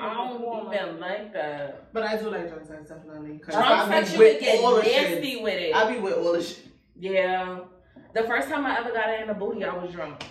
I 0.00 0.14
don't 0.14 0.74
even 0.74 1.00
like 1.00 1.32
that. 1.32 1.92
But 1.92 2.02
I 2.02 2.16
do 2.16 2.30
like 2.30 2.48
drunk 2.48 2.66
sex 2.66 2.88
definitely. 2.88 3.38
'cause 3.38 3.54
Drunk 3.54 3.68
I 3.70 3.88
sex, 3.88 4.10
be 4.10 4.16
you 4.16 4.18
with 4.24 4.40
can 4.40 4.64
all 4.64 4.74
get 4.76 4.84
the 4.84 4.90
shit. 4.90 5.10
nasty 5.10 5.36
with 5.42 5.54
it. 5.54 5.74
I 5.74 5.92
be 5.92 5.98
with 6.00 6.14
all 6.14 6.32
the 6.32 6.42
shit. 6.42 6.64
Yeah. 6.98 7.58
The 8.14 8.22
first 8.24 8.48
time 8.48 8.66
I 8.66 8.78
ever 8.78 8.90
got 8.90 9.10
it 9.10 9.20
in 9.20 9.28
the 9.28 9.34
booty, 9.34 9.64
I 9.64 9.74
was 9.76 9.92
drunk. 9.92 10.24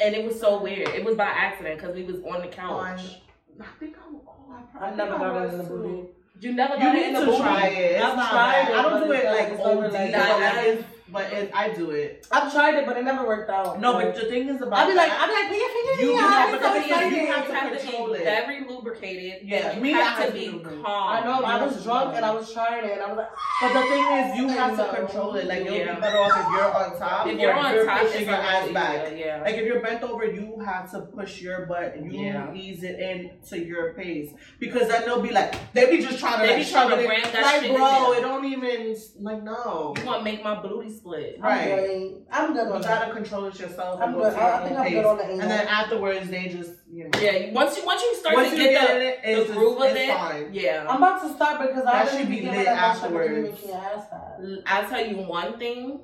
And 0.00 0.14
it 0.14 0.24
was 0.24 0.40
so 0.40 0.60
weird. 0.62 0.88
It 0.88 1.04
was 1.04 1.16
by 1.16 1.24
accident 1.26 1.80
because 1.80 1.94
we 1.94 2.02
was 2.04 2.16
on 2.24 2.40
the 2.40 2.48
couch. 2.48 3.20
I 3.60 3.64
think 3.80 3.96
I, 3.96 4.00
oh, 4.12 4.52
I, 4.52 4.62
probably 4.72 4.88
I 4.88 4.94
never 4.96 5.10
think 5.10 5.20
got 5.20 5.42
it 5.46 5.52
in 5.52 5.58
the 5.58 5.64
too. 5.64 5.68
booty. 5.70 6.08
You 6.40 6.52
never 6.54 6.74
You 6.74 6.80
got 6.80 6.94
it 6.94 6.98
need 7.00 7.06
in 7.06 7.14
the 7.14 7.20
to 7.32 7.36
try 7.38 7.66
it. 7.68 7.92
It's 7.96 8.04
I've 8.04 8.16
not 8.16 8.30
tried 8.30 8.68
it, 8.68 8.74
I 8.76 8.82
don't 8.82 9.06
do 9.06 9.12
it 9.12 9.16
it's 9.16 9.24
like 9.26 9.58
not 9.58 9.82
really 9.82 9.86
OD. 9.86 9.92
like 9.92 10.12
that. 10.12 10.78
But, 11.12 11.24
like, 11.24 11.32
if 11.32 11.50
but 11.52 11.60
it, 11.64 11.70
I 11.70 11.74
do 11.74 11.90
it. 11.90 12.26
I've 12.30 12.52
tried 12.52 12.74
it, 12.76 12.86
but 12.86 12.96
it 12.96 13.04
never 13.04 13.26
worked 13.26 13.50
out. 13.50 13.80
No, 13.80 13.94
but 13.94 14.14
the 14.14 14.22
thing 14.26 14.48
is 14.48 14.60
about 14.60 14.78
I'd 14.80 14.88
be 14.88 14.94
like, 14.94 15.10
I'd 15.10 15.26
be 15.26 15.32
like, 15.34 15.48
put 15.48 15.58
your 15.58 15.68
finger 15.68 15.92
You 15.92 15.98
in 15.98 16.16
do 16.16 16.20
your 16.22 16.30
have- 16.30 16.48
eye. 16.48 16.52
but 16.52 16.60
so 16.62 16.74
the 16.74 16.80
thing 16.80 17.12
you 17.12 17.26
You 17.26 17.32
have 17.32 17.46
to 17.46 17.54
have 17.54 17.72
to 17.72 17.78
control 17.78 18.06
be 18.12 18.18
it. 18.18 18.24
very 18.24 18.64
lubricated. 18.68 19.48
Yeah, 19.48 19.70
and 19.72 19.82
me, 19.82 19.90
you 19.90 19.96
I 19.96 20.02
have 20.02 20.18
have 20.18 20.32
to 20.32 20.32
to 20.32 20.52
be 20.52 20.64
calm. 20.64 20.84
I 20.86 21.20
know, 21.24 21.42
I 21.44 21.64
was 21.64 21.82
drunk 21.82 22.14
and 22.16 22.24
I 22.24 22.30
was 22.34 22.52
trying 22.52 22.84
it, 22.84 22.92
and 22.92 23.02
I 23.02 23.08
was 23.08 23.16
like, 23.18 23.28
ah. 23.36 23.58
But 23.60 23.80
the 23.80 23.86
thing 23.88 24.04
is, 24.18 24.36
you 24.38 24.48
have 24.58 24.76
to 24.76 24.96
control 24.96 25.34
it. 25.36 25.46
Like 25.46 25.64
you'll 25.64 25.74
Yeah. 25.74 25.94
be 25.94 26.00
better 26.00 26.18
off 26.18 26.32
if 26.36 26.46
you're 26.52 26.74
on 26.74 26.98
top. 26.98 27.26
If 27.26 27.40
you're 27.40 27.52
on 27.54 27.86
top, 27.86 28.00
pushing 28.02 28.26
your 28.26 28.34
a 28.34 28.38
ass 28.38 28.70
back. 28.72 29.12
Yeah. 29.16 29.42
Like 29.42 29.54
if 29.56 29.66
you're 29.66 29.80
bent 29.80 30.02
over, 30.02 30.24
you 30.24 30.60
have 30.64 30.90
to 30.92 31.00
push 31.02 31.40
your 31.40 31.66
butt 31.66 31.94
and 31.96 32.12
you 32.12 32.24
Yeah. 32.26 32.52
ease 32.54 32.82
it 32.82 32.98
in 33.00 33.30
to 33.48 33.58
your 33.64 33.94
pace 33.94 34.32
because 34.60 34.88
then 34.88 35.02
they'll 35.04 35.22
be 35.22 35.30
like 35.30 35.54
they 35.72 35.90
be 35.90 36.02
just 36.02 36.18
trying 36.18 36.40
to 36.40 36.46
They 36.46 36.56
like 36.56 36.66
be 36.66 36.70
trying 36.72 36.90
to 36.90 37.00
it 37.02 37.08
ram 37.08 37.22
that 37.32 37.42
like 37.42 37.60
shit 37.62 37.70
in 37.70 37.76
bro, 37.76 38.12
it 38.12 38.20
don't 38.20 38.44
even 38.44 38.96
like 39.20 39.42
no. 39.42 39.94
You 39.98 40.04
want 40.04 40.18
to 40.20 40.24
make 40.24 40.42
my 40.44 40.60
booty 40.60 40.90
split. 40.98 41.36
Right. 41.40 41.70
I'm 41.72 41.76
good. 41.76 42.22
I'm 42.30 42.52
good 42.54 42.66
You 42.68 42.72
on 42.74 42.82
that. 42.82 43.00
gotta 43.00 43.12
control 43.14 43.44
it 43.46 43.58
yourself. 43.58 44.00
I'm 44.00 44.10
and 44.14 44.22
good. 44.22 44.32
to 44.34 44.38
I, 44.40 44.60
I 44.60 44.66
think 44.66 44.78
I'm 44.78 44.84
pace. 44.84 44.94
good 44.94 45.04
on 45.06 45.16
the 45.18 45.24
anal. 45.24 45.40
And 45.40 45.50
then 45.50 45.66
afterwards, 45.68 46.28
they 46.30 46.48
just 46.48 46.72
you 46.90 47.04
know. 47.04 47.20
Yeah. 47.20 47.52
Once 47.52 47.76
you 47.76 47.84
once 47.86 48.02
you 48.02 48.16
start 48.16 48.34
Once 48.36 48.50
to 48.50 48.56
you 48.56 48.62
get, 48.62 48.72
get 48.72 48.88
the, 48.88 49.00
it, 49.06 49.22
the 49.22 49.30
it's 49.40 49.46
just- 49.48 49.58
groove 49.58 49.80
of 49.80 49.96
it, 49.96 50.08
fine. 50.14 50.48
yeah. 50.52 50.86
I'm 50.88 50.96
about 50.96 51.22
to 51.22 51.34
start 51.34 51.60
because 51.60 51.84
I 51.84 51.92
That 51.92 52.06
really 52.06 52.18
should 52.18 52.28
be 52.28 52.34
be 52.36 52.40
giving 52.42 52.56
lit 52.58 52.66
that 52.66 52.76
much 52.94 53.02
afterwards. 53.04 53.50
making 53.52 53.68
your 53.68 53.78
ass 53.78 54.04
fat. 54.10 54.40
I'll 54.66 54.88
tell 54.88 55.06
you 55.06 55.16
one 55.18 55.58
thing. 55.58 56.00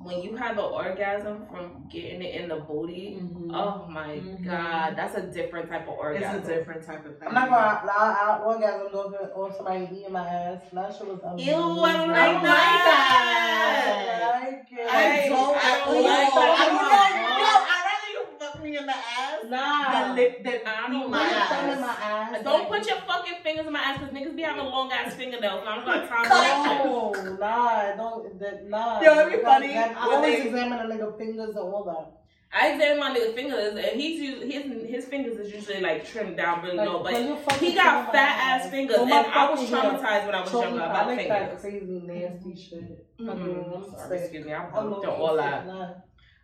When 0.00 0.22
you 0.22 0.36
have 0.36 0.52
an 0.52 0.64
orgasm 0.64 1.46
from 1.50 1.84
getting 1.90 2.22
it 2.22 2.40
in 2.40 2.48
the 2.48 2.56
booty, 2.56 3.18
Mhm. 3.20 3.50
oh 3.52 3.84
my 3.90 4.20
Mhm. 4.20 4.44
god, 4.44 4.94
that's 4.96 5.16
a 5.16 5.22
different 5.22 5.68
type 5.68 5.88
of 5.88 5.94
orgasm. 5.98 6.38
It's 6.38 6.48
a 6.48 6.54
different 6.54 6.86
type 6.86 7.04
of 7.04 7.18
thing. 7.18 7.26
I'm 7.28 7.34
not 7.34 7.48
gonna 7.50 7.82
lie, 7.84 8.16
I 8.22 8.38
orgasm 8.44 8.88
over 8.94 9.16
or 9.34 9.52
somebody 9.52 9.88
eating 9.92 10.12
my 10.12 10.26
ass. 10.28 10.62
That 10.72 10.94
shit 10.94 11.08
was 11.08 11.18
amazing. 11.24 11.52
Ew, 11.52 11.60
I 11.82 11.92
don't 11.96 12.10
I 12.10 12.26
don't 12.26 12.34
like 12.34 12.44
that. 12.44 14.22
I 14.22 14.40
like 14.50 14.66
it. 14.70 14.88
I 14.88 15.28
don't 15.28 15.56
I 15.56 15.78
don't 15.78 15.96
all. 15.96 16.02
like 16.04 16.32
that. 16.32 16.56
I 16.58 16.66
don't 16.66 16.76
know. 16.76 17.38
No, 17.38 17.52
I'd 17.72 17.84
rather 17.88 18.10
you 18.12 18.22
fuck 18.38 18.62
me 18.62 18.67
in 18.78 18.86
the 18.86 18.92
ass 18.92 19.38
Nah. 19.48 19.92
than 19.92 20.16
lick 20.16 20.44
than 20.44 20.60
I 20.66 20.88
don't 20.90 21.10
my 21.10 21.18
like 21.18 21.50
your 21.50 21.72
in 21.72 21.78
ass. 21.78 21.80
my 21.80 22.36
ass. 22.38 22.44
Don't 22.44 22.68
put 22.68 22.86
your 22.88 22.98
fucking 23.06 23.34
fingers 23.42 23.66
in 23.66 23.72
my 23.72 23.80
ass 23.80 23.98
because 23.98 24.14
niggas 24.14 24.36
be 24.36 24.42
having 24.42 24.64
long 24.64 24.90
ass 24.92 25.14
fingernails. 25.14 25.62
So 25.64 25.68
I 25.70 25.74
don't 25.76 25.84
got 25.86 26.08
time 26.08 26.82
for. 26.82 27.24
No, 27.24 27.36
nah, 27.36 27.96
don't, 27.96 28.38
that, 28.40 28.68
nah. 28.68 29.00
Yo, 29.00 29.30
be 29.30 29.36
funny 29.42 29.66
exam- 29.68 29.96
I 29.98 30.14
always 30.14 30.36
they- 30.38 30.46
examine 30.48 30.78
a 30.78 30.84
nigga 30.94 31.18
fingers 31.18 31.50
and 31.50 31.58
all 31.58 31.84
that. 31.84 32.14
I 32.50 32.68
examine 32.72 32.98
my 33.00 33.10
nigga's 33.14 33.34
fingers, 33.34 33.74
and 33.76 34.00
he's 34.00 34.20
usually, 34.22 34.50
his 34.50 34.90
his 34.90 35.04
fingers 35.04 35.36
is 35.38 35.52
usually 35.52 35.82
like 35.82 36.08
trimmed 36.08 36.38
down 36.38 36.62
really 36.62 36.78
Like, 36.78 36.88
low, 36.88 37.02
but 37.44 37.52
he 37.60 37.74
got 37.74 38.10
fat 38.10 38.38
ass 38.62 38.70
fingers, 38.70 38.96
Oh, 38.98 39.02
and 39.04 39.12
I 39.12 39.50
was 39.50 39.60
traumatized 39.68 40.24
when 40.26 40.34
I 40.34 40.40
was 40.40 40.52
younger 40.52 40.70
me, 40.76 40.80
I 40.82 40.86
about 40.86 41.06
like 41.08 41.28
that 41.28 41.60
fingers. 41.60 41.60
crazy 41.60 42.02
nasty 42.06 42.56
shit. 42.56 43.06
Mm, 43.20 43.76
I'm 43.76 43.98
sorry, 43.98 44.18
excuse 44.18 44.46
me, 44.46 44.54
I'm 44.54 44.66
I'm 44.74 44.92
on 44.94 45.04
all 45.06 45.36
that. 45.36 45.66
nah. 45.66 45.88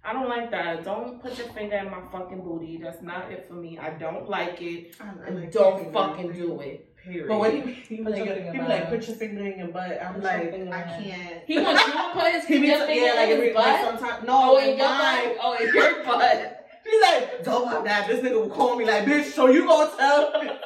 I 0.07 0.13
don't 0.13 0.29
like 0.29 0.51
that. 0.51 0.85
Don't 0.85 1.21
put 1.23 1.39
your 1.39 1.47
finger 1.49 1.77
in 1.77 1.91
my 1.91 2.01
fucking 2.13 2.43
booty. 2.43 2.79
That's 2.83 3.01
not 3.03 3.33
it 3.33 3.47
for 3.49 3.55
me. 3.55 3.79
I 3.79 3.91
don't 3.91 4.29
like 4.29 4.61
it. 4.61 4.95
I 5.01 5.31
like 5.33 5.51
don't 5.53 5.93
fucking 5.93 6.33
do 6.33 6.61
it. 6.61 6.91
Period. 7.03 7.29
But 7.29 7.39
when 7.39 7.69
he, 7.69 7.73
he 7.75 7.97
Put 8.03 8.13
like, 8.13 8.25
your 8.25 8.35
he 8.35 8.43
finger 8.43 8.53
be 8.53 8.59
in 8.59 8.69
like, 8.69 8.89
put 8.89 9.07
your 9.09 9.17
finger 9.17 9.45
in 9.47 9.59
your 9.59 9.69
butt. 9.69 10.03
I'm 10.03 10.15
Put 10.15 10.23
like, 10.25 10.55
I 10.55 10.83
can't. 10.83 11.43
he 11.47 11.59
wants 11.61 11.87
you 11.87 11.93
to 11.93 12.11
put 12.15 12.33
his 12.33 12.45
He 12.47 12.59
be 12.61 12.67
your 12.69 12.79
t- 12.81 12.87
finger 12.87 13.07
yeah, 13.07 13.13
like, 13.15 13.29
in 13.29 13.29
his 13.29 13.37
every, 13.39 13.53
like 13.55 13.81
butt. 13.83 14.01
sometimes. 14.01 14.25
Oh, 14.27 14.27
No, 14.27 14.59
in 14.59 14.69
in 14.71 14.79
your 14.79 14.89
butt. 14.89 15.37
Oh, 15.43 15.57
in 15.61 15.75
your 15.75 16.05
butt. 16.05 16.61
He's 16.85 17.03
like, 17.03 17.45
don't 17.45 17.69
have 17.69 17.85
that. 17.85 18.07
This 18.09 18.21
nigga 18.21 18.41
will 18.41 18.51
call 18.51 18.77
me 18.77 18.85
like, 18.85 19.05
bitch. 19.05 19.25
So 19.33 19.47
you 19.49 19.67
gonna 19.67 19.91
tell 19.97 20.43
me? 20.43 20.51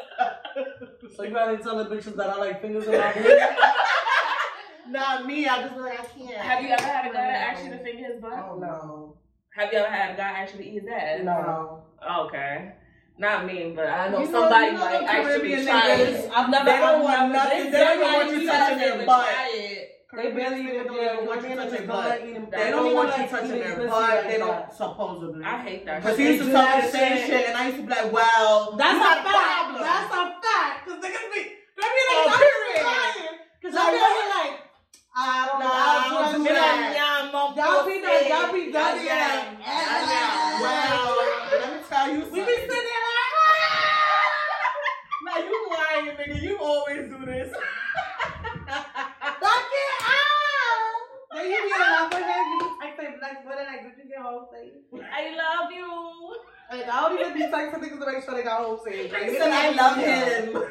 So 1.17 1.23
you 1.25 1.31
gotta 1.33 1.57
tell 1.59 1.83
the 1.83 1.87
bitches 1.93 2.15
that 2.17 2.29
I 2.31 2.37
like 2.37 2.61
fingers 2.61 2.87
in 2.87 2.93
my 2.99 3.13
booty. 3.17 3.35
Not 4.89 5.27
me. 5.27 5.47
I 5.47 5.63
just 5.63 5.75
be 5.75 5.81
like, 5.81 6.01
I 6.01 6.05
can't. 6.05 6.31
Have 6.37 6.63
you 6.63 6.69
ever 6.71 6.83
had 6.83 7.05
a 7.07 7.09
guy 7.09 7.21
that 7.33 7.51
asked 7.53 7.65
you 7.65 7.71
to 7.73 7.79
finger 7.79 8.05
his 8.13 8.21
butt? 8.21 8.33
Oh 8.35 8.57
no. 8.59 9.08
Have 9.59 9.73
you 9.73 9.79
ever 9.81 9.89
had 9.91 10.15
a 10.15 10.17
guy 10.17 10.31
actually 10.39 10.69
eat 10.71 10.83
his 10.83 10.89
ass? 10.89 11.19
No. 11.25 11.83
Okay. 12.27 12.73
Not 13.19 13.45
me, 13.45 13.73
but 13.75 13.89
I 13.89 14.07
know 14.09 14.21
You 14.21 14.27
know- 14.27 14.31
somebody 14.31 14.67
you 14.67 14.73
know 14.75 14.79
might 14.79 14.93
them 14.93 15.05
actually 15.09 15.25
Caribbean 15.51 15.67
try 15.67 15.81
niggas, 15.91 16.15
it. 16.15 16.31
I've 16.33 16.51
never. 16.51 16.65
They 16.65 16.77
don't 16.79 16.95
I've 16.95 17.03
want 17.03 17.21
never- 17.21 17.33
nothing. 17.35 17.65
They, 17.65 17.71
They 17.73 17.79
don't 17.85 17.99
even 17.99 18.13
want 18.15 18.31
you 18.31 18.47
touching 18.47 18.79
their 18.79 19.07
butt. 19.07 19.29
they 20.15 20.31
barely 20.31 20.61
even 20.63 20.87
don't 20.87 21.03
yeah, 21.03 21.27
want 21.27 21.43
you 21.43 21.57
touching 21.57 21.75
niggas 21.75 21.87
butt. 21.89 22.05
don't 22.05 22.07
like 22.07 22.23
eating. 22.31 22.47
They 22.53 22.71
don't 22.71 22.95
want 22.95 23.19
you 23.19 23.27
touching 23.27 23.59
their 23.59 23.89
butt. 23.89 24.25
They 24.29 24.39
don't 24.39 24.73
supposedly. 24.73 25.45
I 25.45 25.63
hate 25.67 25.85
that 25.87 26.03
Because 26.03 26.19
he 26.19 26.25
used 26.29 26.39
to 26.39 26.45
do 26.47 26.53
tell 26.53 26.63
that 26.63 26.77
me 26.79 26.83
the 26.87 26.93
same 26.97 27.17
shit. 27.19 27.27
shit, 27.27 27.49
and 27.49 27.57
I 27.59 27.65
used 27.67 27.77
to 27.79 27.83
be 27.83 27.89
like, 27.91 28.13
well, 28.13 28.77
That's 28.79 28.95
you 28.95 29.01
a 29.01 29.03
got 29.03 29.25
fact. 29.27 29.35
problem. 29.35 29.83
That's 29.83 30.15
a 30.15 30.23
fact. 30.39 30.87
Cause 30.87 30.99
niggas 31.03 31.29
be. 31.35 31.41
Maybe 31.83 32.01
Oh, 32.15 32.31
niggas 32.31 32.39
period. 32.39 32.87
lying. 32.87 33.35
Cause 33.59 33.75
Like, 33.75 33.83
y'all 33.83 33.91
be 33.91 33.99
like, 34.39 34.55
I 35.19 35.47
don't 35.51 35.59
Nah, 35.59 35.67
know. 35.67 36.39
I 37.29 37.31
don't 37.31 37.53
Y'all 37.57 37.85
be 37.85 38.01
there. 38.01 38.25
Y'all 38.29 38.51
be 38.53 38.73
dirty. 38.73 39.05
Yeah, 39.05 39.53
yeah, 39.61 39.63
yeah. 40.09 40.61
Well, 40.65 41.13
let 41.53 41.69
me 41.77 41.81
tell 41.87 42.09
you 42.09 42.23
Something. 42.23 42.33
We 42.33 42.41
be 42.41 42.57
sitting 42.57 42.69
there 42.69 43.05
like, 43.05 43.33
ah! 43.37 43.45
Now 45.25 45.37
you 45.45 45.57
lying, 45.69 46.17
nigga. 46.17 46.41
You 46.43 46.57
always 46.59 47.05
do 47.11 47.19
this. 47.27 47.53
Knock 47.53 47.61
it 49.77 49.93
out. 50.01 50.97
Then 51.35 51.45
you 51.51 51.59
be 51.59 51.63
in 51.69 51.81
love 51.81 52.09
with 52.13 52.25
him. 52.25 52.45
You 52.49 52.59
be 52.61 52.65
texting 52.97 53.21
next 53.21 53.45
morning 53.45 53.67
like, 53.67 53.83
did 53.85 53.93
you 54.03 54.09
get 54.09 54.21
home 54.23 54.47
safe? 54.51 54.73
I 55.13 55.15
love 55.37 55.71
you. 55.71 55.87
Like, 56.73 56.89
I 56.89 56.91
don't 57.09 57.21
even 57.21 57.35
be 57.35 57.43
texting 57.43 57.81
niggas 57.83 57.99
to 58.01 58.07
make 58.11 58.25
sure 58.25 58.35
they 58.35 58.43
got 58.43 58.63
home 58.65 58.79
safe. 58.87 59.13
Like, 59.13 59.29
said, 59.29 59.53
I 59.53 59.71
love 59.73 59.97
him. 59.99 60.63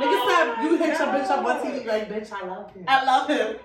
Niggas 0.00 0.22
said, 0.28 0.46
you 0.64 0.70
hit 0.78 0.98
your 0.98 1.08
bitch 1.14 1.30
up 1.30 1.44
on 1.44 1.56
TV 1.64 1.86
like, 1.86 2.08
bitch, 2.08 2.32
I 2.32 2.42
love 2.44 2.72
him. 2.74 2.84
I 2.88 3.04
love 3.04 3.28
him. 3.28 3.56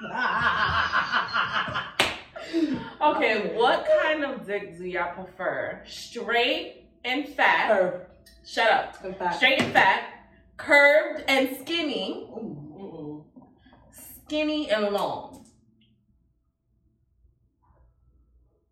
Okay, 3.00 3.54
what 3.54 3.86
kind 4.02 4.24
of 4.24 4.46
dick 4.46 4.78
do 4.78 4.84
y'all 4.84 5.14
prefer? 5.14 5.82
Straight 5.86 6.88
and 7.04 7.28
fat. 7.28 7.68
Her. 7.68 8.06
Shut 8.44 8.70
up. 8.70 9.04
In 9.04 9.14
fact. 9.14 9.36
Straight 9.36 9.60
and 9.60 9.72
fat. 9.72 10.04
Curved 10.56 11.24
and 11.28 11.56
skinny. 11.60 12.26
Mm-mm. 12.32 13.24
Skinny 13.92 14.70
and 14.70 14.88
long. 14.92 15.44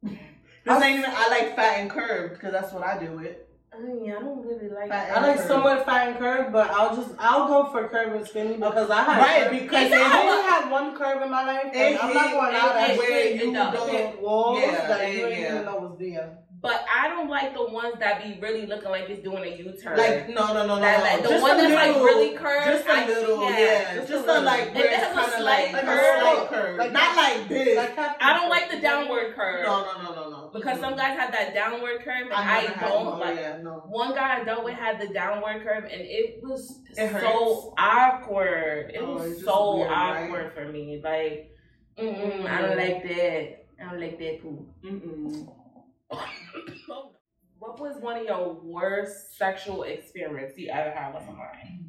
This 0.02 0.82
ain't 0.82 0.98
even, 1.00 1.10
I 1.14 1.28
like 1.28 1.54
fat 1.54 1.80
and 1.80 1.90
curved 1.90 2.34
because 2.34 2.52
that's 2.52 2.72
what 2.72 2.82
I 2.82 2.98
do 2.98 3.18
it. 3.18 3.43
I 3.76 3.82
mean, 3.82 4.10
I 4.12 4.20
don't 4.20 4.40
really 4.46 4.68
like 4.68 4.88
Fat 4.88 5.16
I 5.16 5.20
like 5.20 5.36
curved. 5.36 5.48
somewhat 5.48 5.84
fat 5.86 6.08
and 6.08 6.18
curved, 6.18 6.52
but 6.52 6.70
I'll 6.70 6.94
just 6.94 7.10
I'll 7.18 7.46
go 7.48 7.70
for 7.72 7.88
curve 7.88 8.14
and 8.14 8.26
skinny 8.26 8.54
because 8.54 8.88
I 8.90 9.02
had 9.02 9.18
Right, 9.18 9.42
curve. 9.50 9.60
because 9.62 9.92
I 9.92 10.20
only 10.22 10.42
had 10.48 10.70
one 10.70 10.96
curve 10.96 11.22
in 11.22 11.30
my 11.30 11.44
life, 11.44 11.64
and 11.72 11.94
It 11.94 12.04
I'm 12.04 12.14
not 12.14 12.30
going 12.32 12.54
out 12.54 12.78
hit 12.78 12.90
and 12.90 12.98
where 12.98 13.26
you 13.34 13.52
don't- 13.52 13.88
hit 13.90 14.20
walls 14.22 14.60
Yeah, 14.60 14.86
that 14.88 15.10
you 15.12 15.18
yeah, 15.18 15.24
didn't 15.28 15.40
yeah. 15.40 15.52
even 15.54 15.64
know 15.64 15.76
was 15.78 15.96
there. 15.98 16.38
But 16.62 16.82
I 16.88 17.08
don't 17.08 17.28
like 17.28 17.52
the 17.52 17.66
ones 17.66 17.96
that 17.98 18.22
be 18.24 18.38
really 18.40 18.64
looking 18.64 18.88
like 18.90 19.04
it's 19.10 19.22
doing 19.22 19.42
a 19.44 19.54
U-turn. 19.54 19.98
Like 19.98 20.30
no 20.30 20.46
no 20.54 20.64
no 20.66 20.76
no. 20.76 20.80
That, 20.80 20.98
no. 20.98 21.04
like, 21.04 21.22
the 21.22 21.28
Just 21.28 21.42
one 21.42 21.58
a 21.58 21.62
that's 21.62 21.74
like 21.74 21.96
really 21.96 22.34
curved. 22.36 22.66
Just 22.66 22.86
a 22.86 22.92
I- 22.92 23.06
little, 23.06 23.42
yeah, 23.50 23.58
yeah. 23.58 23.94
just 23.96 24.08
Just, 24.08 24.24
a 24.24 24.30
a, 24.30 24.32
little. 24.32 24.44
like 24.44 24.60
If 24.68 24.74
where 24.74 24.84
it 24.86 24.92
it's 24.92 25.02
has 25.04 25.28
a 25.28 25.36
slight 25.36 25.72
like, 25.74 25.84
curve, 25.84 25.98
a 25.98 26.20
slight 26.22 26.48
curve, 26.48 26.78
like 26.78 26.92
not 26.92 27.16
like 27.16 27.48
this. 27.48 27.76
Like 27.76 27.98
I 27.98 28.32
don't 28.32 28.48
like 28.48 28.70
the 28.70 28.80
downward 28.80 29.34
curve. 29.36 29.66
no 29.66 29.84
no 29.84 29.92
no 30.04 30.14
no 30.14 30.30
no. 30.30 30.33
Because 30.54 30.80
some 30.80 30.96
guys 30.96 31.18
have 31.18 31.32
that 31.32 31.52
downward 31.52 32.00
curve 32.04 32.26
and 32.26 32.32
I 32.32 32.60
I, 32.60 32.88
don't 32.88 33.06
one, 33.06 33.18
like. 33.20 33.36
Yeah, 33.36 33.58
no. 33.62 33.82
One 33.88 34.14
guy 34.14 34.40
I 34.40 34.44
dealt 34.44 34.64
with 34.64 34.74
had 34.74 35.00
the 35.00 35.12
downward 35.12 35.64
curve 35.64 35.84
and 35.84 36.00
it 36.00 36.40
was 36.42 36.80
It 36.96 37.10
so 37.20 37.74
awkward. 37.76 38.92
It 38.94 39.00
Oh, 39.02 39.14
was 39.14 39.44
so 39.44 39.76
weird, 39.78 39.90
right? 39.90 40.24
awkward 40.24 40.52
for 40.54 40.70
me. 40.70 41.00
Like, 41.02 41.50
mm-mm, 41.98 42.46
I 42.48 42.62
don't 42.62 42.76
like 42.78 43.02
that. 43.02 43.66
I 43.80 43.90
don't 43.90 44.00
like 44.00 44.18
that 44.18 44.40
too. 44.40 45.48
What 47.58 47.80
was 47.80 47.96
one 48.02 48.18
of 48.18 48.24
your 48.26 48.60
worst 48.62 49.38
sexual 49.38 49.84
experiences 49.84 50.58
you 50.58 50.70
ever 50.70 50.90
had 50.90 51.14
with 51.14 51.24
somebody? 51.24 51.80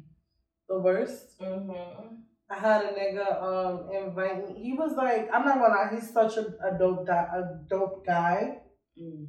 The 0.68 0.78
worst. 0.80 1.38
Mm-hmm. 1.40 2.14
I 2.48 2.54
had 2.58 2.82
a 2.84 2.88
nigga 2.92 3.42
um 3.42 3.90
invite 3.92 4.46
me. 4.48 4.62
He 4.62 4.72
was 4.72 4.92
like, 4.96 5.28
I'm 5.32 5.44
not 5.44 5.58
gonna 5.58 5.74
lie, 5.74 5.90
he's 5.94 6.12
such 6.12 6.36
a, 6.36 6.46
a 6.64 6.78
dope 6.78 7.06
di- 7.06 7.30
a 7.34 7.42
dope 7.68 8.06
guy. 8.06 8.58
Mm. 9.00 9.28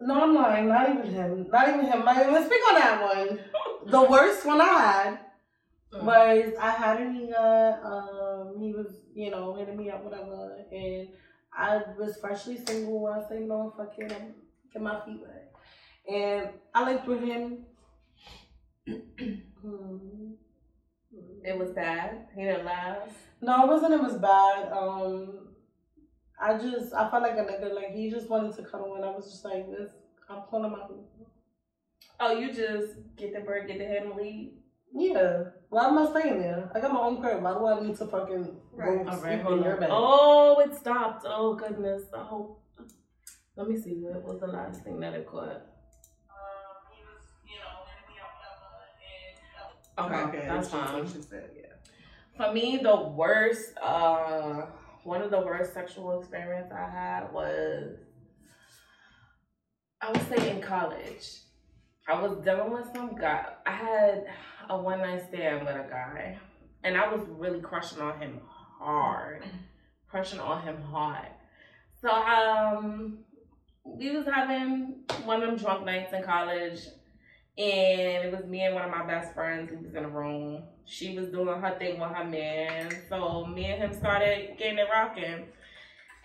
No, 0.00 0.22
I'm 0.22 0.34
lying. 0.34 0.68
Not 0.68 0.88
even 0.90 1.10
him. 1.12 1.46
Not 1.50 1.68
even 1.68 1.84
him. 1.86 2.04
My, 2.04 2.28
let's 2.30 2.46
speak 2.46 2.62
on 2.70 2.74
that 2.76 3.02
one. 3.14 3.40
The 3.86 4.02
worst 4.02 4.44
one 4.46 4.60
I 4.60 4.64
had 4.64 5.18
Mm. 5.92 6.04
was 6.04 6.54
I 6.60 6.70
had 6.70 7.00
a 7.00 7.04
nigga. 7.04 7.84
Um, 7.84 8.60
he 8.60 8.72
was 8.72 8.86
you 9.12 9.30
know 9.32 9.54
hitting 9.56 9.76
me 9.76 9.90
up 9.90 10.04
whatever, 10.04 10.56
and 10.70 11.08
I 11.52 11.82
was 11.98 12.16
freshly 12.20 12.58
single. 12.64 13.06
I 13.08 13.28
said, 13.28 13.42
know, 13.42 13.74
fuck 13.76 13.98
it, 13.98 14.12
I'm 14.12 14.34
get 14.72 14.82
my 14.82 15.00
feet 15.04 15.20
wet, 15.20 15.52
and 16.08 16.50
I 16.72 16.92
looked 16.92 17.08
with 17.08 17.22
him. 17.22 17.66
Hmm. 19.62 19.96
It 21.42 21.58
was 21.58 21.70
bad. 21.70 22.26
He 22.36 22.42
didn't 22.42 22.66
last. 22.66 23.14
No, 23.40 23.64
it 23.64 23.68
wasn't. 23.68 23.94
It 23.94 24.02
was 24.02 24.16
bad. 24.16 24.70
Um, 24.72 25.48
I 26.40 26.58
just 26.58 26.92
I 26.94 27.10
felt 27.10 27.22
like 27.22 27.32
a 27.32 27.42
nigga. 27.42 27.74
Like 27.74 27.92
he 27.94 28.10
just 28.10 28.28
wanted 28.28 28.54
to 28.56 28.62
cuddle, 28.62 28.94
and 28.96 29.04
I 29.04 29.08
was 29.10 29.30
just 29.30 29.44
like, 29.44 29.66
this. 29.70 29.90
I'm 30.28 30.42
pulling 30.42 30.70
my. 30.70 30.84
Oh, 32.20 32.38
you 32.38 32.52
just 32.52 32.92
get 33.16 33.32
the 33.34 33.40
bird, 33.40 33.66
get 33.68 33.78
the 33.78 33.86
head, 33.86 34.02
and 34.02 34.14
leave. 34.16 34.52
Yeah. 34.94 35.44
Why 35.70 35.86
am 35.86 35.98
I 35.98 36.10
staying 36.10 36.40
there? 36.40 36.70
I 36.74 36.80
got 36.80 36.92
my 36.92 37.00
own 37.00 37.20
crib. 37.20 37.42
Why 37.42 37.54
do 37.54 37.66
I 37.66 37.80
need 37.80 37.96
to 37.96 38.06
fucking 38.06 38.56
Right. 38.72 39.04
go 39.04 39.10
All 39.10 39.16
sleep 39.16 39.24
right, 39.24 39.38
in 39.40 39.46
hold 39.46 39.64
your 39.64 39.76
bed? 39.78 39.88
Oh, 39.90 40.60
it 40.60 40.74
stopped. 40.76 41.24
Oh 41.26 41.54
goodness. 41.54 42.02
I 42.16 42.22
hope. 42.22 42.62
Let 43.56 43.68
me 43.68 43.80
see. 43.80 43.94
What 43.94 44.24
was 44.24 44.40
the 44.40 44.46
last 44.48 44.84
thing 44.84 45.00
that 45.00 45.14
it 45.14 45.26
caught? 45.26 45.62
Okay, 50.06 50.46
that's 50.46 50.68
fine. 50.68 51.06
Said, 51.08 51.50
yeah. 51.56 51.66
For 52.36 52.52
me, 52.52 52.80
the 52.82 52.96
worst, 52.96 53.76
uh, 53.82 54.66
one 55.04 55.22
of 55.22 55.30
the 55.30 55.40
worst 55.40 55.74
sexual 55.74 56.18
experience 56.18 56.72
I 56.72 56.88
had 56.88 57.32
was, 57.32 57.96
I 60.00 60.10
would 60.12 60.28
say 60.28 60.50
in 60.50 60.62
college. 60.62 61.28
I 62.08 62.20
was 62.20 62.38
dealing 62.44 62.72
with 62.72 62.86
some 62.94 63.14
guy. 63.14 63.46
I 63.66 63.70
had 63.70 64.24
a 64.68 64.76
one 64.80 64.98
night 64.98 65.22
stand 65.28 65.66
with 65.66 65.74
a 65.74 65.86
guy, 65.88 66.38
and 66.82 66.96
I 66.96 67.12
was 67.12 67.26
really 67.28 67.60
crushing 67.60 68.00
on 68.00 68.18
him 68.18 68.40
hard, 68.78 69.44
crushing 70.08 70.40
on 70.40 70.62
him 70.62 70.80
hard. 70.82 71.28
So 72.00 72.10
um, 72.10 73.18
we 73.84 74.10
was 74.10 74.26
having 74.26 75.04
one 75.24 75.42
of 75.42 75.50
them 75.50 75.58
drunk 75.58 75.84
nights 75.84 76.12
in 76.12 76.22
college, 76.22 76.80
and 77.60 78.24
it 78.24 78.32
was 78.32 78.46
me 78.46 78.62
and 78.62 78.74
one 78.74 78.84
of 78.84 78.90
my 78.90 79.06
best 79.06 79.34
friends. 79.34 79.70
We 79.70 79.76
was 79.76 79.94
in 79.94 80.04
a 80.04 80.08
room. 80.08 80.62
She 80.86 81.18
was 81.18 81.28
doing 81.28 81.60
her 81.60 81.76
thing 81.78 82.00
with 82.00 82.10
her 82.10 82.24
man, 82.24 82.90
so 83.08 83.44
me 83.44 83.66
and 83.66 83.82
him 83.82 83.92
started 83.92 84.56
getting 84.58 84.78
it 84.78 84.86
rocking. 84.90 85.44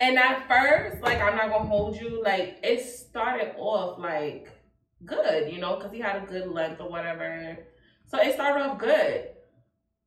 And 0.00 0.18
at 0.18 0.48
first, 0.48 1.02
like 1.02 1.20
I'm 1.20 1.36
not 1.36 1.50
gonna 1.50 1.68
hold 1.68 1.96
you, 1.96 2.22
like 2.22 2.58
it 2.62 2.82
started 2.82 3.54
off 3.58 3.98
like 3.98 4.48
good, 5.04 5.52
you 5.52 5.60
know, 5.60 5.76
because 5.76 5.92
he 5.92 6.00
had 6.00 6.22
a 6.22 6.26
good 6.26 6.48
length 6.48 6.80
or 6.80 6.88
whatever. 6.88 7.58
So 8.06 8.18
it 8.18 8.32
started 8.32 8.62
off 8.62 8.78
good. 8.78 9.28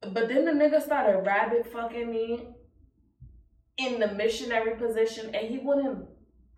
But 0.02 0.30
then 0.30 0.46
the 0.46 0.52
nigga 0.52 0.82
started 0.82 1.26
rabbit 1.26 1.72
fucking 1.72 2.10
me 2.10 2.48
in 3.78 4.00
the 4.00 4.08
missionary 4.14 4.78
position 4.78 5.36
and 5.36 5.48
he 5.48 5.60
wouldn't 5.60 6.06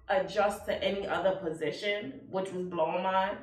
adjust 0.07 0.65
to 0.67 0.83
any 0.83 1.05
other 1.07 1.39
position, 1.43 2.21
which 2.29 2.51
was 2.51 2.67
blowing 2.67 3.03
mine. 3.03 3.37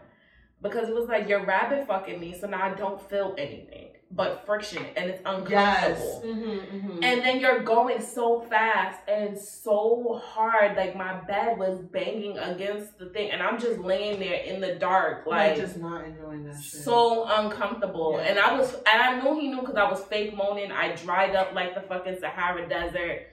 Because 0.61 0.89
it 0.89 0.95
was 0.95 1.09
like 1.09 1.29
you're 1.29 1.45
rabbit 1.45 1.87
fucking 1.87 2.19
me, 2.19 2.37
so 2.39 2.49
now 2.49 2.63
I 2.63 2.75
don't 2.75 3.01
feel 3.09 3.35
anything 3.39 3.89
but 4.11 4.47
friction 4.47 4.85
and 4.97 5.11
it's 5.11 5.21
uncomfortable. 5.21 5.51
Yes. 5.51 6.01
Mm-hmm, 6.25 6.77
mm-hmm. 6.77 7.05
And 7.05 7.21
then 7.23 7.41
you're 7.41 7.61
going 7.61 8.01
so 8.01 8.41
fast 8.41 9.01
and 9.07 9.39
so 9.39 10.21
hard, 10.25 10.77
like 10.77 10.97
my 10.97 11.21
bed 11.21 11.59
was 11.59 11.81
banging 11.81 12.39
against 12.39 12.99
the 12.99 13.11
thing, 13.11 13.31
and 13.31 13.43
I'm 13.43 13.59
just 13.59 13.79
laying 13.81 14.19
there 14.19 14.43
in 14.43 14.61
the 14.61 14.77
dark, 14.77 15.27
like, 15.27 15.51
like 15.51 15.61
just 15.61 15.77
not 15.77 16.07
enjoying 16.07 16.45
that 16.45 16.63
shit. 16.63 16.83
so 16.83 17.27
uncomfortable. 17.29 18.15
Yeah. 18.17 18.29
And 18.29 18.39
I 18.39 18.59
was, 18.59 18.73
and 18.75 19.03
I 19.03 19.21
knew 19.21 19.39
he 19.39 19.49
knew 19.49 19.61
because 19.61 19.77
I 19.77 19.91
was 19.91 20.03
fake 20.05 20.35
moaning. 20.35 20.73
I 20.73 20.95
dried 20.95 21.37
up 21.37 21.53
like 21.55 21.75
the 21.75 21.83
fucking 21.83 22.19
Sahara 22.21 22.67
Desert. 22.69 23.27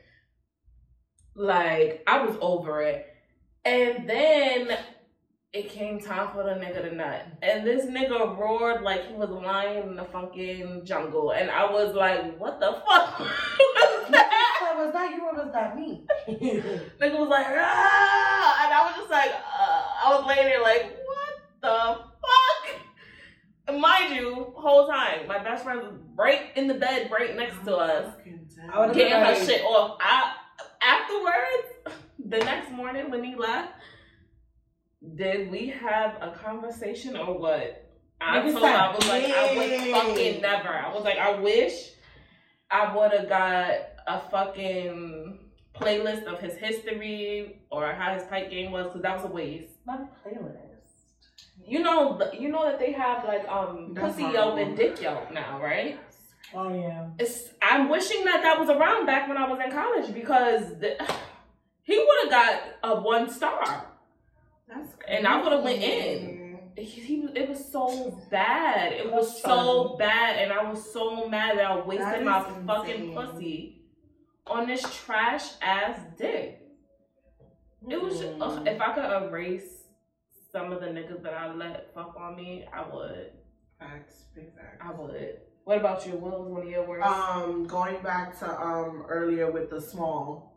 Like 1.35 2.03
I 2.05 2.25
was 2.25 2.37
over 2.41 2.81
it. 2.81 3.05
And 3.63 4.07
then 4.07 4.77
it 5.55 5.69
came 5.69 5.99
time 5.99 6.29
for 6.33 6.43
the 6.43 6.51
nigga 6.51 6.81
to 6.89 6.93
nut. 6.93 7.25
And 7.41 7.65
this 7.65 7.85
nigga 7.85 8.37
roared 8.37 8.81
like 8.81 9.07
he 9.07 9.13
was 9.13 9.29
lying 9.29 9.83
in 9.83 9.95
the 9.95 10.03
fucking 10.03 10.81
jungle. 10.83 11.31
And 11.31 11.49
I 11.49 11.71
was 11.71 11.95
like, 11.95 12.37
what 12.37 12.59
the 12.59 12.81
fuck 12.85 13.19
was 13.19 14.11
that? 14.11 14.45
was 14.77 14.93
that 14.93 15.11
you 15.11 15.25
or 15.25 15.33
was 15.33 15.53
that 15.53 15.75
me? 15.77 16.05
Nigga 16.27 17.19
was 17.19 17.29
like, 17.29 17.45
ah! 17.47 18.65
And 18.65 18.73
I 18.73 18.83
was 18.85 18.95
just 18.97 19.09
like, 19.09 19.31
uh, 19.31 19.81
I 20.03 20.15
was 20.15 20.25
laying 20.27 20.45
there 20.45 20.61
like, 20.61 20.97
what 21.05 21.41
the 21.61 22.03
fuck? 22.21 22.81
And 23.67 23.81
mind 23.81 24.15
you, 24.15 24.53
whole 24.55 24.87
time, 24.87 25.27
my 25.27 25.41
best 25.41 25.63
friend 25.63 25.81
was 25.81 25.93
right 26.15 26.55
in 26.55 26.67
the 26.67 26.73
bed, 26.73 27.09
right 27.11 27.35
next 27.35 27.63
to 27.65 27.75
us, 27.75 28.13
getting 28.93 29.13
her 29.13 29.45
shit 29.45 29.61
off. 29.61 29.97
I, 30.01 30.33
afterwards, 30.81 31.97
the 32.19 32.39
next 32.39 32.71
morning 32.71 33.09
when 33.09 33.23
he 33.23 33.35
left, 33.35 33.71
did 35.15 35.51
we 35.51 35.67
have 35.67 36.17
a 36.21 36.31
conversation 36.31 37.15
or 37.15 37.37
what? 37.37 37.81
I 38.21 38.41
told 38.41 38.63
her, 38.63 38.67
I 38.67 38.95
was 38.95 39.07
like, 39.07 39.25
I 39.25 39.55
would 39.55 39.91
fucking 39.91 40.41
never. 40.41 40.69
I 40.69 40.93
was 40.93 41.03
like, 41.03 41.17
I 41.17 41.39
wish 41.39 41.91
I 42.71 42.95
would 42.95 43.11
have 43.11 43.29
got 43.29 43.71
a 44.07 44.19
fucking 44.31 45.39
playlist 45.75 46.23
of 46.23 46.39
his 46.39 46.55
history 46.57 47.61
or 47.69 47.91
how 47.93 48.13
his 48.13 48.23
pipe 48.23 48.49
game 48.49 48.71
was, 48.71 48.87
because 48.87 49.01
that 49.01 49.15
was 49.17 49.25
a 49.25 49.33
waste. 49.33 49.73
Not 49.85 50.01
a 50.01 50.27
playlist. 50.27 50.57
You 51.67 51.79
know, 51.79 52.21
you 52.37 52.49
know 52.49 52.63
that 52.63 52.79
they 52.79 52.91
have 52.91 53.25
like 53.25 53.47
um 53.47 53.93
That's 53.93 54.15
pussy 54.15 54.23
yelp 54.31 54.57
and 54.57 54.77
dick 54.77 55.01
yelp 55.01 55.31
now, 55.31 55.61
right? 55.61 55.99
Oh 56.53 56.73
yeah. 56.73 57.07
It's 57.19 57.49
I'm 57.61 57.89
wishing 57.89 58.23
that 58.25 58.41
that 58.43 58.59
was 58.59 58.69
around 58.69 59.05
back 59.05 59.27
when 59.27 59.37
I 59.37 59.49
was 59.49 59.59
in 59.63 59.71
college 59.71 60.13
because 60.13 60.79
the, 60.79 60.95
he 61.83 61.97
would 61.97 62.17
have 62.23 62.29
got 62.29 62.61
a 62.83 63.01
one 63.01 63.29
star. 63.29 63.85
That's 64.67 64.93
And 65.07 65.27
I 65.27 65.41
would've 65.43 65.63
went 65.63 65.81
in. 65.83 66.59
He, 66.77 66.83
he 66.83 67.27
it 67.35 67.47
was 67.47 67.71
so 67.71 68.19
bad. 68.29 68.91
It 68.91 69.11
was 69.11 69.27
That's 69.29 69.41
so 69.43 69.89
fun. 69.89 69.97
bad, 69.97 70.39
and 70.39 70.51
I 70.51 70.69
was 70.69 70.91
so 70.91 71.29
mad 71.29 71.57
that 71.57 71.65
I 71.65 71.79
wasted 71.79 72.19
is 72.19 72.25
my 72.25 72.39
insane. 72.47 72.67
fucking 72.67 73.13
pussy 73.13 73.81
on 74.47 74.67
this 74.67 74.81
trash 75.05 75.43
ass 75.61 75.99
dick. 76.17 76.61
It 77.87 78.01
was 78.01 78.19
just, 78.19 78.33
ugh, 78.41 78.67
if 78.67 78.81
I 78.81 78.93
could 78.93 79.27
erase 79.27 79.83
some 80.51 80.71
of 80.73 80.81
the 80.81 80.87
niggas 80.87 81.21
that 81.23 81.33
I 81.33 81.53
let 81.53 81.93
fuck 81.93 82.15
on 82.19 82.35
me, 82.35 82.65
I 82.73 82.83
would. 82.93 83.31
Facts, 83.79 84.23
big 84.33 84.53
facts. 84.55 84.81
I 84.81 84.91
would. 84.91 85.37
What 85.65 85.77
about 85.77 86.05
you? 86.05 86.13
What 86.13 86.39
was 86.39 86.49
one 86.49 86.61
of 86.63 86.69
your 86.69 86.85
worst? 86.87 87.07
Um, 87.07 87.65
going 87.67 88.01
back 88.03 88.37
to 88.39 88.49
um 88.61 89.05
earlier 89.07 89.49
with 89.51 89.69
the 89.69 89.79
small, 89.79 90.54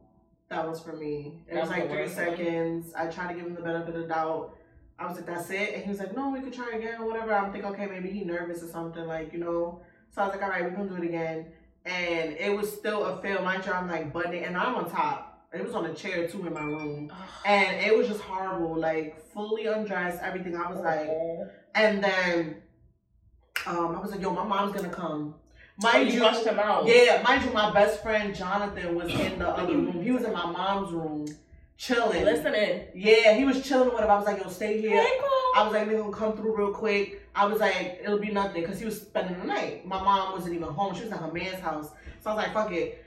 that 0.51 0.69
was 0.69 0.81
for 0.81 0.95
me. 0.95 1.43
It 1.47 1.55
That 1.55 1.61
was 1.61 1.71
was 1.71 1.79
like 1.79 1.91
three 1.91 2.09
seconds. 2.09 2.93
I 2.95 3.07
tried 3.07 3.29
to 3.29 3.35
give 3.35 3.47
him 3.47 3.55
the 3.55 3.61
benefit 3.63 3.95
of 3.95 4.03
the 4.03 4.09
doubt. 4.09 4.57
I 4.99 5.07
was 5.07 5.17
like, 5.17 5.27
"That's 5.27 5.51
it," 5.51 5.75
and 5.75 5.83
he 5.85 5.89
was 5.91 5.99
like, 5.99 6.17
"No, 6.17 6.31
we 6.31 6.41
could 6.41 6.53
try 6.53 6.73
again 6.73 7.01
or 7.01 7.07
whatever." 7.07 7.33
I'm 7.33 7.53
thinking, 7.53 7.71
okay, 7.73 7.87
maybe 7.87 8.11
he 8.11 8.25
nervous 8.25 8.63
or 8.63 8.69
something, 8.69 9.07
like 9.07 9.33
you 9.33 9.39
know. 9.39 9.83
So 10.11 10.23
I 10.23 10.27
was 10.27 10.35
like, 10.35 10.43
"All 10.43 10.51
right, 10.51 10.65
we're 10.65 10.71
going 10.71 10.89
to 10.89 10.97
do 10.97 11.03
it 11.03 11.07
again," 11.07 11.47
and 11.85 12.33
it 12.33 12.57
was 12.57 12.73
still 12.73 13.05
a 13.05 13.21
fail. 13.23 13.43
My 13.43 13.57
you, 13.57 13.73
I'm 13.73 13.89
like 13.89 14.13
buttoning, 14.13 14.45
and 14.45 14.57
I'm 14.57 14.75
on 14.75 14.91
top. 14.91 15.47
It 15.53 15.65
was 15.65 15.75
on 15.75 15.87
a 15.87 15.95
chair 15.95 16.27
too 16.29 16.47
in 16.47 16.53
my 16.53 16.63
room, 16.63 17.13
and 17.45 17.81
it 17.81 17.97
was 17.97 18.09
just 18.09 18.21
horrible. 18.21 18.77
Like 18.77 19.21
fully 19.33 19.67
undressed, 19.67 20.21
everything. 20.23 20.57
I 20.57 20.71
was 20.71 20.81
like, 20.81 21.11
and 21.75 22.03
then 22.03 22.63
um, 23.67 23.95
I 23.97 24.01
was 24.01 24.11
like, 24.11 24.21
"Yo, 24.21 24.31
my 24.31 24.45
mom's 24.45 24.75
gonna 24.75 24.89
come." 24.89 25.35
Mind 25.81 26.09
you 26.09 26.15
you, 26.15 26.23
rushed 26.23 26.45
him 26.45 26.59
out. 26.59 26.87
yeah, 26.87 27.23
mind 27.23 27.45
you, 27.45 27.53
my 27.53 27.73
best 27.73 28.03
friend 28.03 28.35
Jonathan 28.35 28.95
was 28.97 29.09
in 29.13 29.39
the 29.39 29.49
other 29.49 29.73
room. 29.75 30.03
He 30.03 30.11
was 30.11 30.25
in 30.25 30.33
my 30.33 30.47
mom's 30.51 30.93
room, 30.93 31.27
chilling. 31.77 32.25
Listening. 32.25 32.87
Yeah, 32.95 33.35
he 33.35 33.45
was 33.45 33.67
chilling 33.67 33.91
with 33.91 34.01
him. 34.03 34.11
I 34.11 34.17
was 34.17 34.27
like, 34.27 34.43
yo, 34.43 34.49
stay 34.49 34.81
here. 34.81 35.01
Hey, 35.01 35.19
cool. 35.21 35.53
I 35.55 35.63
was 35.65 35.73
like, 35.73 35.89
nigga, 35.89 35.99
gonna 35.99 36.17
come 36.17 36.37
through 36.37 36.57
real 36.57 36.73
quick. 36.73 37.23
I 37.35 37.47
was 37.47 37.61
like, 37.61 38.01
it'll 38.03 38.19
be 38.19 38.31
nothing, 38.33 38.63
because 38.63 38.81
he 38.81 38.87
was 38.87 39.01
spending 39.01 39.39
the 39.39 39.47
night. 39.47 39.87
My 39.87 40.03
mom 40.03 40.33
wasn't 40.33 40.55
even 40.57 40.69
home. 40.69 40.95
She 40.97 41.05
was 41.05 41.13
at 41.13 41.21
her 41.21 41.33
man's 41.33 41.61
house. 41.61 41.91
So 42.21 42.31
I 42.31 42.35
was 42.35 42.45
like, 42.45 42.53
fuck 42.53 42.73
it. 42.73 43.05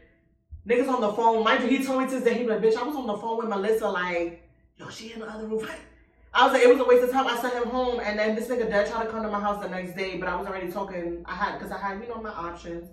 Niggas 0.65 0.87
on 0.87 1.01
the 1.01 1.11
phone. 1.11 1.43
Mind 1.43 1.63
you, 1.63 1.77
he 1.77 1.83
told 1.83 2.01
me 2.01 2.07
to 2.07 2.15
this 2.15 2.23
day, 2.23 2.35
he 2.35 2.45
was 2.45 2.61
like, 2.61 2.61
bitch, 2.61 2.77
I 2.77 2.83
was 2.83 2.95
on 2.95 3.07
the 3.07 3.17
phone 3.17 3.37
with 3.39 3.49
Melissa, 3.49 3.89
like, 3.89 4.47
yo, 4.77 4.87
she 4.89 5.11
in 5.11 5.19
the 5.19 5.29
other 5.29 5.45
room. 5.45 5.67
I 6.33 6.45
was 6.45 6.53
like, 6.53 6.63
it 6.63 6.69
was 6.69 6.79
a 6.79 6.85
waste 6.85 7.03
of 7.03 7.11
time. 7.11 7.27
I 7.27 7.39
sent 7.41 7.53
him 7.55 7.69
home, 7.69 7.99
and 7.99 8.17
then 8.17 8.35
this 8.35 8.47
nigga 8.47 8.69
dead 8.69 8.87
tried 8.87 9.03
to 9.03 9.11
come 9.11 9.23
to 9.23 9.29
my 9.29 9.39
house 9.39 9.61
the 9.61 9.69
next 9.69 9.97
day, 9.97 10.17
but 10.17 10.29
I 10.29 10.35
was 10.35 10.47
already 10.47 10.71
talking. 10.71 11.23
I 11.25 11.35
had, 11.35 11.59
because 11.59 11.71
I 11.71 11.77
had, 11.77 12.01
you 12.01 12.07
know, 12.07 12.21
my 12.21 12.29
options. 12.29 12.89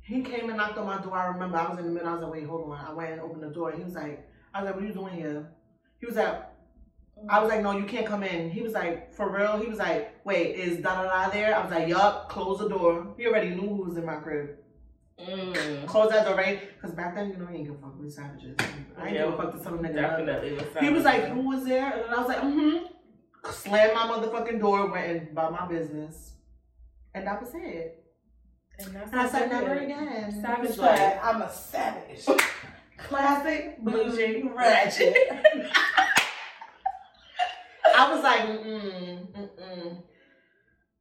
He 0.00 0.22
came 0.22 0.48
and 0.48 0.58
knocked 0.58 0.76
on 0.78 0.86
my 0.86 1.00
door. 1.02 1.16
I 1.16 1.28
remember 1.28 1.56
I 1.56 1.68
was 1.70 1.78
in 1.78 1.86
the 1.86 1.90
middle. 1.90 2.08
I 2.08 2.12
was 2.12 2.22
like, 2.22 2.32
wait, 2.32 2.44
hold 2.44 2.70
on. 2.70 2.78
I 2.78 2.92
went 2.92 3.12
and 3.12 3.20
opened 3.20 3.42
the 3.42 3.48
door. 3.48 3.72
He 3.72 3.82
was 3.82 3.94
like, 3.94 4.26
I 4.54 4.62
was 4.62 4.66
like, 4.66 4.74
what 4.74 4.84
are 4.84 4.86
you 4.86 4.92
doing 4.92 5.14
here? 5.14 5.50
He 5.98 6.06
was 6.06 6.16
like, 6.16 6.46
I 7.28 7.40
was 7.40 7.48
like, 7.48 7.62
no, 7.62 7.72
you 7.76 7.84
can't 7.84 8.06
come 8.06 8.22
in. 8.22 8.50
He 8.50 8.62
was 8.62 8.72
like, 8.72 9.12
for 9.12 9.30
real? 9.30 9.58
He 9.58 9.66
was 9.66 9.78
like, 9.78 10.24
wait, 10.24 10.56
is 10.56 10.82
da 10.82 11.02
da 11.02 11.08
da 11.08 11.30
there? 11.30 11.54
I 11.54 11.62
was 11.62 11.70
like, 11.70 11.88
yup, 11.88 12.28
close 12.28 12.58
the 12.58 12.68
door. 12.68 13.14
He 13.16 13.26
already 13.26 13.50
knew 13.50 13.68
who 13.68 13.84
was 13.84 13.96
in 13.96 14.04
my 14.04 14.16
crib. 14.16 14.50
Mm, 15.20 15.86
Close 15.86 16.10
that 16.10 16.24
door, 16.26 16.36
right? 16.36 16.60
Because 16.74 16.94
back 16.94 17.14
then, 17.14 17.30
you 17.30 17.36
know, 17.36 17.46
he 17.46 17.56
ain't 17.58 17.66
give 17.66 17.74
a 17.76 17.78
fuck 17.78 17.98
with 17.98 18.12
savages. 18.12 18.56
I 18.96 19.08
ain't 19.08 19.16
give 19.18 19.32
a 19.34 19.36
fuck 19.36 19.52
to 19.52 19.62
some 19.62 19.78
nigga. 19.80 19.94
definitely 19.94 20.52
was 20.54 20.64
He 20.80 20.90
was 20.90 21.04
like, 21.04 21.24
who 21.28 21.40
was 21.48 21.64
there? 21.64 21.92
And 22.04 22.14
I 22.14 22.18
was 22.18 22.28
like, 22.28 22.38
mm-hmm. 22.38 22.84
Slammed 23.50 23.94
my 23.94 24.02
motherfucking 24.02 24.60
door, 24.60 24.90
went 24.90 25.06
and 25.10 25.28
about 25.30 25.52
my 25.52 25.66
business. 25.66 26.32
And 27.14 27.26
that 27.26 27.40
was 27.40 27.50
it. 27.54 28.04
And, 28.78 28.94
that's 28.94 29.10
And 29.12 29.20
I 29.20 29.28
said, 29.28 29.50
never 29.50 29.74
it 29.74 29.78
is. 29.78 29.84
again. 29.84 30.42
Savage 30.42 30.70
Bitch, 30.70 30.78
life. 30.78 31.00
like, 31.00 31.24
I'm 31.24 31.42
a 31.42 31.50
savage. 31.52 32.26
Classic 32.98 33.78
Bougie. 33.82 34.42
bougie 34.42 34.48
ratchet. 34.54 35.16
I 37.96 38.12
was 38.14 38.22
like, 38.22 38.40
mm-mm, 38.40 39.26
mm-mm. 39.32 40.02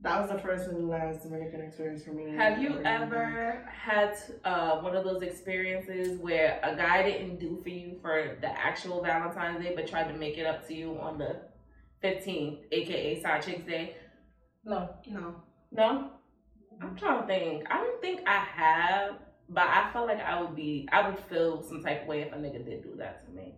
That 0.01 0.21
was 0.21 0.29
the 0.29 0.37
first 0.37 0.69
and 0.69 0.87
last 0.87 1.23
Dominican 1.23 1.61
experience 1.61 2.03
for 2.03 2.11
me. 2.11 2.35
Have 2.35 2.61
you 2.61 2.79
ever 2.85 3.67
had 3.71 4.15
uh, 4.45 4.77
one 4.79 4.95
of 4.95 5.03
those 5.03 5.23
experiences 5.23 6.19
where 6.19 6.59
a 6.61 6.75
guy 6.75 7.01
didn't 7.01 7.39
do 7.39 7.59
for 7.63 7.69
you 7.69 7.97
for 7.99 8.37
the 8.39 8.47
actual 8.47 9.01
Valentine's 9.01 9.63
Day, 9.63 9.73
but 9.75 9.87
tried 9.87 10.07
to 10.11 10.13
make 10.13 10.37
it 10.37 10.45
up 10.45 10.67
to 10.67 10.75
you 10.75 10.99
on 10.99 11.17
the 11.17 11.41
15th, 12.03 12.59
aka 12.71 13.21
Side 13.23 13.41
Chicks 13.41 13.65
Day? 13.65 13.95
No. 14.63 14.89
No. 15.09 15.35
No? 15.71 16.11
I'm 16.79 16.95
trying 16.95 17.21
to 17.21 17.27
think. 17.27 17.63
I 17.71 17.77
don't 17.77 17.99
think 17.99 18.21
I 18.27 18.37
have, 18.37 19.15
but 19.49 19.63
I 19.63 19.89
felt 19.93 20.07
like 20.07 20.21
I 20.21 20.39
would 20.39 20.55
be. 20.55 20.87
I 20.91 21.09
would 21.09 21.17
feel 21.27 21.63
some 21.63 21.81
type 21.81 22.03
of 22.03 22.07
way 22.07 22.21
if 22.21 22.31
a 22.33 22.35
nigga 22.35 22.63
did 22.63 22.83
do 22.83 22.93
that 22.99 23.25
to 23.25 23.31
me. 23.31 23.55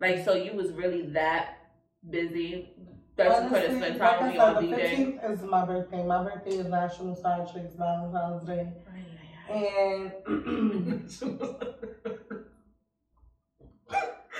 Like, 0.00 0.24
so 0.24 0.34
you 0.34 0.54
was 0.54 0.72
really 0.72 1.02
that 1.08 1.58
busy 2.08 2.74
that 3.16 3.42
you 3.42 3.48
couldn't 3.48 3.78
spend 3.78 3.98
like 3.98 3.98
time 3.98 4.22
I 4.22 4.26
with 4.26 4.32
me 4.32 4.38
said, 4.38 4.56
on 4.56 4.70
the 4.70 4.76
day. 4.76 4.96
15th 4.96 5.32
is 5.32 5.42
my 5.42 5.64
birthday. 5.64 6.02
My 6.04 6.22
birthday 6.24 6.50
is 6.56 6.66
National 6.66 7.14
Side 7.14 7.46
Chicks 7.52 7.74
Valentine's 7.76 8.44
Day. 8.44 8.72
And 9.50 10.12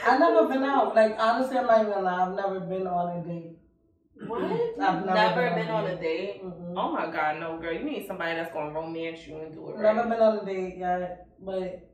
I've 0.07 0.21
never 0.21 0.49
been 0.49 0.65
out. 0.65 0.95
Like, 0.95 1.17
honestly, 1.19 1.57
I'm 1.59 1.67
not 1.67 1.81
even 1.81 1.93
gonna 1.93 2.05
lie. 2.05 2.27
I've 2.27 2.35
never 2.35 2.61
been 2.61 2.87
on 2.87 3.19
a 3.19 3.23
date. 3.27 3.59
What? 4.27 4.43
I've 4.45 5.05
Never, 5.05 5.51
been, 5.55 5.69
on 5.69 5.87
a 5.87 5.97
date. 5.97 6.43
Mm-mm. 6.45 6.75
Oh 6.77 6.93
my 6.93 7.11
god, 7.11 7.41
no, 7.41 7.59
girl. 7.59 7.73
You 7.73 7.85
need 7.85 8.07
somebody 8.07 8.35
that's 8.37 8.53
gonna 8.53 8.73
romance 8.73 9.27
you 9.27 9.39
and 9.39 9.53
do 9.53 9.71
it 9.71 9.79
Never 9.79 10.01
right. 10.01 10.09
been 10.09 10.21
on 10.21 10.39
a 10.39 10.45
date 10.45 10.79
yet, 10.79 11.27
but. 11.41 11.91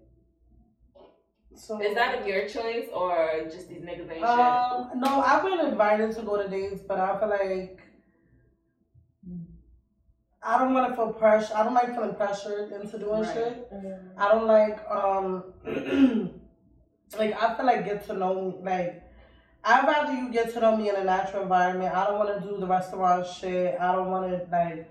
So, 1.54 1.80
Is 1.80 1.94
that 1.94 2.26
your 2.26 2.48
choice 2.48 2.86
or 2.92 3.42
just 3.50 3.68
these 3.68 3.82
niggas 3.82 4.10
ain't 4.10 4.24
Um, 4.24 4.90
no, 4.96 5.20
I've 5.20 5.42
been 5.42 5.60
invited 5.66 6.12
to 6.16 6.22
go 6.22 6.40
to 6.40 6.48
dates, 6.48 6.80
but 6.86 6.98
I 6.98 7.18
feel 7.18 7.28
like 7.28 7.80
I 10.42 10.58
don't 10.58 10.72
want 10.72 10.88
to 10.88 10.96
feel 10.96 11.12
pressure. 11.12 11.52
I 11.54 11.64
don't 11.64 11.74
like 11.74 11.94
feeling 11.94 12.14
pressured 12.14 12.72
into 12.72 12.98
doing 12.98 13.20
Right. 13.20 13.34
shit. 13.34 13.72
I 14.16 14.28
don't 14.28 14.46
like 14.46 14.78
um, 14.90 15.44
like 17.18 17.42
I 17.42 17.54
feel 17.56 17.66
like 17.66 17.84
get 17.84 18.06
to 18.06 18.14
know 18.14 18.34
me. 18.34 18.54
Like 18.62 19.02
I'd 19.62 19.86
rather 19.86 20.14
you 20.14 20.30
get 20.32 20.52
to 20.54 20.60
know 20.60 20.76
me 20.76 20.88
in 20.88 20.96
a 20.96 21.04
natural 21.04 21.42
environment. 21.42 21.94
I 21.94 22.06
don't 22.06 22.18
want 22.18 22.42
to 22.42 22.48
do 22.48 22.56
the 22.56 22.66
restaurant 22.66 23.26
shit. 23.26 23.78
I 23.78 23.94
don't 23.94 24.10
want 24.10 24.30
to 24.30 24.46
like. 24.50 24.90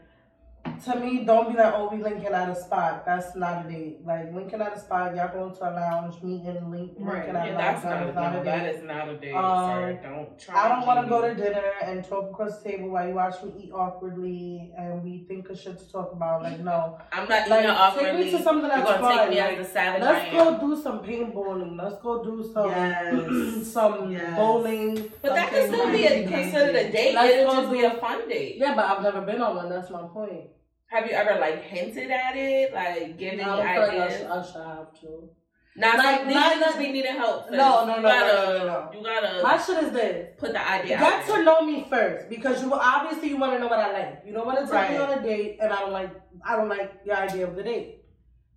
To 0.86 0.96
me, 1.00 1.26
don't 1.26 1.52
be 1.52 1.58
like, 1.58 1.74
oh, 1.76 1.90
we 1.92 2.02
linking 2.02 2.28
at 2.34 2.48
a 2.50 2.56
spot. 2.56 3.06
That's 3.06 3.36
not 3.36 3.66
a 3.66 3.70
date. 3.70 3.98
Like 4.06 4.34
linking 4.34 4.62
at 4.62 4.78
a 4.78 4.80
spot, 4.80 5.16
y'all 5.16 5.28
going 5.34 5.54
to 5.56 5.64
a 5.64 5.72
lounge, 5.72 6.22
meeting, 6.24 6.72
link, 6.72 6.94
Right. 6.98 7.26
linking 7.28 7.34
shit. 7.34 7.36
at 7.36 7.48
Yeah, 7.48 7.58
that's 7.58 7.84
lounge. 7.84 7.84
not, 7.84 8.00
That 8.00 8.08
is 8.10 8.16
not 8.16 8.34
no, 8.34 8.40
a 8.40 8.44
that 8.46 8.64
date. 8.64 8.76
is 8.76 8.84
not 8.84 9.10
a 9.10 9.18
date, 9.18 9.34
Um, 9.34 9.70
sir. 9.70 10.00
Don't 10.04 10.40
try. 10.40 10.56
I 10.66 10.70
don't 10.70 10.88
want 10.88 11.04
to 11.04 11.10
go 11.10 11.22
to 11.22 11.36
dinner 11.36 11.64
and 11.84 12.04
talk 12.06 12.30
across 12.32 12.60
the 12.62 12.70
table 12.70 12.90
while 12.90 13.08
you 13.08 13.14
watch 13.16 13.42
me 13.44 13.54
eat 13.58 13.72
awkwardly 13.74 14.72
and 14.78 15.04
we 15.04 15.26
think 15.28 15.50
of 15.50 15.60
shit 15.60 15.78
to 15.80 15.92
talk 15.92 16.14
about. 16.14 16.44
Like, 16.44 16.60
no. 16.60 16.98
I'm 17.12 17.28
not 17.28 17.50
Like, 17.50 17.60
eating 17.60 17.62
take 17.72 17.80
awkwardly. 17.80 18.24
me 18.26 18.32
to 18.32 18.42
something 18.44 18.70
You're 18.70 18.78
that's 18.78 18.90
gonna 18.92 19.02
fun. 19.02 19.18
take 19.18 19.30
me 19.32 19.42
Like, 19.42 19.58
as 19.60 19.68
the 19.68 19.74
savage 19.74 20.02
let's 20.04 20.26
am. 20.34 20.38
go 20.60 20.68
do 20.68 20.82
some 20.82 21.00
paintballing. 21.04 21.78
Let's 21.82 21.98
go 22.02 22.24
do 22.24 22.52
some 22.54 22.70
Yes. 22.70 23.68
some 23.74 24.12
Yes. 24.12 24.36
bowling. 24.38 25.12
But 25.22 25.36
that 25.36 25.50
can 25.50 25.68
still 25.74 25.92
be 25.92 26.06
a, 26.08 26.22
like- 26.24 26.30
considered 26.32 26.76
a 26.76 26.92
date. 26.92 27.16
Let's 27.16 27.34
It'll 27.36 27.54
just 27.56 27.72
be 27.72 27.84
a 27.84 27.92
fun 27.96 28.30
date. 28.30 28.56
Yeah, 28.58 28.76
but 28.76 28.86
I've 28.86 29.04
never 29.04 29.22
been 29.22 29.42
on 29.42 29.56
one. 29.58 29.70
That's 29.70 29.90
my 29.90 30.04
point. 30.04 30.46
Have 30.90 31.06
you 31.06 31.12
ever 31.14 31.40
like 31.40 31.64
hinted 31.64 32.10
at 32.12 32.36
it, 32.36 32.74
like 32.74 33.18
giving 33.18 33.42
I 33.42 33.46
don't 33.46 33.58
feel 33.58 33.82
like 33.82 33.92
I 33.92 34.06
ideas? 34.06 34.18
should, 34.20 34.28
I 34.28 34.42
should 34.46 34.66
have 34.78 35.02
to. 35.02 35.30
Now, 35.76 35.96
Like, 35.98 36.26
like, 36.26 36.28
not- 36.34 36.54
niggas 36.58 36.78
be 36.80 36.92
needing 36.92 37.16
help. 37.16 37.52
No, 37.52 37.86
no, 37.86 37.96
you 37.98 38.02
no, 38.02 38.10
gotta, 38.10 38.34
no, 38.34 38.58
no, 38.58 38.66
no. 38.68 38.90
You 39.00 39.04
gotta 39.06 39.44
My 39.44 39.58
shit 39.58 39.84
is 39.84 39.92
this. 39.92 40.28
put 40.38 40.52
the 40.52 40.68
idea 40.70 40.98
Get 40.98 41.26
there. 41.28 41.38
to 41.38 41.44
know 41.44 41.62
me 41.62 41.86
first 41.90 42.28
because 42.30 42.62
you 42.64 42.74
obviously 42.74 43.30
you 43.30 43.38
want 43.38 43.54
to 43.54 43.60
know 43.60 43.68
what 43.68 43.80
I 43.80 43.92
like. 43.94 44.24
You 44.26 44.34
don't 44.34 44.46
want 44.48 44.58
to 44.66 44.70
take 44.72 44.90
me 44.90 44.98
on 44.98 45.12
a 45.18 45.22
date 45.22 45.58
and 45.62 45.72
I 45.72 45.80
don't 45.82 45.92
like 45.94 46.10
I 46.44 46.56
don't 46.58 46.70
like 46.70 47.06
the 47.06 47.12
idea 47.18 47.48
of 47.48 47.56
the 47.56 47.64
date. 47.64 47.98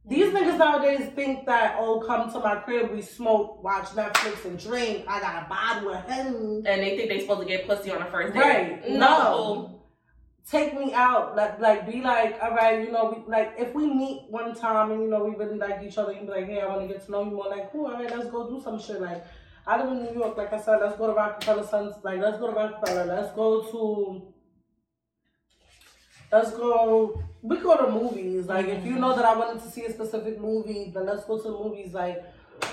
These 0.05 0.33
niggas 0.35 0.59
nowadays 0.59 1.11
think 1.15 1.47
that 1.47 1.77
oh 1.79 2.01
come 2.05 2.33
to 2.33 2.41
my 2.41 2.57
crib 2.57 2.91
we 2.91 3.03
smoke, 3.03 3.63
watch 3.63 3.85
Netflix 3.91 4.45
and 4.47 4.59
drink. 4.59 5.05
I 5.07 5.21
got 5.21 5.45
a 5.45 5.49
bottle 5.49 5.91
of 5.95 6.05
Henny. 6.11 6.63
and 6.67 6.83
they 6.83 6.97
think 6.97 7.09
they 7.09 7.21
supposed 7.21 7.41
to 7.43 7.47
get 7.47 7.69
pussy 7.69 7.91
on 7.93 8.01
the 8.01 8.07
first 8.07 8.33
date. 8.33 8.41
Right. 8.41 8.89
No. 8.89 8.97
No. 8.99 9.82
Take 10.51 10.77
me 10.77 10.93
out, 10.93 11.37
like, 11.37 11.61
like, 11.61 11.91
be 11.91 12.01
like, 12.01 12.39
all 12.43 12.55
right, 12.55 12.85
you 12.85 12.91
know, 12.91 13.15
we, 13.15 13.31
like, 13.31 13.55
if 13.59 13.73
we 13.75 13.87
meet 13.87 14.25
one 14.29 14.55
time 14.55 14.91
and 14.91 15.01
you 15.03 15.09
know 15.09 15.25
we 15.25 15.37
really 15.37 15.57
like 15.57 15.83
each 15.83 15.97
other, 15.97 16.13
you 16.13 16.23
be 16.23 16.27
like, 16.27 16.47
hey, 16.47 16.61
I 16.61 16.67
want 16.67 16.81
to 16.83 16.89
get 16.93 17.05
to 17.07 17.13
know 17.13 17.25
you 17.25 17.31
more. 17.31 17.49
Like, 17.49 17.71
cool, 17.71 17.87
all 17.87 17.93
right, 17.93 18.11
let's 18.11 18.29
go 18.29 18.49
do 18.49 18.61
some 18.61 18.81
shit. 18.81 19.01
Like, 19.01 19.25
I 19.67 19.81
live 19.81 19.93
in 19.93 20.03
New 20.03 20.13
York, 20.19 20.37
like 20.37 20.53
I 20.53 20.61
said, 20.61 20.79
let's 20.81 20.97
go 20.97 21.07
to 21.07 21.13
Rockefeller 21.13 21.65
Suns. 21.65 21.95
Like, 22.03 22.21
let's 22.21 22.39
go 22.39 22.49
to 22.49 22.53
Rockefeller. 22.53 23.05
Let's 23.05 23.33
go 23.33 23.63
to. 23.63 24.35
Let's 26.33 26.51
go. 26.51 27.23
We 27.43 27.59
go 27.59 27.77
to 27.77 27.93
movies. 27.93 28.47
Like, 28.47 28.67
if 28.67 28.85
you 28.85 28.97
know 28.99 29.15
that 29.15 29.25
I 29.25 29.37
wanted 29.37 29.63
to 29.63 29.71
see 29.71 29.85
a 29.85 29.93
specific 29.93 30.41
movie, 30.41 30.91
then 30.93 31.07
let's 31.07 31.25
go 31.25 31.37
to 31.37 31.43
the 31.45 31.51
movies. 31.51 31.95
Like, 31.95 32.25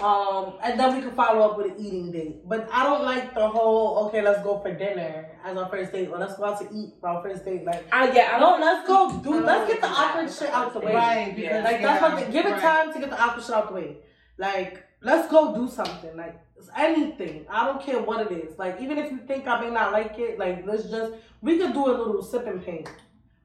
um, 0.01 0.53
and 0.63 0.79
then 0.79 0.95
we 0.95 1.01
can 1.01 1.11
follow 1.11 1.49
up 1.49 1.57
with 1.57 1.67
an 1.67 1.85
eating 1.85 2.11
date. 2.11 2.47
But 2.47 2.69
I 2.71 2.83
don't 2.83 3.03
like 3.03 3.33
the 3.33 3.47
whole 3.47 4.07
okay, 4.07 4.21
let's 4.21 4.41
go 4.43 4.59
for 4.59 4.73
dinner 4.73 5.29
as 5.43 5.57
our 5.57 5.69
first 5.69 5.91
date, 5.91 6.09
or 6.09 6.17
let's 6.17 6.37
go 6.37 6.45
out 6.45 6.59
to 6.61 6.67
eat 6.73 6.93
for 7.01 7.09
our 7.09 7.21
first 7.21 7.45
date. 7.45 7.65
Like, 7.65 7.85
I 7.91 8.11
yeah. 8.11 8.31
I 8.35 8.39
don't. 8.39 8.61
let's 8.61 8.87
go, 8.87 9.11
dude. 9.17 9.23
don't 9.23 9.45
Let's 9.45 9.71
get 9.71 9.81
the 9.81 9.87
awkward 9.87 10.31
shit 10.31 10.49
out 10.49 10.73
the 10.73 10.79
way. 10.79 10.93
Right, 10.95 11.35
because 11.35 11.51
Yeah. 11.51 11.63
Like 11.63 11.81
that's 11.81 12.01
yeah, 12.01 12.15
what. 12.15 12.31
Give 12.31 12.45
it 12.45 12.51
right. 12.51 12.61
time 12.61 12.93
to 12.93 12.99
get 12.99 13.09
the 13.09 13.21
awkward 13.21 13.43
shit 13.43 13.55
out 13.55 13.67
the 13.69 13.73
way. 13.73 13.97
Like, 14.37 14.85
let's 15.01 15.29
go 15.29 15.53
do 15.53 15.69
something. 15.69 16.15
Like 16.15 16.39
anything. 16.75 17.45
I 17.49 17.65
don't 17.65 17.81
care 17.81 18.01
what 18.01 18.31
it 18.31 18.35
is. 18.35 18.57
Like 18.57 18.81
even 18.81 18.97
if 18.97 19.11
you 19.11 19.19
think 19.27 19.47
I 19.47 19.61
may 19.61 19.69
not 19.69 19.91
like 19.91 20.17
it, 20.19 20.39
like 20.39 20.65
let's 20.65 20.89
just 20.89 21.13
we 21.41 21.57
could 21.57 21.73
do 21.73 21.87
a 21.87 21.93
little 21.95 22.21
sip 22.21 22.47
and 22.47 22.63
paint. 22.63 22.89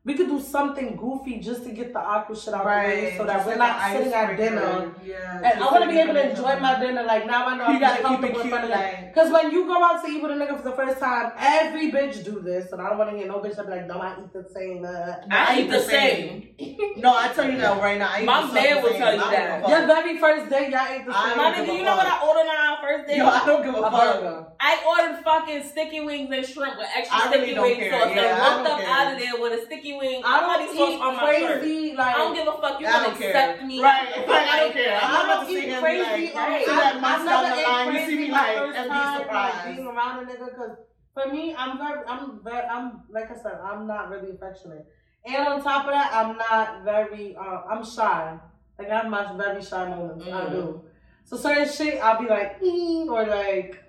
We 0.07 0.13
could 0.13 0.29
do 0.29 0.39
something 0.39 0.97
goofy 0.97 1.39
just 1.41 1.65
to 1.65 1.71
get 1.73 1.95
the 1.95 1.99
awkward 1.99 2.37
shit 2.37 2.53
out 2.53 2.61
of 2.61 2.67
the 2.67 2.69
way, 2.69 3.15
so 3.17 3.25
that 3.25 3.37
just 3.37 3.47
we're 3.47 3.57
not 3.57 3.91
sitting 3.91 4.13
at 4.13 4.37
dinner. 4.37 4.95
Yeah. 5.03 5.41
And 5.43 5.63
I 5.63 5.73
want 5.73 5.83
to 5.85 5.89
be 5.89 5.99
able 5.99 6.13
to 6.13 6.29
enjoy 6.29 6.59
my 6.61 6.79
dinner. 6.79 7.05
Like 7.05 7.27
now 7.27 7.47
I 7.47 7.57
know 7.57 7.69
You 7.69 7.75
I'm 7.77 7.81
gotta 7.81 7.97
keep 7.97 8.05
comfortable 8.05 8.41
it 8.41 8.45
in 8.45 8.49
front 8.51 8.65
cute, 8.67 8.75
of 8.77 8.81
them. 8.81 8.93
like. 9.03 9.15
Because 9.15 9.33
when 9.33 9.51
you 9.51 9.65
go 9.65 9.83
out 9.83 10.05
to 10.05 10.11
eat 10.11 10.23
with 10.23 10.31
a 10.33 10.35
nigga 10.35 10.57
for 10.59 10.63
the 10.69 10.77
first 10.77 11.01
time, 11.01 11.33
every 11.39 11.91
bitch 11.91 12.23
do 12.23 12.41
this, 12.41 12.71
and 12.73 12.83
I 12.83 12.91
don't 12.91 12.99
want 12.99 13.13
to 13.13 13.17
hear 13.17 13.27
no 13.27 13.39
bitch 13.41 13.57
that 13.57 13.65
be 13.65 13.73
like, 13.73 13.87
"No, 13.87 13.99
I 13.99 14.15
eat 14.21 14.33
the 14.35 14.45
same." 14.55 14.85
Uh, 14.85 15.15
I 15.31 15.61
eat 15.61 15.71
the 15.71 15.81
same. 15.81 16.49
No, 16.97 17.15
I 17.17 17.29
tell 17.35 17.51
you 17.51 17.59
that 17.59 17.79
right 17.83 17.99
now. 17.99 18.09
I 18.13 18.23
eat 18.23 18.25
My 18.27 18.47
the 18.47 18.53
man 18.53 18.83
will 18.83 18.91
tell 18.93 19.13
you 19.13 19.19
that. 19.21 19.61
give 19.67 19.67
a 19.67 19.79
your 19.79 19.87
very 19.87 20.19
first 20.19 20.49
day, 20.51 20.71
y'all 20.71 20.87
ate 20.89 21.05
the 21.05 21.13
I 21.17 21.29
same. 21.29 21.37
My 21.39 21.51
don't 21.51 21.55
nigga, 21.55 21.67
give 21.67 21.75
a 21.75 21.79
you 21.79 21.83
know 21.85 21.97
what 21.97 22.07
I 22.07 22.11
fuck. 22.11 22.23
ordered 22.25 22.49
on 22.49 22.57
our 22.57 22.79
first 22.83 23.09
date? 23.09 23.17
Yo, 23.17 23.27
I 23.27 23.45
don't 23.47 23.63
give 23.65 23.75
a 23.75 23.79
a 23.79 23.91
fuck. 23.91 24.54
Burger. 24.65 24.81
I 24.85 25.07
ordered 25.09 25.25
fucking 25.25 25.63
sticky 25.65 26.01
wings 26.01 26.31
and 26.33 26.47
shrimp 26.47 26.79
with 26.79 26.89
extra 26.97 27.17
I 27.19 27.27
sticky 27.29 27.55
don't 27.55 27.63
wing 27.65 27.77
care. 27.77 27.91
sauce 27.93 28.13
Yeah, 28.15 28.23
and 28.23 28.43
I 28.43 28.57
walked 28.57 28.65
don't 28.69 28.73
up 28.75 28.81
care. 28.81 28.89
out 28.95 29.13
of 29.13 29.19
there 29.19 29.41
with 29.41 29.53
a 29.61 29.65
sticky 29.67 29.93
wing 29.97 30.23
I 30.25 30.41
don't 30.41 30.77
sauce 30.77 30.91
eat 30.91 31.01
on 31.01 31.17
my 31.17 31.35
shirt. 31.39 31.61
crazy. 31.61 31.97
I 31.99 32.13
don't 32.15 32.35
give 32.35 32.49
a 32.49 32.53
fuck. 32.61 32.81
You 32.81 32.87
I 32.87 32.91
gonna 32.93 33.05
don't 33.09 33.19
care. 33.19 33.29
accept 33.31 33.63
me? 33.65 33.83
Right. 33.83 34.09
Like, 34.17 34.29
I 34.55 34.57
don't 34.61 34.73
care. 34.73 34.99
I'm 35.03 35.13
not 35.13 35.25
about 35.25 35.41
to 35.41 35.47
sit 35.53 35.65
eat 35.65 35.69
here 35.69 35.81
crazy. 35.81 36.01
like, 36.03 36.65
see 36.65 36.73
I- 36.73 36.77
that 36.77 36.95
I've 36.95 37.01
months 37.01 37.25
never 37.25 37.43
down 37.43 37.57
the 37.57 37.61
ate 37.61 37.69
line, 37.69 37.87
you 37.87 37.93
crazy 37.93 38.11
see 38.13 38.19
me 38.19 38.31
like, 38.31 38.57
and 38.57 38.73
be 38.73 38.89
time, 38.89 38.89
like, 38.89 39.21
surprised. 39.23 39.77
being 39.77 39.87
around 39.87 40.17
a 40.19 40.33
nigga 40.33 40.45
because 40.51 40.77
for 41.15 41.27
me, 41.33 41.55
I'm 41.57 41.79
very, 41.79 42.01
I'm 42.09 42.41
very, 42.43 42.67
I'm 42.67 43.03
like 43.11 43.31
I 43.31 43.35
said, 43.35 43.59
I'm 43.63 43.87
not 43.87 44.11
really 44.11 44.31
affectionate, 44.35 44.87
and 45.25 45.47
on 45.47 45.63
top 45.63 45.85
of 45.87 45.93
that, 45.93 46.11
I'm 46.13 46.37
not 46.37 46.83
very, 46.85 47.37
uh, 47.37 47.63
I'm 47.71 47.85
shy. 47.85 48.39
Like 48.79 48.91
I 48.91 48.97
have 48.97 49.07
my 49.09 49.37
very 49.37 49.63
shy 49.63 49.89
moments. 49.89 50.25
I 50.27 50.31
Mm. 50.31 50.51
do. 50.51 50.83
So 51.25 51.37
certain 51.37 51.69
shit, 51.69 52.03
I'll 52.03 52.21
be 52.21 52.29
like, 52.29 52.57
"Ee," 52.63 53.07
or 53.09 53.25
like, 53.27 53.84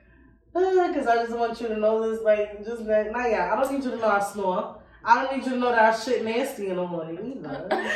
Uh, 0.56 0.88
because 0.88 1.06
I 1.08 1.18
just 1.26 1.38
want 1.38 1.60
you 1.60 1.68
to 1.68 1.78
know 1.78 2.10
this. 2.10 2.22
Like, 2.24 2.64
just 2.66 2.82
nah, 2.84 3.26
yeah, 3.26 3.52
I 3.54 3.62
don't 3.62 3.72
need 3.74 3.84
you 3.84 3.92
to 3.92 3.98
know 3.98 4.08
I 4.08 4.22
snore. 4.22 4.78
I 5.04 5.22
don't 5.24 5.38
need 5.38 5.46
you 5.46 5.52
to 5.52 5.58
know 5.58 5.72
that 5.72 5.94
I 5.94 6.00
shit 6.00 6.24
nasty 6.24 6.68
in 6.70 6.78
the 6.78 6.86
morning 6.88 7.38
either. 7.38 7.92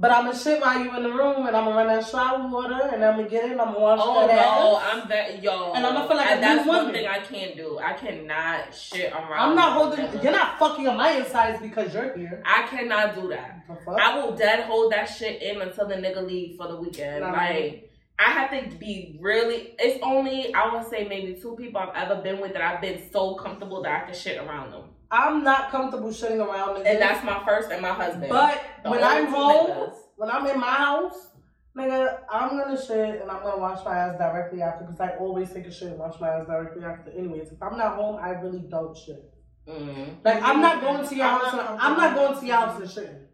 But 0.00 0.12
I'm 0.12 0.26
gonna 0.26 0.38
shit 0.38 0.60
while 0.60 0.78
you 0.78 0.96
in 0.96 1.02
the 1.02 1.10
room, 1.10 1.48
and 1.48 1.56
I'm 1.56 1.64
gonna 1.64 1.74
run 1.76 1.88
that 1.88 2.06
shower 2.06 2.46
water, 2.48 2.88
and 2.92 3.04
I'm 3.04 3.16
gonna 3.16 3.28
get 3.28 3.46
it, 3.46 3.50
and 3.50 3.60
I'm 3.60 3.72
gonna 3.72 3.80
wash 3.80 3.98
Oh 4.00 4.28
that 4.28 4.36
no, 4.36 4.76
ass. 4.78 4.84
I'm 5.02 5.08
that 5.08 5.42
yo. 5.42 5.72
And 5.72 5.84
I'ma 5.84 6.06
feel 6.06 6.16
like 6.16 6.26
and 6.30 6.38
a 6.38 6.40
that's 6.40 6.62
new 6.64 6.68
one 6.68 6.78
woman. 6.86 6.94
thing 6.94 7.08
I 7.08 7.18
can't 7.18 7.56
do. 7.56 7.80
I 7.80 7.94
cannot 7.94 8.72
shit 8.72 9.12
around. 9.12 9.32
I'm 9.32 9.56
not 9.56 9.72
holding. 9.72 10.22
You're 10.22 10.30
not 10.30 10.56
fucking 10.60 10.86
on 10.86 10.98
my 10.98 11.10
insides 11.14 11.60
because 11.60 11.92
you're 11.92 12.16
here. 12.16 12.40
I 12.46 12.62
cannot 12.68 13.16
do 13.16 13.26
that. 13.30 13.64
I 13.88 14.16
will 14.22 14.36
dead 14.36 14.66
hold 14.66 14.92
that 14.92 15.06
shit 15.06 15.42
in 15.42 15.60
until 15.60 15.88
the 15.88 15.96
nigga 15.96 16.24
leave 16.24 16.56
for 16.56 16.68
the 16.68 16.76
weekend. 16.76 17.22
Nah. 17.24 17.32
Like 17.32 17.87
I 18.18 18.30
have 18.32 18.50
to 18.50 18.76
be 18.76 19.16
really. 19.20 19.74
It's 19.78 20.00
only 20.02 20.52
I 20.54 20.74
would 20.74 20.88
say 20.90 21.06
maybe 21.06 21.40
two 21.40 21.54
people 21.56 21.80
I've 21.80 21.94
ever 22.10 22.20
been 22.20 22.40
with 22.40 22.52
that 22.54 22.62
I've 22.62 22.80
been 22.80 23.10
so 23.12 23.34
comfortable 23.36 23.82
that 23.82 24.02
I 24.02 24.06
can 24.06 24.14
shit 24.14 24.38
around 24.38 24.72
them, 24.72 24.84
I'm 25.10 25.44
not 25.44 25.70
comfortable 25.70 26.10
shitting 26.10 26.44
around 26.44 26.76
niggas. 26.76 26.86
and 26.86 27.00
that's 27.00 27.24
my 27.24 27.42
first 27.46 27.70
and 27.70 27.80
my 27.80 27.90
husband. 27.92 28.28
But 28.28 28.60
The 28.82 28.90
when 28.90 29.04
I'm 29.04 29.26
home, 29.26 29.68
niggas. 29.68 29.94
when 30.16 30.30
I'm 30.30 30.46
in 30.46 30.58
my 30.58 30.66
house, 30.72 31.28
nigga, 31.76 32.18
I'm 32.30 32.50
gonna 32.58 32.76
shit 32.80 33.22
and 33.22 33.30
I'm 33.30 33.42
gonna 33.42 33.58
wash 33.58 33.84
my 33.84 33.96
ass 33.96 34.18
directly 34.18 34.62
after 34.62 34.84
because 34.84 35.00
I 35.00 35.10
always 35.18 35.52
take 35.52 35.66
a 35.66 35.70
shit 35.72 35.88
and 35.88 35.98
wash 35.98 36.18
my 36.20 36.28
ass 36.28 36.46
directly 36.46 36.84
after. 36.84 37.12
Anyways, 37.12 37.52
if 37.52 37.62
I'm 37.62 37.78
not 37.78 37.94
home, 37.94 38.18
I 38.20 38.30
really 38.30 38.60
don't 38.68 38.96
shit. 38.96 39.32
Mm. 39.68 40.24
Like 40.24 40.42
I'm 40.42 40.60
not 40.60 40.80
going 40.80 41.06
to 41.06 41.14
your 41.14 41.26
I'm 41.26 41.40
house. 41.40 41.52
not 41.52 41.70
And, 41.70 41.80
I'm 41.80 41.96
not 41.96 42.14
going 42.16 42.40
to 42.40 42.46
your 42.46 42.56
house 42.56 42.80
and 42.80 42.90
shit. 42.90 43.30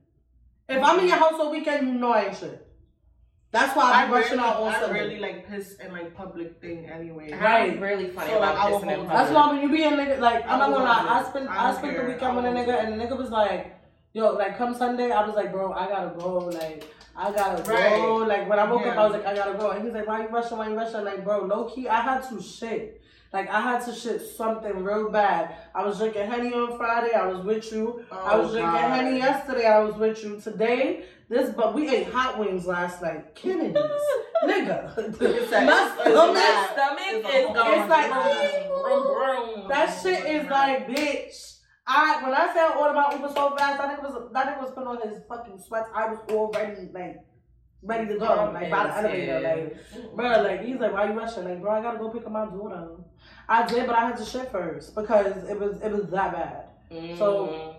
If 0.69 0.83
I'm 0.83 0.99
in 1.01 1.09
your 1.09 1.17
house 1.17 1.35
all 1.39 1.51
weekend, 1.51 1.87
you 1.89 1.95
know 1.95 2.13
I 2.13 2.25
ain't 2.27 2.37
shit. 2.37 2.64
That's 3.55 3.77
why 3.77 3.87
I 3.93 4.03
I'm 4.05 4.11
rushing 4.13 4.39
out 4.41 4.57
on 4.61 4.75
I 4.75 4.81
Sunday. 4.81 5.01
really 5.01 5.19
like 5.21 5.49
piss 5.49 5.77
in 5.77 5.93
like 5.93 6.15
public 6.15 6.61
thing 6.61 6.87
anyway. 6.87 7.33
Right. 7.33 7.73
I'm 7.73 7.81
really 7.81 8.09
funny 8.11 8.31
So, 8.33 8.41
like, 8.41 8.51
about 8.55 8.67
I 8.67 8.71
will 8.71 8.81
pissing 8.81 8.93
in 8.93 8.99
hold- 8.99 9.11
That's 9.11 9.31
why 9.31 9.49
when 9.53 9.63
you 9.63 9.69
be 9.71 9.83
a 9.85 9.91
nigga, 9.93 10.19
like 10.21 10.43
I'm 10.51 10.59
not 10.59 10.71
gonna 10.73 10.85
lie, 10.85 11.07
I 11.09 11.21
I 11.21 11.23
spent 11.31 11.45
don't 11.47 11.57
I 11.57 11.73
spent 11.79 11.93
the 11.95 12.01
care. 12.01 12.09
weekend 12.11 12.37
with 12.37 12.45
a 12.47 12.49
nigga, 12.49 12.75
and 12.85 12.89
the 13.01 13.05
nigga 13.05 13.17
was 13.17 13.31
like, 13.31 13.63
"Yo, 14.13 14.33
like 14.33 14.59
come 14.59 14.75
Sunday," 14.75 15.11
I 15.13 15.25
was 15.27 15.37
like, 15.37 15.53
"Bro, 15.53 15.73
I 15.73 15.87
gotta 15.89 16.13
go." 16.19 16.39
Like 16.61 16.85
I 17.17 17.31
gotta 17.31 17.63
go. 17.63 18.17
Like 18.33 18.49
when 18.49 18.59
I 18.59 18.71
woke 18.71 18.87
up, 18.87 18.97
I 18.97 19.05
was 19.05 19.13
like, 19.13 19.27
"I 19.27 19.35
gotta 19.37 19.57
go," 19.57 19.71
and 19.71 19.85
he's 19.85 19.95
like, 19.95 20.07
"Why 20.09 20.23
you 20.23 20.29
rushing? 20.29 20.59
Why 20.59 20.69
you 20.69 20.77
rushing?" 20.77 21.05
Like, 21.05 21.23
bro, 21.25 21.45
low 21.45 21.65
key, 21.73 21.89
I 21.89 22.01
had 22.01 22.29
to 22.31 22.43
shit. 22.43 23.01
Like 23.33 23.49
I 23.51 23.61
had 23.61 23.85
to 23.87 23.93
shit 23.93 24.21
something 24.37 24.85
real 24.85 25.11
bad. 25.11 25.57
I 25.75 25.85
was 25.85 25.99
drinking 25.99 26.29
Henny 26.31 26.53
on 26.55 26.77
Friday. 26.77 27.15
I 27.15 27.27
was 27.27 27.45
with 27.45 27.73
you. 27.73 28.05
Oh, 28.13 28.17
I 28.17 28.37
was 28.37 28.51
Oh, 28.51 28.53
drinking 28.53 28.73
God. 28.73 28.91
Henny 28.97 29.17
yesterday. 29.19 29.67
I 29.67 29.81
was 29.81 29.97
with 29.97 30.23
you 30.25 30.41
today. 30.41 31.05
This, 31.29 31.51
but 31.51 31.75
we 31.75 31.89
ate 31.89 32.09
hot 32.09 32.39
wings 32.39 32.67
last 32.67 33.01
night. 33.01 33.35
Kennedy's, 33.35 33.75
nigga. 34.45 34.97
It's 34.99 35.51
like- 35.53 35.67
My 35.67 35.97
stomach- 36.01 36.35
bad. 36.35 36.73
stomach 36.73 36.99
It's 37.09 37.29
is 37.29 37.51
a- 37.51 37.53
going 37.55 37.81
It's 37.81 37.89
like- 37.91 38.69
vroom, 38.69 39.03
vroom. 39.03 39.69
That 39.69 39.99
shit 40.03 40.25
is 40.27 40.49
like, 40.51 40.89
bitch. 40.89 41.51
I 41.87 42.23
when 42.23 42.33
I 42.35 42.47
said 42.55 42.65
I 42.73 42.77
ordered 42.79 42.95
my 42.95 43.13
Uber 43.15 43.29
so 43.35 43.55
fast, 43.57 43.79
that 43.79 43.99
nigga 43.99 44.03
was 44.03 44.33
that 44.33 44.47
nigga 44.47 44.63
was 44.63 44.71
putting 44.73 44.89
on 44.89 45.07
his 45.07 45.21
fucking 45.29 45.59
sweats. 45.59 45.89
I 45.95 46.07
was 46.09 46.19
already 46.31 46.89
like 46.95 47.19
ready 47.83 48.07
to 48.09 48.19
go, 48.19 48.51
like 48.55 48.71
by 48.71 48.85
the 48.87 48.97
elevator, 48.97 49.41
like 49.41 50.17
bro, 50.17 50.43
like 50.43 50.63
he's 50.65 50.79
like, 50.79 50.95
why 50.95 51.11
you 51.11 51.19
rushing? 51.19 51.45
Like, 51.45 51.61
bro, 51.61 51.73
I 51.73 51.83
gotta 51.83 51.99
go 51.99 52.09
pick 52.09 52.25
up 52.25 52.33
my 52.33 52.47
daughter. 52.47 52.89
I 53.51 53.67
did, 53.67 53.87
but 53.87 53.97
I 53.97 54.07
had 54.09 54.17
to 54.17 54.25
shit 54.25 54.51
first 54.51 54.95
because 54.95 55.45
it 55.49 55.59
was 55.61 55.79
it 55.83 55.93
was 55.93 56.09
that 56.11 56.33
bad. 56.33 56.65
Mm. 56.91 57.19
So- 57.19 57.75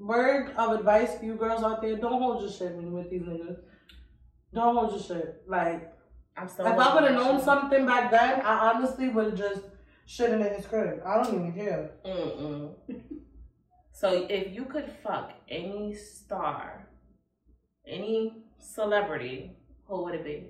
Word 0.00 0.52
of 0.56 0.72
advice 0.72 1.18
for 1.18 1.24
you 1.26 1.34
girls 1.34 1.62
out 1.62 1.82
there: 1.82 1.96
don't 1.96 2.20
hold 2.20 2.42
your 2.42 2.50
shit 2.50 2.74
with 2.74 3.10
these 3.10 3.22
niggas. 3.22 3.58
Don't 4.54 4.74
hold 4.74 4.92
your 4.92 5.02
shit. 5.02 5.42
Like, 5.46 5.92
I'm 6.36 6.48
so 6.48 6.66
if 6.66 6.78
I 6.78 6.94
would 6.94 7.04
have 7.04 7.14
known 7.14 7.42
something 7.42 7.84
back 7.86 8.10
then, 8.10 8.40
I 8.40 8.70
honestly 8.70 9.10
would 9.10 9.26
have 9.26 9.38
just 9.38 9.62
shit 10.06 10.30
in 10.30 10.40
his 10.40 10.66
crib. 10.66 11.02
I 11.04 11.22
don't 11.22 11.34
even 11.34 11.52
care. 11.52 11.90
Mm-mm. 12.04 12.74
so 13.92 14.26
if 14.28 14.52
you 14.52 14.64
could 14.64 14.90
fuck 15.02 15.32
any 15.48 15.94
star, 15.94 16.88
any 17.86 18.44
celebrity, 18.58 19.56
who 19.86 20.04
would 20.04 20.14
it 20.14 20.24
be? 20.24 20.46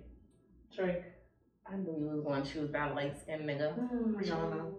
Drake. 0.75 1.03
I 1.73 1.77
knew 1.77 1.97
you 1.99 2.07
was 2.07 2.25
going 2.25 2.43
to 2.43 2.53
choose 2.53 2.73
that 2.73 2.95
light 2.97 3.17
skinned 3.21 3.49
nigga. 3.49 3.73
Rihanna. 4.17 4.73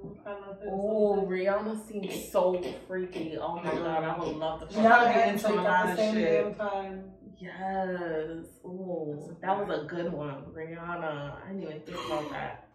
Oh, 0.70 1.26
Rihanna 1.30 1.88
seems 1.88 2.32
so 2.32 2.62
freaky. 2.88 3.38
Oh 3.40 3.56
my 3.56 3.72
god, 3.72 4.04
I 4.04 4.20
would 4.20 4.36
love 4.36 4.60
to 4.60 4.66
Rihanna 4.66 5.24
be 5.24 5.30
into 5.30 5.54
a 5.54 5.62
lot 5.62 5.90
of 5.90 5.98
shit. 5.98 6.58
Time. 6.58 7.04
Yes. 7.40 8.46
Ooh, 8.66 9.38
that 9.42 9.58
was 9.58 9.80
a 9.80 9.86
good 9.86 10.12
one. 10.12 10.44
Rihanna. 10.54 11.38
I 11.44 11.48
didn't 11.48 11.64
even 11.64 11.82
think 11.82 11.98
about 12.06 12.30
that. 12.32 12.68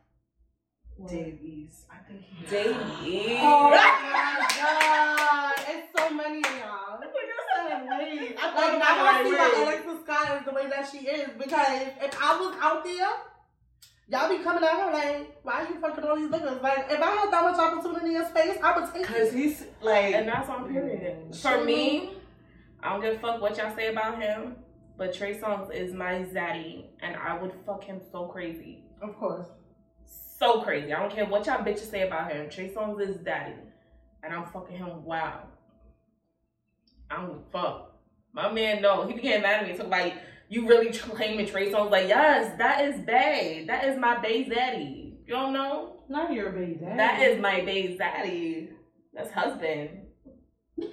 Davies. 1.06 1.84
I 1.92 1.98
think 2.08 2.22
he 2.22 2.46
Davies. 2.46 3.38
Oh 3.42 3.68
my 3.68 3.76
oh 3.76 4.46
god! 4.56 5.54
It's 5.68 5.88
so 5.94 6.10
many 6.14 6.38
of 6.38 6.56
y'all. 6.56 7.00
I 8.38 8.54
Like 8.54 8.82
I 8.82 9.20
about 9.20 9.24
see 9.24 9.30
it 9.30 9.38
why 9.38 9.52
right 9.52 9.84
Alexa 9.84 10.02
Scott 10.04 10.38
is 10.38 10.44
the 10.46 10.52
way 10.52 10.68
that 10.70 10.88
she 10.90 10.98
is 11.06 11.30
because 11.36 11.82
if 12.00 12.16
I 12.22 12.40
was 12.40 12.56
out 12.62 12.82
there, 12.82 13.08
y'all 14.08 14.28
be 14.28 14.42
coming 14.42 14.62
at 14.62 14.70
her 14.70 14.92
like, 14.92 15.36
why 15.42 15.66
you 15.68 15.80
fucking 15.80 16.04
all 16.04 16.16
these 16.16 16.28
niggas? 16.28 16.62
Like 16.62 16.86
if 16.90 17.00
I 17.00 17.10
had 17.10 17.32
that 17.32 17.42
much 17.42 17.58
opportunity 17.58 18.14
in 18.14 18.26
space, 18.26 18.58
I 18.62 18.78
would 18.78 18.92
take 18.92 19.02
it. 19.02 19.06
Cause 19.06 19.32
he's 19.32 19.64
like, 19.80 20.14
And 20.14 20.28
that's 20.28 20.48
on 20.48 20.72
period. 20.72 21.30
Mm. 21.30 21.36
For 21.36 21.64
me, 21.64 22.12
I 22.82 22.92
don't 22.92 23.00
give 23.00 23.16
a 23.16 23.18
fuck 23.18 23.40
what 23.40 23.56
y'all 23.56 23.74
say 23.74 23.88
about 23.88 24.20
him, 24.20 24.56
but 24.96 25.12
Trey 25.12 25.38
Songz 25.38 25.74
is 25.74 25.92
my 25.92 26.24
zaddy, 26.32 26.86
and 27.00 27.16
I 27.16 27.40
would 27.40 27.52
fuck 27.64 27.82
him 27.82 28.00
so 28.12 28.26
crazy. 28.26 28.84
Of 29.02 29.16
course. 29.16 29.46
So 30.38 30.60
crazy. 30.60 30.92
I 30.92 31.00
don't 31.00 31.12
care 31.12 31.26
what 31.26 31.46
y'all 31.46 31.64
bitches 31.64 31.90
say 31.90 32.06
about 32.06 32.30
him. 32.30 32.48
Trey 32.48 32.70
Songz 32.70 33.00
is 33.00 33.16
daddy, 33.16 33.54
and 34.22 34.32
I'm 34.32 34.46
fucking 34.46 34.76
him 34.76 35.04
wow. 35.04 35.42
I 37.10 37.22
don't 37.22 37.50
fuck. 37.50 37.92
My 38.32 38.52
man, 38.52 38.82
no, 38.82 39.06
he 39.06 39.14
be 39.14 39.22
getting 39.22 39.42
mad 39.42 39.62
at 39.62 39.68
me. 39.68 39.76
So 39.76 39.86
like, 39.86 40.14
you 40.48 40.68
really 40.68 40.92
claiming 40.98 41.46
Trey 41.46 41.70
Songz? 41.72 41.90
Like, 41.90 42.08
yes, 42.08 42.56
that 42.58 42.84
is 42.84 43.00
Bay. 43.00 43.64
That 43.66 43.84
is 43.84 43.98
my 43.98 44.18
Bay 44.20 44.44
zaddy. 44.44 45.14
You 45.26 45.34
don't 45.34 45.52
know? 45.52 45.96
Not 46.08 46.32
your 46.32 46.50
Bay 46.50 46.74
daddy. 46.80 46.96
That 46.96 47.20
is 47.22 47.40
my 47.40 47.60
Bay 47.62 47.96
zaddy. 47.98 48.68
That's 49.14 49.32
husband. 49.32 49.90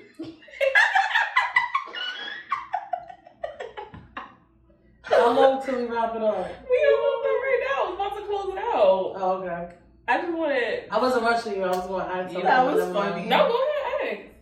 How 5.03 5.31
long 5.35 5.63
till 5.63 5.77
we 5.77 5.85
wrap 5.85 6.15
it 6.15 6.21
up? 6.21 6.47
We 6.69 6.77
almost 6.89 7.23
done 7.23 7.39
right 7.43 7.59
now. 7.67 7.75
I 7.75 7.85
was 7.89 7.95
about 7.95 8.17
to 8.17 8.25
close 8.25 8.49
it 8.53 8.57
out. 8.57 9.13
Oh, 9.15 9.41
okay. 9.43 9.75
I 10.07 10.21
just 10.21 10.33
wanted. 10.33 10.83
I 10.89 10.97
wasn't 10.97 11.23
rushing 11.23 11.55
you. 11.57 11.63
I 11.63 11.67
was 11.75 11.87
going 11.87 12.05
to 12.05 12.11
ask 12.11 12.25
something. 12.27 12.43
That 12.43 12.65
was 12.65 12.75
but 12.75 12.79
never 12.79 12.93
mind. 12.93 13.13
funny. 13.13 13.25
No, 13.27 13.37
go 13.47 13.53
ahead. 13.53 13.82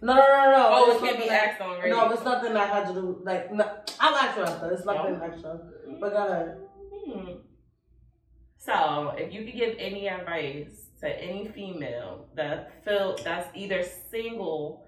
No, 0.02 0.16
no, 0.16 0.22
no, 0.22 0.52
no. 0.52 0.70
Oh, 0.72 0.91
It's 0.91 1.04
it 1.04 1.06
can't 1.06 1.18
be 1.24 1.30
asked 1.30 1.62
on 1.62 1.80
radio. 1.80 1.95
No, 1.95 2.12
it's 2.12 2.24
nothing 2.24 2.54
that 2.54 2.70
had 2.74 2.88
to 2.88 2.93
do 2.93 3.22
like. 3.24 3.52
No, 3.54 3.66
I'll 3.99 4.16
ask 4.16 4.38
you 4.38 4.43
after. 4.43 4.72
It's 4.72 4.86
nothing 4.86 5.20
No. 5.20 5.26
extra. 5.26 5.60
But 5.99 6.10
go 6.12 6.28
ahead. 6.28 6.58
Hmm. 6.91 7.32
So, 8.58 9.14
if 9.18 9.34
you 9.34 9.43
could 9.45 9.56
give 9.56 9.76
any 9.78 10.08
advice 10.08 10.89
to 11.02 11.08
any 11.10 11.47
female 11.47 12.28
that 12.36 12.84
feel 12.84 13.16
that's 13.24 13.47
either 13.56 13.84
single 14.10 14.86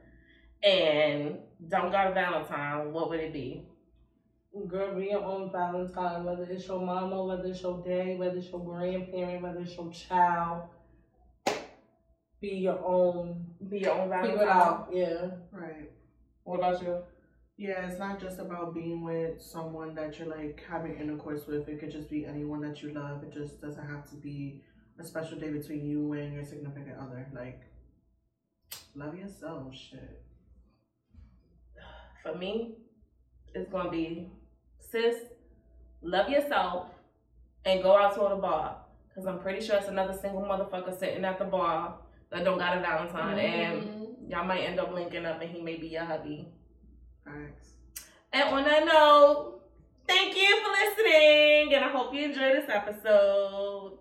and 0.63 1.39
don't 1.67 1.91
got 1.91 2.11
a 2.11 2.13
Valentine, 2.13 2.91
what 2.93 3.09
would 3.09 3.19
it 3.19 3.33
be? 3.33 3.67
Girl, 4.67 4.95
be 4.95 5.07
your 5.07 5.23
own 5.23 5.51
Valentine, 5.51 6.23
whether 6.23 6.43
it's 6.43 6.67
your 6.67 6.79
mama, 6.81 7.23
whether 7.25 7.45
it's 7.47 7.61
your 7.63 7.83
daddy, 7.83 8.15
whether 8.15 8.37
it's 8.37 8.49
your 8.49 8.63
grandparent, 8.63 9.41
whether 9.41 9.59
it's 9.61 9.75
your 9.75 9.91
child. 9.91 10.69
Be 12.43 12.55
your 12.55 12.85
own. 12.85 13.45
Be 13.69 13.79
your 13.79 13.93
own. 13.93 14.11
Figure 14.21 14.41
it 14.41 14.49
out. 14.49 14.89
Yeah. 14.91 15.27
right. 15.53 15.89
What 16.43 16.57
about 16.57 16.81
you? 16.81 16.97
Yeah, 17.55 17.87
it's 17.87 17.97
not 17.97 18.19
just 18.19 18.37
about 18.37 18.73
being 18.73 19.01
with 19.01 19.41
someone 19.41 19.95
that 19.95 20.19
you're 20.19 20.27
like 20.27 20.61
having 20.69 20.97
intercourse 20.99 21.47
with. 21.47 21.69
It 21.69 21.79
could 21.79 21.89
just 21.89 22.09
be 22.09 22.25
anyone 22.25 22.59
that 22.63 22.83
you 22.83 22.91
love. 22.91 23.23
It 23.23 23.31
just 23.31 23.61
doesn't 23.61 23.87
have 23.87 24.09
to 24.09 24.17
be 24.17 24.61
a 24.99 25.05
special 25.05 25.39
day 25.39 25.51
between 25.51 25.85
you 25.85 26.11
and 26.11 26.33
your 26.33 26.43
significant 26.43 26.97
other. 26.99 27.25
Like, 27.33 27.61
love 28.93 29.15
yourself. 29.17 29.73
Shit. 29.73 30.21
For 32.23 32.35
me, 32.35 32.75
it's 33.55 33.71
gonna 33.71 33.89
be 33.89 34.33
sis, 34.91 35.15
love 36.01 36.27
yourself, 36.27 36.87
and 37.63 37.81
go 37.81 37.97
out 37.97 38.15
to 38.15 38.35
the 38.35 38.41
bar. 38.41 38.81
Cause 39.15 39.27
I'm 39.27 39.39
pretty 39.39 39.65
sure 39.65 39.77
it's 39.77 39.87
another 39.87 40.17
single 40.21 40.41
motherfucker 40.41 40.99
sitting 40.99 41.23
at 41.23 41.39
the 41.39 41.45
bar 41.45 41.99
that 42.33 42.43
don't 42.43 42.57
got 42.57 42.77
a 42.77 42.81
Valentine, 42.81 43.37
and 43.37 43.83
mm-hmm. 43.83 44.31
y'all 44.31 44.43
might 44.43 44.61
end 44.61 44.79
up 44.79 44.91
linking 44.91 45.25
up, 45.25 45.39
and 45.41 45.49
he 45.49 45.61
may 45.61 45.77
be 45.77 45.87
your 45.87 46.03
hubby. 46.03 46.47
Facts. 47.23 47.73
And 48.33 48.49
on 48.49 48.63
that 48.63 48.85
note, 48.85 49.61
thank 50.07 50.35
you 50.35 50.59
for 50.61 50.71
listening, 50.71 51.75
and 51.75 51.85
I 51.85 51.89
hope 51.89 52.13
you 52.13 52.25
enjoyed 52.25 52.55
this 52.55 52.69
episode. 52.69 53.99